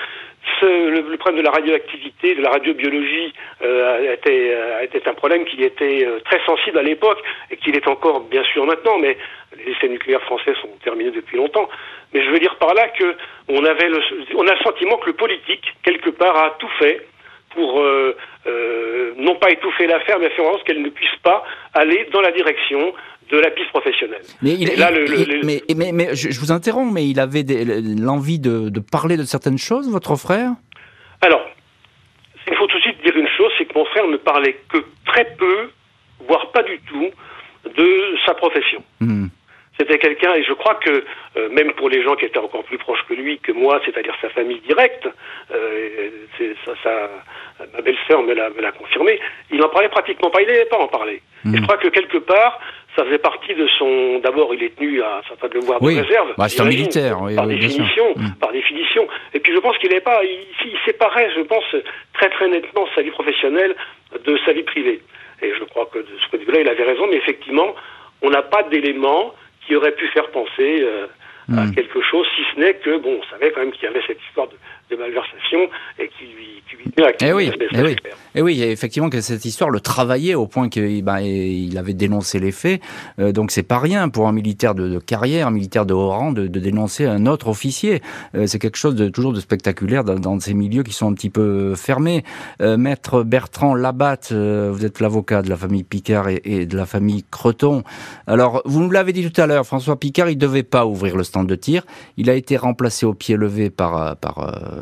Ce, 0.60 0.66
le, 0.66 1.18
problème 1.18 1.42
de 1.42 1.46
la 1.46 1.52
radioactivité, 1.52 2.36
de 2.36 2.42
la 2.42 2.52
radiobiologie, 2.52 3.34
euh, 3.62 4.14
était, 4.14 4.52
euh, 4.56 4.82
était, 4.82 5.08
un 5.08 5.14
problème 5.14 5.46
qui 5.46 5.64
était 5.64 6.06
euh, 6.06 6.20
très 6.22 6.44
sensible 6.46 6.78
à 6.78 6.84
l'époque 6.84 7.22
et 7.52 7.58
qu'il 7.58 7.76
est 7.76 7.88
encore 7.88 8.22
bien 8.22 8.44
sûr 8.44 8.66
maintenant, 8.66 8.98
mais 9.00 9.18
les 9.58 9.72
essais 9.72 9.90
nucléaires 9.90 10.22
français 10.24 10.54
sont 10.62 10.70
terminés 10.84 11.12
depuis 11.12 11.38
longtemps. 11.38 11.68
Mais 12.14 12.24
je 12.24 12.30
veux 12.30 12.40
dire 12.40 12.56
par 12.56 12.74
là 12.74 12.88
que 12.90 13.16
on 13.48 13.64
avait 13.66 13.90
le, 13.90 14.02
on 14.36 14.48
a 14.48 14.54
le 14.54 14.64
sentiment 14.64 14.98
que 14.98 15.08
le 15.08 15.14
politique 15.14 15.74
quelque 15.84 16.10
part 16.10 16.38
a 16.38 16.56
tout 16.60 16.70
fait 16.80 17.06
pour 17.54 17.82
euh, 17.82 18.16
euh, 18.48 19.14
non 19.18 19.36
pas 19.36 19.52
étouffer 19.52 19.88
l'affaire, 19.88 20.20
mais 20.20 20.30
faire 20.30 20.46
en 20.46 20.52
sorte 20.54 20.66
qu'elle 20.66 20.82
ne 20.82 20.90
puisse 20.90 21.16
pas 21.24 21.44
aller 21.74 22.08
dans 22.12 22.22
la 22.22 22.32
direction 22.32 22.94
de 23.32 23.38
la 23.38 23.52
piste 23.52 23.70
professionnelle. 23.70 24.22
Mais, 24.42 24.58
mais, 25.76 25.92
mais, 25.92 26.16
je, 26.16 26.40
vous 26.40 26.52
interromps, 26.52 26.92
mais 26.92 27.08
il 27.08 27.20
avait 27.20 27.46
l'envie 28.00 28.40
de, 28.40 28.70
de, 28.70 28.80
parler 28.80 29.18
de 29.18 29.24
certaines 29.24 29.60
choses, 29.60 29.90
votre 29.92 30.16
frère? 30.16 30.52
Alors, 31.22 31.46
il 32.48 32.56
faut 32.56 32.66
tout 32.68 32.78
de 32.78 32.82
suite 32.82 33.02
dire 33.04 33.16
une 33.16 33.28
chose, 33.28 33.52
c'est 33.58 33.66
que 33.66 33.78
mon 33.78 33.86
frère 33.86 34.08
ne 34.08 34.18
parlait 34.18 34.58
que 34.70 34.80
très 35.06 35.26
peu, 35.38 35.70
voire 36.28 36.52
pas 36.52 36.64
du 36.64 36.80
tout, 36.88 37.10
de 37.66 38.18
sa 38.26 38.34
profession. 38.34 38.84
Hmm. 39.00 39.28
C'était 39.80 39.98
quelqu'un, 39.98 40.34
et 40.34 40.44
je 40.44 40.52
crois 40.52 40.76
que 40.76 41.06
euh, 41.38 41.50
même 41.52 41.72
pour 41.74 41.90
les 41.90 42.04
gens 42.04 42.16
qui 42.16 42.26
étaient 42.26 42.40
encore 42.40 42.66
plus 42.66 42.78
proches 42.78 43.04
que 43.08 43.14
lui, 43.14 43.40
que 43.40 43.54
moi, 43.54 43.80
c'est-à-dire 43.86 44.14
sa 44.22 44.30
famille 44.30 44.60
directe, 44.68 45.08
euh, 45.54 46.10
ça, 46.66 46.74
ça, 46.84 47.10
ma 47.74 47.82
belle-sœur 47.82 48.22
me 48.22 48.34
l'a 48.34 48.72
confirmé, 48.74 49.20
il 49.52 49.58
n'en 49.58 49.70
parlait 49.70 49.88
pratiquement 49.88 50.30
pas, 50.32 50.42
il 50.42 50.48
n'avait 50.48 50.66
pas 50.66 50.80
en 50.80 50.88
parler. 50.88 51.22
Et 51.46 51.56
je 51.56 51.62
hmm. 51.62 51.64
crois 51.64 51.78
que 51.78 51.88
quelque 51.88 52.18
part, 52.18 52.60
ça 52.98 53.06
faisait 53.06 53.20
partie 53.20 53.56
de 53.56 53.66
son. 53.78 54.20
D'abord, 54.20 54.54
il 54.54 54.64
est 54.64 54.76
tenu 54.76 55.02
à 55.02 55.20
un 55.20 55.24
certain 55.24 55.48
devoir 55.48 55.80
de 55.80 55.86
réserve. 55.86 56.34
Bah, 56.38 56.50
c'est 56.50 56.62
un 56.62 56.66
militaire, 56.66 57.18
par 57.34 57.48
définition. 57.48 58.14
Hmm. 58.18 58.34
Par 58.42 58.52
définition. 58.52 59.08
Et 59.34 59.40
puis, 59.40 59.54
je 59.54 59.60
pense 59.60 59.78
qu'il 59.78 59.92
n'est 59.92 60.02
pas. 60.02 60.22
Il, 60.24 60.46
il, 60.66 60.78
séparait, 60.86 61.32
je 61.38 61.42
pense, 61.42 61.64
très 62.14 62.30
très 62.30 62.50
nettement 62.50 62.86
sa 62.96 63.02
vie 63.02 63.12
professionnelle 63.12 63.76
de 64.26 64.38
sa 64.46 64.52
vie 64.52 64.64
privée. 64.64 65.02
Et 65.42 65.54
je 65.58 65.64
crois 65.64 65.86
que 65.86 66.00
de 66.00 66.18
ce 66.22 66.30
point 66.30 66.40
de 66.40 66.44
vue-là, 66.44 66.60
il 66.60 66.68
avait 66.68 66.84
raison. 66.84 67.08
Mais 67.10 67.16
effectivement, 67.16 67.74
on 68.22 68.30
n'a 68.30 68.42
pas 68.42 68.64
d'éléments 68.64 69.34
qui 69.70 69.76
aurait 69.76 69.92
pu 69.92 70.08
faire 70.08 70.28
penser 70.32 70.82
euh, 70.82 71.06
à 71.56 71.66
hmm. 71.66 71.76
quelque 71.76 72.02
chose, 72.02 72.26
si 72.36 72.42
ce 72.52 72.60
n'est 72.60 72.74
que, 72.74 72.98
bon, 72.98 73.20
on 73.22 73.30
savait 73.30 73.52
quand 73.52 73.62
même 73.62 73.72
qu'il 73.72 73.84
y 73.84 73.88
avait 73.88 74.02
cette 74.08 74.20
histoire 74.28 74.48
de, 74.48 74.56
de 74.90 74.96
malversation 74.96 75.70
et 76.00 76.10
qui 76.10 76.26
lui, 76.26 76.64
qui 76.70 76.78
lui 76.78 77.04
à 77.04 77.12
eh 77.22 77.34
oui, 77.34 77.52
eh 77.72 77.82
oui. 77.82 77.96
Et 78.36 78.40
eh 78.40 78.42
oui, 78.42 78.62
effectivement 78.62 79.10
que 79.10 79.22
cette 79.22 79.46
histoire 79.46 79.70
le 79.70 79.80
travaillait 79.80 80.36
au 80.36 80.46
point 80.46 80.70
qu'il 80.70 81.04
bah, 81.04 81.22
il 81.22 81.78
avait 81.78 81.94
dénoncé 81.94 82.40
les 82.40 82.52
faits. 82.52 82.82
Euh, 83.20 83.32
donc 83.32 83.52
c'est 83.52 83.64
pas 83.64 83.80
rien 83.80 84.10
pour 84.10 84.28
un 84.28 84.32
militaire 84.32 84.76
de, 84.76 84.88
de, 84.88 85.00
carrière, 85.00 85.48
un 85.48 85.52
militaire 85.52 85.86
de 85.86 85.94
haut 85.94 86.10
rang, 86.10 86.32
de, 86.32 86.48
de 86.48 86.60
dénoncer 86.60 87.06
un 87.06 87.26
autre 87.26 87.48
officier. 87.48 88.02
Euh, 88.36 88.46
c'est 88.46 88.60
quelque 88.60 88.78
chose 88.78 88.96
de 88.96 89.10
toujours 89.10 89.34
de 89.34 89.40
spectaculaire 89.40 90.04
dans, 90.04 90.20
dans, 90.20 90.40
ces 90.40 90.54
milieux 90.54 90.84
qui 90.84 90.94
sont 90.94 91.10
un 91.10 91.14
petit 91.14 91.30
peu 91.30 91.74
fermés. 91.76 92.24
Euh, 92.62 92.78
Maître 92.78 93.24
Bertrand 93.24 93.74
Labatte, 93.74 94.32
vous 94.32 94.86
êtes 94.86 95.00
l'avocat 95.00 95.42
de 95.42 95.50
la 95.50 95.58
famille 95.58 95.84
Picard 95.84 96.30
et, 96.30 96.42
et, 96.44 96.66
de 96.66 96.78
la 96.78 96.86
famille 96.86 97.26
Creton. 97.32 97.84
Alors 98.28 98.62
vous 98.66 98.80
nous 98.80 98.92
l'avez 98.92 99.14
dit 99.14 99.30
tout 99.30 99.42
à 99.42 99.48
l'heure, 99.48 99.66
François 99.66 100.00
Picard, 100.00 100.30
il 100.30 100.38
devait 100.38 100.64
pas 100.64 100.86
ouvrir 100.86 101.18
le 101.18 101.24
stand 101.24 101.48
de 101.48 101.56
tir. 101.56 101.84
Il 102.18 102.30
a 102.30 102.36
été 102.36 102.58
remplacé 102.58 103.06
au 103.06 103.14
pied 103.14 103.36
levé 103.38 103.70
par 103.70 104.18
par 104.18 104.79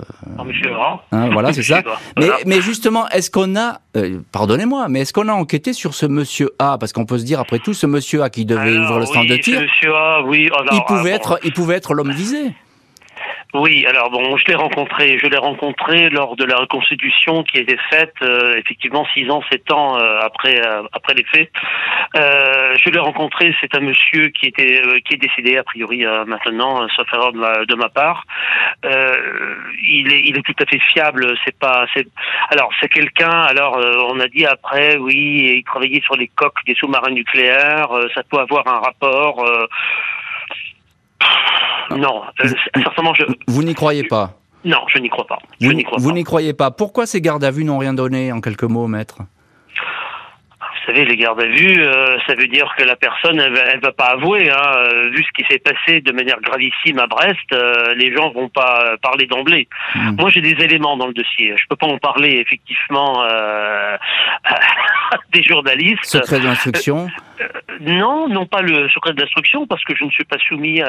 Hein, 1.11 1.29
voilà, 1.31 1.53
c'est 1.53 1.63
ça. 1.63 1.81
Mais, 2.17 2.27
mais, 2.45 2.61
justement, 2.61 3.07
est-ce 3.09 3.29
qu'on 3.29 3.55
a, 3.55 3.79
euh, 3.95 4.19
pardonnez-moi, 4.31 4.87
mais 4.89 5.01
est-ce 5.01 5.13
qu'on 5.13 5.27
a 5.27 5.33
enquêté 5.33 5.73
sur 5.73 5.93
ce 5.93 6.05
monsieur 6.05 6.51
A? 6.59 6.77
Parce 6.77 6.93
qu'on 6.93 7.05
peut 7.05 7.17
se 7.17 7.23
dire, 7.25 7.39
après 7.39 7.59
tout, 7.59 7.73
ce 7.73 7.85
monsieur 7.85 8.23
A 8.23 8.29
qui 8.29 8.45
devait 8.45 8.77
ouvrir 8.77 8.99
le 8.99 9.05
stand 9.05 9.27
de 9.27 9.37
tir, 9.37 9.61
monsieur 9.61 9.93
A, 9.95 10.23
oui, 10.23 10.49
il 10.71 10.83
pouvait 10.87 11.11
être, 11.11 11.39
il 11.43 11.53
pouvait 11.53 11.75
être 11.75 11.93
l'homme 11.93 12.11
visé. 12.11 12.53
Oui, 13.53 13.85
alors 13.85 14.09
bon, 14.09 14.35
je 14.35 14.45
l'ai 14.45 14.55
rencontré, 14.55 15.17
je 15.19 15.27
l'ai 15.27 15.37
rencontré 15.37 16.09
lors 16.09 16.35
de 16.35 16.43
la 16.43 16.57
reconstitution 16.57 17.43
qui 17.43 17.57
été 17.59 17.77
faite 17.89 18.13
euh, 18.21 18.57
effectivement 18.57 19.05
six 19.13 19.29
ans, 19.29 19.41
sept 19.49 19.71
ans 19.71 19.97
euh, 19.97 20.19
après 20.19 20.59
euh, 20.59 20.83
après 20.91 21.13
les 21.13 21.23
faits. 21.23 21.49
je 22.13 22.89
l'ai 22.89 22.99
rencontré, 22.99 23.55
c'est 23.61 23.73
un 23.73 23.79
monsieur 23.79 24.27
qui 24.29 24.47
était 24.47 24.81
qui 25.05 25.13
est 25.13 25.17
décédé 25.17 25.57
a 25.57 25.63
priori 25.63 26.05
maintenant, 26.25 26.87
sauf 26.89 27.07
erreur 27.13 27.31
de 27.31 27.37
ma, 27.37 27.65
de 27.65 27.75
ma 27.75 27.87
part. 27.87 28.25
il 28.83 30.11
est 30.13 30.21
il 30.25 30.37
est 30.37 30.43
tout 30.43 30.55
à 30.61 30.65
fait 30.65 30.79
fiable. 30.79 31.33
C'est 31.45 31.57
pas 31.57 31.85
c'est 31.93 32.07
alors 32.49 32.69
c'est 32.81 32.89
quelqu'un. 32.89 33.31
Alors 33.31 33.79
on 34.11 34.19
a 34.19 34.27
dit 34.27 34.45
après, 34.45 34.97
oui, 34.97 35.55
il 35.57 35.63
travaillait 35.63 36.01
sur 36.01 36.17
les 36.17 36.27
coques 36.27 36.59
des 36.65 36.75
sous-marins 36.75 37.11
nucléaires. 37.11 37.89
ça 38.13 38.23
peut 38.23 38.39
avoir 38.39 38.67
un 38.67 38.79
rapport. 38.79 39.45
Non, 41.95 42.23
euh, 42.43 42.49
certainement 42.75 43.13
je. 43.13 43.23
Vous 43.47 43.63
n'y 43.63 43.73
croyez 43.73 44.03
pas 44.03 44.33
Non, 44.65 44.79
je 44.93 44.99
n'y 44.99 45.09
crois 45.09 45.27
pas. 45.27 45.39
vous 45.59 46.11
n'y 46.11 46.23
croyez 46.23 46.53
pas. 46.53 46.71
Pourquoi 46.71 47.05
ces 47.05 47.21
gardes 47.21 47.43
à 47.43 47.51
vue 47.51 47.63
n'ont 47.63 47.77
rien 47.77 47.93
donné 47.93 48.31
en 48.31 48.41
quelques 48.41 48.63
mots, 48.63 48.87
maître? 48.87 49.19
Vous 50.87 50.93
savez, 50.93 51.05
les 51.05 51.17
gardes 51.17 51.41
à 51.41 51.47
vue, 51.47 51.83
euh, 51.83 52.17
ça 52.25 52.33
veut 52.33 52.47
dire 52.47 52.73
que 52.77 52.83
la 52.85 52.95
personne, 52.95 53.41
elle, 53.41 53.61
elle 53.73 53.81
va 53.81 53.91
pas 53.91 54.05
avouer. 54.05 54.49
Hein. 54.49 54.71
Euh, 54.77 55.09
vu 55.09 55.21
ce 55.21 55.31
qui 55.35 55.45
s'est 55.51 55.59
passé 55.59 55.99
de 55.99 56.13
manière 56.13 56.39
gravissime 56.39 56.97
à 56.99 57.07
Brest, 57.07 57.35
euh, 57.51 57.93
les 57.95 58.15
gens 58.15 58.31
vont 58.31 58.47
pas 58.47 58.95
parler 59.01 59.25
d'emblée. 59.25 59.67
Hmm. 59.95 60.15
Moi, 60.17 60.29
j'ai 60.29 60.39
des 60.39 60.55
éléments 60.63 60.95
dans 60.95 61.07
le 61.07 61.13
dossier. 61.13 61.53
Je 61.57 61.63
peux 61.69 61.75
pas 61.75 61.87
en 61.87 61.97
parler 61.97 62.39
effectivement 62.39 63.21
des 65.33 65.43
journalistes. 65.43 66.05
Secret 66.05 66.39
d'instruction. 66.39 67.09
Non, 67.81 68.27
non 68.27 68.45
pas 68.45 68.61
le 68.61 68.89
secret 68.89 69.13
d'instruction, 69.13 69.67
parce 69.67 69.83
que 69.83 69.95
je 69.95 70.03
ne 70.03 70.09
suis 70.09 70.25
pas 70.25 70.37
soumis 70.39 70.81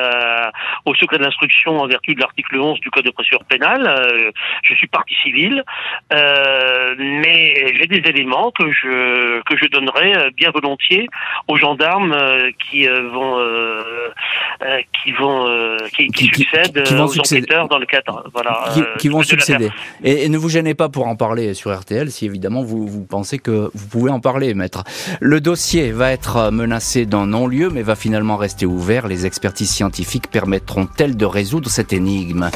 au 0.85 0.95
secret 0.95 1.19
d'instruction 1.19 1.79
en 1.81 1.87
vertu 1.87 2.15
de 2.15 2.21
l'article 2.21 2.59
11 2.59 2.81
du 2.81 2.91
Code 2.91 3.05
de 3.05 3.11
procédure 3.11 3.45
pénale. 3.45 4.33
je 4.63 4.75
suis 4.75 4.87
partie 4.87 5.15
civile, 5.23 5.65
mais 6.11 7.55
j'ai 7.75 7.87
des 7.87 8.09
éléments 8.09 8.51
que 8.53 8.71
je 8.71 9.43
que 9.43 9.57
je 9.57 9.67
donne 9.69 9.89
euh, 9.97 10.31
bien 10.37 10.51
volontiers 10.51 11.09
aux 11.49 11.57
gendarmes 11.57 12.13
euh, 12.13 12.51
qui 12.59 12.89
euh, 12.89 13.09
vont 13.11 13.39
qui 15.03 15.13
vont 15.13 15.47
qui, 15.95 16.09
qui, 16.09 16.25
succèdent 16.27 16.85
aux 16.93 17.19
enquêteurs 17.19 17.69
dans 17.69 17.79
le 17.79 17.87
cadre 17.87 18.25
voilà 18.33 18.65
qui, 18.99 19.09
vont 19.09 19.23
succéder. 19.23 19.71
et, 20.03 20.29
ne 20.29 20.37
vous 20.37 20.49
gênez 20.49 20.75
pas 20.75 20.89
pour 20.89 21.07
en 21.07 21.17
parler 21.17 21.55
sur 21.55 21.77
RTL 21.77 22.11
si 22.11 22.27
évidemment 22.27 22.63
vous, 22.63 22.87
vous 22.87 23.05
pensez 23.05 23.39
que 23.39 23.71
vous 23.73 23.89
pouvez 23.89 24.11
en 24.11 24.21
parler 24.21 24.55
maître. 24.55 24.85
Le 25.21 25.41
dossier 25.41 25.93
va 25.93 26.13
être 26.13 26.38
menacé 26.51 27.05
d'un 27.05 27.27
non-lieu 27.27 27.69
mais 27.71 27.83
va 27.83 27.97
finalement 27.97 28.37
rester 28.37 28.65
ouvert 28.65 29.09
les 29.09 29.27
expertises 29.27 29.71
scientifiques 29.71 30.31
permettront-elles 30.31 31.17
de 31.17 31.27
résoudre 31.27 31.69
cette 31.69 31.93
énigme? 31.93 32.51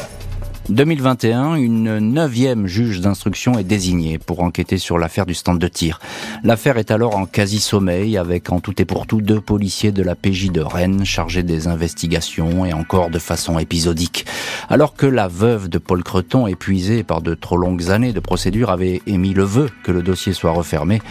2021, 0.69 1.55
une 1.55 1.99
neuvième 1.99 2.67
juge 2.67 3.01
d'instruction 3.01 3.59
est 3.59 3.65
désignée 3.65 4.17
pour 4.17 4.41
enquêter 4.41 4.77
sur 4.77 4.97
l'affaire 4.97 5.25
du 5.25 5.33
stand 5.33 5.59
de 5.59 5.67
tir. 5.67 5.99
L'affaire 6.43 6.77
est 6.77 6.89
alors 6.89 7.17
en 7.17 7.25
quasi-sommeil 7.25 8.17
avec 8.17 8.49
en 8.49 8.61
tout 8.61 8.81
et 8.81 8.85
pour 8.85 9.05
tout 9.05 9.19
deux 9.19 9.41
policiers 9.41 9.91
de 9.91 10.01
la 10.01 10.15
PJ 10.15 10.51
de 10.51 10.61
Rennes 10.61 11.03
chargés 11.03 11.43
des 11.43 11.67
investigations 11.67 12.65
et 12.65 12.71
encore 12.71 13.09
de 13.09 13.19
façon 13.19 13.59
épisodique. 13.59 14.25
Alors 14.69 14.95
que 14.95 15.05
la 15.05 15.27
veuve 15.27 15.67
de 15.67 15.79
Paul 15.79 16.01
Creton, 16.01 16.47
épuisée 16.47 17.03
par 17.03 17.21
de 17.21 17.33
trop 17.33 17.57
longues 17.57 17.91
années 17.91 18.13
de 18.13 18.21
procédure, 18.21 18.69
avait 18.69 19.01
émis 19.05 19.33
le 19.33 19.43
vœu 19.43 19.69
que 19.83 19.91
le 19.91 20.01
dossier 20.01 20.31
soit 20.31 20.51
refermé, 20.51 21.01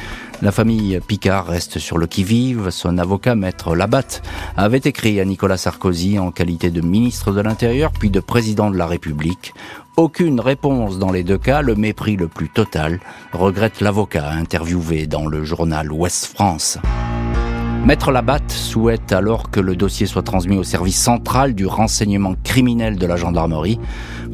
la 0.42 0.50
famille 0.50 0.98
Picard 1.06 1.46
reste 1.46 1.78
sur 1.78 1.98
le 1.98 2.08
qui-vive. 2.08 2.70
Son 2.70 2.98
avocat, 2.98 3.36
maître 3.36 3.76
Labatte, 3.76 4.22
avait 4.56 4.80
écrit 4.84 5.20
à 5.20 5.24
Nicolas 5.24 5.56
Sarkozy 5.56 6.18
en 6.18 6.32
qualité 6.32 6.70
de 6.70 6.80
ministre 6.80 7.32
de 7.32 7.40
l'Intérieur 7.40 7.92
puis 7.92 8.10
de 8.10 8.18
président 8.18 8.68
de 8.70 8.76
la 8.76 8.86
République. 8.86 9.54
Aucune 9.96 10.40
réponse 10.40 10.98
dans 10.98 11.12
les 11.12 11.22
deux 11.22 11.38
cas, 11.38 11.62
le 11.62 11.76
mépris 11.76 12.16
le 12.16 12.26
plus 12.26 12.48
total, 12.48 12.98
regrette 13.32 13.80
l'avocat 13.80 14.30
interviewé 14.30 15.06
dans 15.06 15.26
le 15.26 15.44
journal 15.44 15.92
Ouest 15.92 16.26
France. 16.26 16.78
Maître 17.86 18.10
Labatte 18.10 18.50
souhaite 18.50 19.12
alors 19.12 19.50
que 19.50 19.60
le 19.60 19.76
dossier 19.76 20.06
soit 20.06 20.22
transmis 20.22 20.56
au 20.56 20.64
service 20.64 21.00
central 21.00 21.54
du 21.54 21.66
renseignement 21.66 22.34
criminel 22.42 22.96
de 22.96 23.06
la 23.06 23.16
gendarmerie 23.16 23.78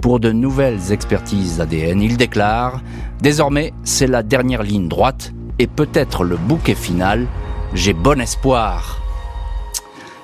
pour 0.01 0.21
de 0.21 0.33
nouvelles 0.33 0.93
expertises 0.93 1.61
ADN. 1.61 2.01
Il 2.01 2.17
déclare 2.17 2.81
Désormais, 3.21 3.73
c'est 3.83 4.07
la 4.07 4.23
dernière 4.23 4.63
ligne 4.63 4.87
droite 4.87 5.33
et 5.59 5.67
peut-être 5.67 6.25
le 6.25 6.37
bouquet 6.37 6.75
final, 6.75 7.27
j'ai 7.75 7.93
bon 7.93 8.21
espoir. 8.21 9.01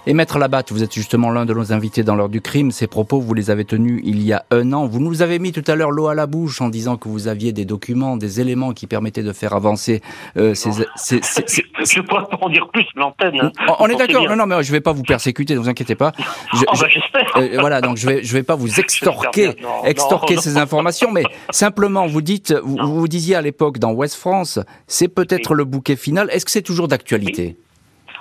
Et 0.06 0.12
Maître 0.12 0.38
Labatte, 0.38 0.70
vous 0.70 0.82
êtes 0.82 0.92
justement 0.92 1.30
l'un 1.30 1.46
de 1.46 1.54
nos 1.54 1.72
invités 1.72 2.02
dans 2.02 2.14
l'heure 2.14 2.28
du 2.28 2.42
crime. 2.42 2.70
Ces 2.72 2.86
propos, 2.86 3.20
vous 3.20 3.32
les 3.32 3.50
avez 3.50 3.64
tenus 3.64 4.02
il 4.04 4.22
y 4.22 4.34
a 4.34 4.44
un 4.50 4.74
an. 4.74 4.86
Vous 4.86 5.00
nous 5.00 5.22
avez 5.22 5.38
mis 5.38 5.50
tout 5.50 5.64
à 5.66 5.76
l'heure 5.76 5.90
l'eau 5.90 6.08
à 6.08 6.14
la 6.14 6.26
bouche 6.26 6.60
en 6.60 6.68
disant 6.68 6.98
que 6.98 7.08
vous 7.08 7.26
aviez 7.26 7.52
des 7.52 7.64
documents, 7.64 8.18
des 8.18 8.38
éléments 8.38 8.72
qui 8.72 8.86
permettaient 8.86 9.22
de 9.22 9.32
faire 9.32 9.54
avancer 9.54 10.02
euh, 10.36 10.52
ces, 10.52 10.72
ces, 10.96 11.20
ces, 11.22 11.46
Je 11.84 12.00
ne 12.00 12.06
pourrais 12.06 12.26
pas 12.26 12.38
en 12.42 12.50
dire 12.50 12.68
plus, 12.68 12.84
l'antenne. 12.96 13.34
Hein. 13.40 13.50
On, 13.78 13.86
est 13.86 13.96
d'accord. 13.96 14.28
Non, 14.28 14.36
non, 14.36 14.44
mais 14.44 14.62
je 14.62 14.68
ne 14.68 14.76
vais 14.76 14.82
pas 14.82 14.92
vous 14.92 15.04
persécuter, 15.04 15.54
ne 15.54 15.60
vous 15.60 15.70
inquiétez 15.70 15.94
pas. 15.94 16.12
Je, 16.52 16.64
oh, 16.68 16.74
bah, 16.78 17.20
euh, 17.36 17.56
voilà, 17.58 17.80
donc 17.80 17.96
je 17.96 18.06
vais, 18.06 18.22
je 18.22 18.32
vais 18.32 18.42
pas 18.42 18.54
vous 18.54 18.68
extorquer, 18.80 19.52
extorquer 19.84 20.36
ces 20.36 20.58
informations, 20.58 21.10
mais 21.10 21.24
simplement, 21.50 22.06
vous 22.06 22.20
dites, 22.20 22.52
vous, 22.62 22.76
vous 22.76 23.08
disiez 23.08 23.36
à 23.36 23.42
l'époque 23.42 23.78
dans 23.78 23.92
West 23.92 24.16
France, 24.16 24.60
c'est 24.86 25.08
peut-être 25.08 25.54
le 25.54 25.64
bouquet 25.64 25.96
final. 25.96 26.28
Est-ce 26.30 26.44
que 26.44 26.50
c'est 26.50 26.62
toujours 26.62 26.88
d'actualité? 26.88 27.56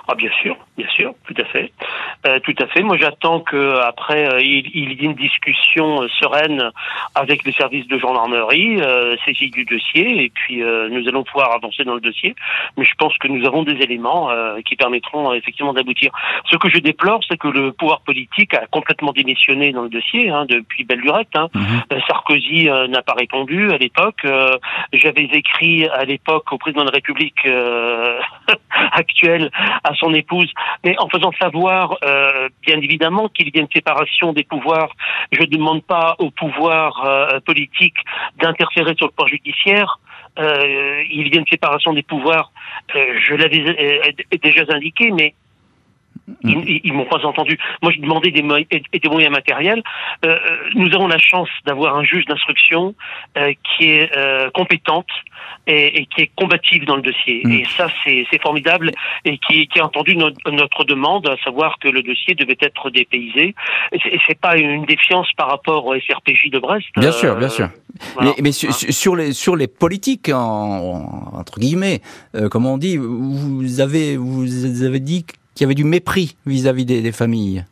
Ah 0.06 0.14
bien 0.14 0.30
sûr, 0.42 0.54
bien 0.76 0.88
sûr, 0.88 1.14
tout 1.26 1.34
à 1.40 1.44
fait, 1.44 1.72
euh, 2.26 2.40
tout 2.40 2.54
à 2.58 2.66
fait. 2.66 2.82
Moi 2.82 2.96
j'attends 2.96 3.40
que 3.40 3.78
après 3.80 4.28
euh, 4.28 4.40
il, 4.40 4.70
il, 4.74 4.92
y 4.92 5.02
ait 5.02 5.04
une 5.04 5.14
discussion 5.14 6.02
euh, 6.02 6.08
sereine 6.20 6.70
avec 7.14 7.44
les 7.44 7.52
services 7.52 7.86
de 7.86 7.98
gendarmerie, 7.98 8.80
euh, 8.80 9.14
saisie 9.24 9.50
du 9.50 9.64
dossier, 9.64 10.24
et 10.24 10.30
puis 10.30 10.62
euh, 10.62 10.88
nous 10.88 11.06
allons 11.08 11.22
pouvoir 11.22 11.52
avancer 11.52 11.84
dans 11.84 11.94
le 11.94 12.00
dossier. 12.00 12.34
Mais 12.76 12.84
je 12.84 12.94
pense 12.98 13.16
que 13.18 13.28
nous 13.28 13.46
avons 13.46 13.62
des 13.62 13.80
éléments 13.82 14.30
qui 14.64 14.76
permettront 14.76 15.32
effectivement 15.32 15.72
d'aboutir. 15.72 16.10
Ce 16.50 16.56
que 16.56 16.68
je 16.68 16.78
déplore, 16.78 17.20
c'est 17.28 17.38
que 17.38 17.48
le 17.48 17.72
pouvoir 17.72 18.00
politique 18.00 18.54
a 18.54 18.66
complètement 18.66 19.12
démissionné 19.12 19.72
dans 19.72 19.82
le 19.82 19.88
dossier 19.88 20.30
hein, 20.30 20.46
depuis 20.48 20.84
belle 20.84 21.00
lurette. 21.00 21.28
Hein. 21.34 21.48
Mhm. 21.54 22.00
Sarkozy 22.08 22.68
n'a 22.88 23.02
pas 23.02 23.14
répondu 23.14 23.70
à 23.70 23.78
l'époque. 23.78 24.26
J'avais 24.92 25.24
écrit 25.24 25.86
à 25.88 26.04
l'époque 26.04 26.52
au 26.52 26.58
président 26.58 26.82
de 26.82 26.88
la 26.88 26.94
République 26.94 27.46
actuel 28.92 29.50
à 29.84 29.94
son 29.94 30.12
épouse, 30.14 30.50
mais 30.84 30.94
en 30.98 31.08
faisant 31.08 31.32
savoir, 31.40 31.96
euh, 32.04 32.48
bien 32.66 32.78
évidemment, 32.80 33.28
qu'il 33.28 33.48
y 33.54 33.58
a 33.58 33.60
une 33.60 33.70
séparation 33.72 34.32
des 34.32 34.44
pouvoirs. 34.44 34.90
Je 35.32 35.40
ne 35.40 35.46
demande 35.46 35.82
pas 35.84 36.16
au 36.18 36.30
pouvoir 36.30 37.04
euh, 37.04 37.40
d'interférer 38.36 38.94
sur 38.96 39.06
le 39.06 39.12
pouvoir 39.12 39.28
judiciaire. 39.28 39.98
Euh, 40.38 41.02
il 41.10 41.32
y 41.32 41.36
a 41.36 41.40
une 41.40 41.46
séparation 41.46 41.92
des 41.92 42.02
pouvoirs. 42.02 42.52
Euh, 42.96 43.18
je 43.22 43.34
l'avais 43.34 43.64
déjà 44.42 44.64
indiqué, 44.68 45.10
mais 45.10 45.34
ils, 46.42 46.80
ils, 46.84 46.92
m'ont 46.92 47.04
pas 47.04 47.24
entendu. 47.24 47.58
Moi, 47.82 47.92
je 47.92 48.00
demandais 48.00 48.30
des, 48.30 48.42
des 48.42 49.08
moyens 49.08 49.32
matériels. 49.32 49.82
Euh, 50.24 50.38
nous 50.74 50.94
avons 50.94 51.06
la 51.06 51.18
chance 51.18 51.48
d'avoir 51.66 51.96
un 51.96 52.04
juge 52.04 52.24
d'instruction 52.24 52.94
euh, 53.36 53.52
qui 53.62 53.90
est 53.90 54.10
euh, 54.16 54.50
compétente 54.50 55.08
et, 55.66 56.00
et, 56.00 56.06
qui 56.06 56.22
est 56.22 56.30
combative 56.34 56.86
dans 56.86 56.96
le 56.96 57.02
dossier. 57.02 57.42
Mm. 57.44 57.52
Et 57.52 57.64
ça, 57.64 57.88
c'est 58.04 58.42
formidable 58.42 58.90
et 59.24 59.38
qui, 59.38 59.66
qui 59.68 59.80
a 59.80 59.84
entendu 59.84 60.16
notre, 60.16 60.50
notre, 60.50 60.84
demande, 60.84 61.28
à 61.28 61.36
savoir 61.44 61.78
que 61.78 61.88
le 61.88 62.02
dossier 62.02 62.34
devait 62.34 62.56
être 62.60 62.90
dépaysé. 62.90 63.54
Et 63.92 64.18
c'est 64.26 64.38
pas 64.38 64.56
une 64.56 64.84
défiance 64.86 65.28
par 65.36 65.48
rapport 65.48 65.84
au 65.86 65.94
SRPJ 65.94 66.50
de 66.50 66.58
Brest. 66.58 66.86
Bien 66.96 67.12
sûr, 67.12 67.36
bien 67.36 67.48
sûr. 67.48 67.68
Voilà. 68.14 68.32
Mais, 68.36 68.42
mais 68.44 68.52
sur, 68.52 69.14
les 69.14 69.32
sur 69.32 69.56
les 69.56 69.68
politiques 69.68 70.28
en, 70.28 71.32
entre 71.34 71.60
guillemets, 71.60 72.00
comme 72.50 72.66
on 72.66 72.76
dit, 72.76 72.96
vous 72.96 73.80
avez 73.80 74.16
vous 74.16 74.82
avez 74.82 75.00
dit 75.00 75.24
qu'il 75.54 75.64
y 75.64 75.66
avait 75.66 75.74
du 75.74 75.84
mépris 75.84 76.36
vis-à-vis 76.46 76.84
des, 76.84 77.02
des, 77.02 77.12
familles. 77.12 77.64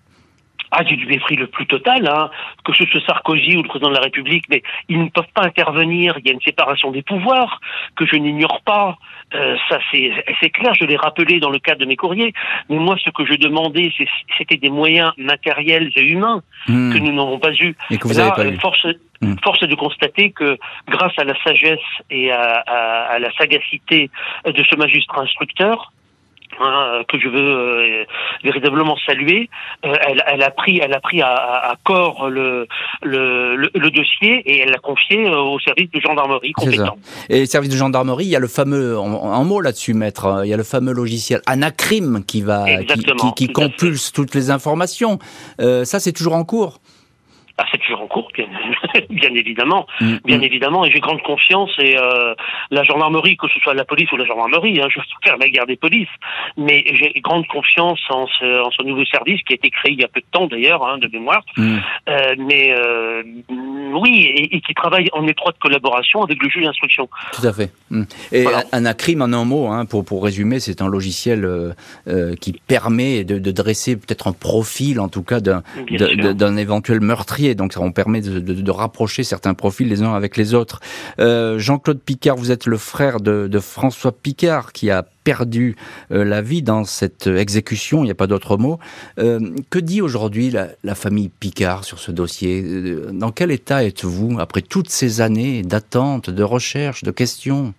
Ah, 0.74 0.84
du 0.84 1.06
mépris 1.06 1.36
le 1.36 1.48
plus 1.48 1.66
total, 1.66 2.08
hein, 2.08 2.30
que 2.64 2.72
ce 2.72 2.86
soit 2.86 3.04
Sarkozy 3.04 3.56
ou 3.56 3.62
le 3.62 3.68
président 3.68 3.90
de 3.90 3.94
la 3.94 4.00
République, 4.00 4.44
mais 4.48 4.62
ils 4.88 4.98
ne 4.98 5.08
peuvent 5.10 5.30
pas 5.34 5.42
intervenir. 5.42 6.16
Il 6.18 6.26
y 6.26 6.30
a 6.30 6.32
une 6.32 6.40
séparation 6.40 6.90
des 6.90 7.02
pouvoirs 7.02 7.60
que 7.94 8.06
je 8.06 8.16
n'ignore 8.16 8.62
pas. 8.62 8.96
Euh, 9.34 9.56
ça, 9.68 9.78
c'est 9.92 10.50
clair. 10.50 10.72
Je 10.74 10.86
l'ai 10.86 10.96
rappelé 10.96 11.40
dans 11.40 11.50
le 11.50 11.58
cadre 11.58 11.80
de 11.80 11.84
mes 11.84 11.96
courriers. 11.96 12.32
Mais 12.70 12.76
moi, 12.76 12.96
ce 13.04 13.10
que 13.10 13.26
je 13.26 13.34
demandais, 13.34 13.92
c'était 14.38 14.56
des 14.56 14.70
moyens 14.70 15.12
matériels 15.18 15.90
et 15.94 16.02
humains 16.02 16.42
mmh. 16.68 16.94
que 16.94 16.98
nous 16.98 17.12
n'avons 17.12 17.38
pas 17.38 17.52
eu. 17.52 17.76
Et 17.90 17.98
que 17.98 18.08
vous 18.08 18.16
Là, 18.16 18.30
pas 18.30 18.46
eu. 18.46 18.56
Force, 18.58 18.86
mmh. 19.20 19.34
force 19.44 19.62
est 19.62 19.66
de 19.66 19.74
constater 19.74 20.30
que, 20.30 20.58
grâce 20.88 21.18
à 21.18 21.24
la 21.24 21.34
sagesse 21.42 21.80
et 22.08 22.30
à, 22.30 22.62
à, 22.66 23.12
à 23.12 23.18
la 23.18 23.30
sagacité 23.34 24.10
de 24.46 24.64
ce 24.64 24.76
magistrat 24.76 25.22
instructeur, 25.22 25.92
Hein, 26.60 27.02
que 27.08 27.18
je 27.18 27.28
veux 27.28 27.38
euh, 27.38 28.04
véritablement 28.44 28.96
saluer. 29.06 29.48
Euh, 29.84 29.94
elle, 30.06 30.22
elle, 30.26 30.42
a 30.42 30.50
pris, 30.50 30.80
elle 30.82 30.92
a 30.92 31.00
pris 31.00 31.22
à, 31.22 31.32
à 31.32 31.74
corps 31.82 32.28
le, 32.28 32.66
le, 33.02 33.56
le, 33.56 33.70
le, 33.74 33.90
dossier 33.90 34.42
et 34.44 34.60
elle 34.60 34.70
l'a 34.70 34.78
confié 34.78 35.26
euh, 35.26 35.38
au 35.38 35.58
service 35.60 35.90
de 35.90 36.00
gendarmerie 36.00 36.52
compétent. 36.52 36.98
Et 37.28 37.46
service 37.46 37.70
de 37.70 37.76
gendarmerie, 37.76 38.26
il 38.26 38.30
y 38.30 38.36
a 38.36 38.40
le 38.40 38.48
fameux, 38.48 38.98
un 38.98 39.44
mot 39.44 39.60
là-dessus, 39.60 39.94
maître, 39.94 40.26
hein, 40.26 40.44
il 40.44 40.50
y 40.50 40.54
a 40.54 40.56
le 40.56 40.62
fameux 40.62 40.92
logiciel 40.92 41.40
Anacrim 41.46 42.22
qui 42.24 42.42
va, 42.42 42.70
Exactement, 42.70 43.32
qui, 43.32 43.34
qui, 43.34 43.46
qui 43.46 43.52
compulse 43.52 44.12
toutes 44.12 44.34
les 44.34 44.50
informations. 44.50 45.18
Euh, 45.60 45.84
ça, 45.84 46.00
c'est 46.00 46.12
toujours 46.12 46.34
en 46.34 46.44
cours. 46.44 46.80
Ah, 47.58 47.64
c'est 47.70 47.78
toujours 47.78 48.00
en 48.00 48.06
cours, 48.06 48.28
bien, 48.34 48.46
bien 49.10 49.34
évidemment, 49.34 49.86
mm, 50.00 50.16
bien 50.24 50.38
mm. 50.38 50.42
évidemment, 50.42 50.84
et 50.86 50.90
j'ai 50.90 51.00
grande 51.00 51.22
confiance 51.22 51.70
et 51.78 51.96
euh, 51.98 52.34
la 52.70 52.82
gendarmerie, 52.82 53.36
que 53.36 53.46
ce 53.48 53.60
soit 53.60 53.74
la 53.74 53.84
police 53.84 54.10
ou 54.12 54.16
la 54.16 54.24
gendarmerie, 54.24 54.80
hein, 54.80 54.88
je 54.94 54.98
veux 54.98 55.04
faire 55.22 55.36
la 55.36 55.48
guerre 55.48 55.66
des 55.66 55.76
polices, 55.76 56.08
mais 56.56 56.84
j'ai 56.94 57.12
grande 57.20 57.46
confiance 57.48 58.00
en 58.08 58.26
ce, 58.26 58.62
en 58.62 58.70
ce, 58.70 58.82
nouveau 58.84 59.04
service 59.04 59.42
qui 59.42 59.52
a 59.52 59.56
été 59.56 59.70
créé 59.70 59.92
il 59.92 60.00
y 60.00 60.04
a 60.04 60.08
peu 60.08 60.20
de 60.20 60.26
temps 60.32 60.46
d'ailleurs, 60.46 60.86
hein, 60.86 60.98
de 60.98 61.08
mémoire, 61.08 61.42
mm. 61.56 61.78
euh, 62.08 62.34
mais 62.38 62.72
euh, 62.72 63.22
oui, 63.50 64.22
et, 64.22 64.56
et, 64.56 64.60
qui 64.60 64.74
travaille 64.74 65.08
en 65.12 65.26
étroite 65.26 65.56
collaboration 65.60 66.22
avec 66.22 66.42
le 66.42 66.48
juge 66.48 66.64
d'instruction. 66.64 67.08
Tout 67.32 67.46
à 67.46 67.52
fait. 67.52 67.70
Et 68.32 68.44
voilà. 68.44 68.64
Anacrim, 68.72 69.20
en 69.20 69.32
un 69.32 69.44
mot, 69.44 69.66
hein, 69.68 69.84
pour, 69.84 70.04
pour 70.04 70.24
résumer, 70.24 70.60
c'est 70.60 70.80
un 70.80 70.88
logiciel 70.88 71.74
qui 72.40 72.52
permet 72.66 73.24
de, 73.24 73.38
de 73.38 73.50
dresser 73.50 73.96
peut-être 73.96 74.26
un 74.26 74.32
profil, 74.32 75.00
en 75.00 75.08
tout 75.08 75.22
cas, 75.22 75.40
d'un 75.40 76.56
éventuel 76.56 77.00
meurtrier 77.00 77.41
donc 77.54 77.72
on 77.76 77.92
permet 77.92 78.20
de, 78.20 78.70
rapprocher 78.70 79.22
certains 79.22 79.54
profils 79.54 79.88
les 79.88 80.02
uns 80.02 80.14
avec 80.14 80.36
les 80.36 80.54
autres. 80.54 80.80
Euh, 81.18 81.58
Jean-Claude 81.58 82.00
Picard, 82.00 82.36
vous 82.36 82.50
êtes 82.50 82.66
le 82.66 82.78
frère 82.78 83.20
de, 83.20 83.58
François 83.58 84.12
Picard 84.12 84.72
qui 84.72 84.90
a 84.90 85.04
perdu 85.24 85.76
euh, 86.10 86.24
la 86.24 86.40
vie 86.42 86.62
dans 86.62 86.84
cette 86.84 87.26
exécution, 87.26 87.98
il 88.02 88.06
n'y 88.06 88.10
a 88.10 88.16
pas 88.16 88.26
d'autre 88.26 88.56
mot. 88.56 88.78
Euh, 89.18 89.38
que 89.70 89.78
dit 89.78 90.00
aujourd'hui 90.00 90.50
la, 90.50 90.94
famille 90.94 91.28
Picard 91.28 91.84
sur 91.84 91.98
ce 91.98 92.10
dossier? 92.12 92.62
Dans 93.12 93.30
quel 93.30 93.50
état 93.50 93.84
êtes-vous 93.84 94.38
après 94.40 94.62
toutes 94.62 94.88
ces 94.88 95.20
années 95.20 95.62
d'attente, 95.62 96.30
de 96.30 96.42
recherche, 96.42 97.02
de 97.02 97.10
questions? 97.10 97.74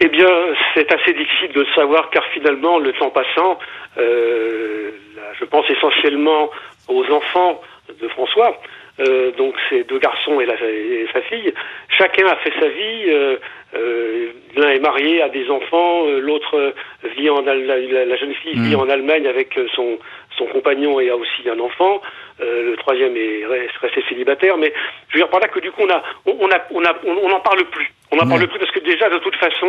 Eh 0.00 0.08
bien, 0.08 0.28
c'est 0.74 0.92
assez 0.92 1.12
difficile 1.14 1.52
de 1.54 1.64
savoir 1.74 2.10
car 2.10 2.22
finalement, 2.34 2.78
le 2.78 2.92
temps 2.92 3.10
passant, 3.10 3.58
je 3.96 5.44
pense 5.44 5.68
essentiellement 5.70 6.50
aux 6.88 7.04
enfants 7.10 7.60
de 8.00 8.08
François, 8.08 8.60
euh, 8.98 9.30
donc 9.32 9.54
ses 9.68 9.84
deux 9.84 9.98
garçons 9.98 10.40
et, 10.40 10.46
la, 10.46 10.54
et, 10.54 11.06
sa 11.12 11.20
fille. 11.22 11.52
Chacun 11.88 12.26
a 12.26 12.36
fait 12.36 12.52
sa 12.58 12.68
vie. 12.68 13.04
Euh, 13.08 13.36
euh, 13.74 14.32
L'un 14.56 14.70
est 14.70 14.78
marié, 14.78 15.20
a 15.20 15.28
des 15.28 15.50
enfants. 15.50 16.06
Euh, 16.06 16.20
l'autre 16.20 16.74
vit 17.16 17.28
en 17.28 17.42
la, 17.42 17.54
la, 17.54 18.16
jeune 18.16 18.32
fille 18.34 18.56
mmh. 18.56 18.62
vit 18.64 18.74
en 18.74 18.88
Allemagne 18.88 19.26
avec 19.26 19.58
son 19.74 19.98
son 20.38 20.46
compagnon 20.46 21.00
et 21.00 21.08
a 21.08 21.16
aussi 21.16 21.48
un 21.48 21.58
enfant. 21.60 22.00
le 22.40 22.74
troisième 22.76 23.16
est 23.16 23.44
resté 23.46 24.02
célibataire. 24.08 24.56
Mais 24.56 24.72
je 25.08 25.14
veux 25.14 25.20
dire 25.20 25.30
par 25.30 25.40
là 25.40 25.48
que 25.48 25.60
du 25.60 25.70
coup 25.72 25.82
on 25.82 25.90
a 25.90 26.02
on 26.26 26.50
a 26.50 26.58
on 26.70 26.84
a 26.84 26.94
on 27.04 27.28
n'en 27.28 27.40
parle 27.40 27.64
plus. 27.66 27.92
On 28.12 28.16
n'en 28.16 28.24
mmh. 28.24 28.28
parle 28.28 28.48
plus 28.48 28.58
parce 28.58 28.70
que 28.70 28.80
déjà 28.80 29.10
de 29.10 29.18
toute 29.18 29.36
façon 29.36 29.68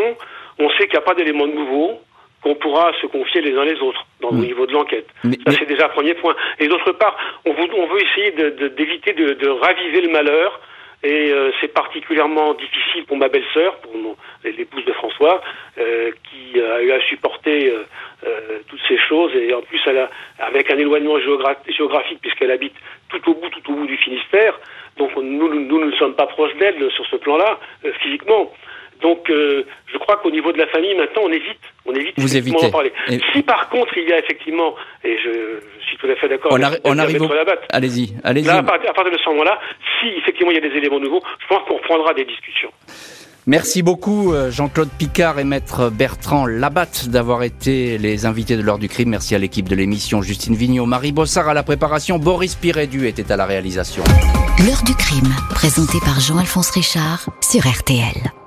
on 0.60 0.70
sait 0.72 0.88
qu'il 0.88 0.94
n'y 0.94 0.98
a 0.98 1.02
pas 1.02 1.16
d'éléments 1.16 1.48
nouveaux 1.48 2.00
qu'on 2.48 2.56
pourra 2.56 2.92
se 3.02 3.08
confier 3.08 3.42
les 3.42 3.56
uns 3.56 3.66
les 3.66 3.80
autres 3.80 4.06
dans 4.22 4.32
mmh. 4.32 4.42
le 4.42 4.48
niveau 4.48 4.66
de 4.66 4.74
l'enquête. 4.74 5.08
Ça, 5.24 5.54
c'est 5.60 5.66
déjà 5.66 5.86
un 5.86 5.90
premier 5.90 6.14
point. 6.14 6.36
Et 6.60 6.68
d'autre 6.68 6.92
part, 6.94 7.18
on 7.46 7.54
veut, 7.54 7.68
on 7.76 7.88
veut 7.88 8.02
essayer 8.02 8.32
d'éviter 8.32 9.14
de, 9.14 9.30
de, 9.30 9.34
de, 9.34 9.50
raviver 9.50 10.02
le 10.02 10.10
malheur. 10.10 10.60
Et 11.04 11.32
euh, 11.32 11.52
c'est 11.62 11.68
particulièrement 11.68 12.56
difficile 12.56 13.06
pour 13.06 13.18
ma 13.18 13.28
belle-sœur, 13.28 13.78
pour 13.82 13.94
l'épouse 14.44 14.84
de 14.86 14.94
François, 14.94 15.42
euh, 15.78 16.10
qui 16.24 16.60
a 16.60 16.82
eu 16.82 16.92
à 16.92 17.00
supporter 17.02 17.70
euh, 17.70 17.84
euh, 18.26 18.60
toutes 18.68 18.82
ces 18.88 18.98
choses. 18.98 19.32
Et 19.36 19.54
en 19.54 19.62
plus, 19.62 19.80
elle 19.86 20.00
a, 20.00 20.10
avec 20.40 20.72
un 20.72 20.78
éloignement 20.78 21.20
géogra 21.20 21.56
géographique, 21.68 22.20
puisqu'elle 22.22 22.50
habite 22.50 22.74
tout 23.10 23.30
au 23.30 23.36
bout, 23.36 23.50
tout 23.50 23.72
au 23.72 23.76
bout 23.76 23.86
du 23.86 23.98
Finistère. 23.98 24.60
Donc 24.98 25.16
nous, 25.16 25.48
nous, 25.54 25.64
nous 25.66 25.86
ne 25.86 25.96
sommes 25.98 26.16
pas 26.16 26.26
proches 26.26 26.56
d'elle 26.56 26.90
sur 26.92 27.06
ce 27.06 27.18
plan-là, 27.18 27.60
euh, 27.86 27.92
physiquement. 28.02 28.52
Donc, 29.02 29.30
euh, 29.30 29.66
je 29.92 29.98
crois 29.98 30.18
qu'au 30.18 30.32
niveau 30.32 30.52
de 30.52 30.58
la 30.58 30.68
famille, 30.68 30.96
maintenant, 30.96 31.24
on 31.26 31.32
évite, 31.32 31.60
on 31.86 31.94
évite 31.94 32.14
Vous 32.18 32.36
évitez. 32.36 32.66
en 32.66 32.70
parler. 32.70 32.92
Et... 33.10 33.20
Si 33.34 33.44
par 33.44 33.70
contre, 33.70 33.98
il 33.98 34.08
y 34.08 34.14
a 34.14 34.20
effectivement, 34.20 34.76
et 35.04 35.18
je, 35.24 35.30
je 35.80 35.86
suis 35.86 35.98
tout 35.98 36.08
à 36.08 36.16
fait 36.16 36.28
d'accord, 36.28 36.52
on, 36.54 36.62
arri 36.62 36.78
on 36.84 36.98
arrive 36.98 37.22
au... 37.22 37.30
Allez-y, 37.72 38.14
allez-y. 38.24 38.50
À 38.50 38.64
partir 38.64 38.94
de 39.12 39.18
ce 39.18 39.30
moment-là, 39.30 39.60
si 40.00 40.08
effectivement 40.18 40.52
il 40.52 40.56
y 40.56 40.66
a 40.66 40.68
des 40.68 40.76
éléments 40.76 41.00
nouveaux, 41.00 41.22
je 41.40 41.48
pense 41.48 41.68
qu'on 41.68 41.78
reprendra 41.78 42.14
des 42.14 42.26
discussions. 42.26 42.72
Merci 43.48 43.82
beaucoup 43.82 44.34
euh, 44.34 44.52
Jean-Claude 44.52 44.90
Picard 45.00 45.40
et 45.40 45.46
maître 45.46 45.90
Bertrand 45.90 46.46
Labatte 46.46 47.08
d'avoir 47.08 47.44
été 47.44 47.98
les 47.98 48.26
invités 48.26 48.58
de 48.58 48.62
l'heure 48.62 48.78
du 48.78 48.90
crime. 48.90 49.10
Merci 49.12 49.36
à 49.36 49.38
l'équipe 49.38 49.70
de 49.70 49.76
l'émission 49.76 50.22
Justine 50.22 50.54
Vignot, 50.54 50.86
Marie 50.86 51.14
Bossard 51.14 51.48
à 51.48 51.54
la 51.54 51.64
préparation, 51.64 52.20
Boris 52.20 52.56
Pirédu 52.56 53.08
était 53.08 53.32
à 53.32 53.38
la 53.38 53.46
réalisation. 53.46 54.04
L'heure 54.66 54.84
du 54.86 54.94
crime, 54.96 55.34
présenté 55.52 55.98
par 56.04 56.20
Jean-Alphonse 56.20 56.72
Richard 56.72 57.30
sur 57.42 57.62
RTL. 57.62 58.47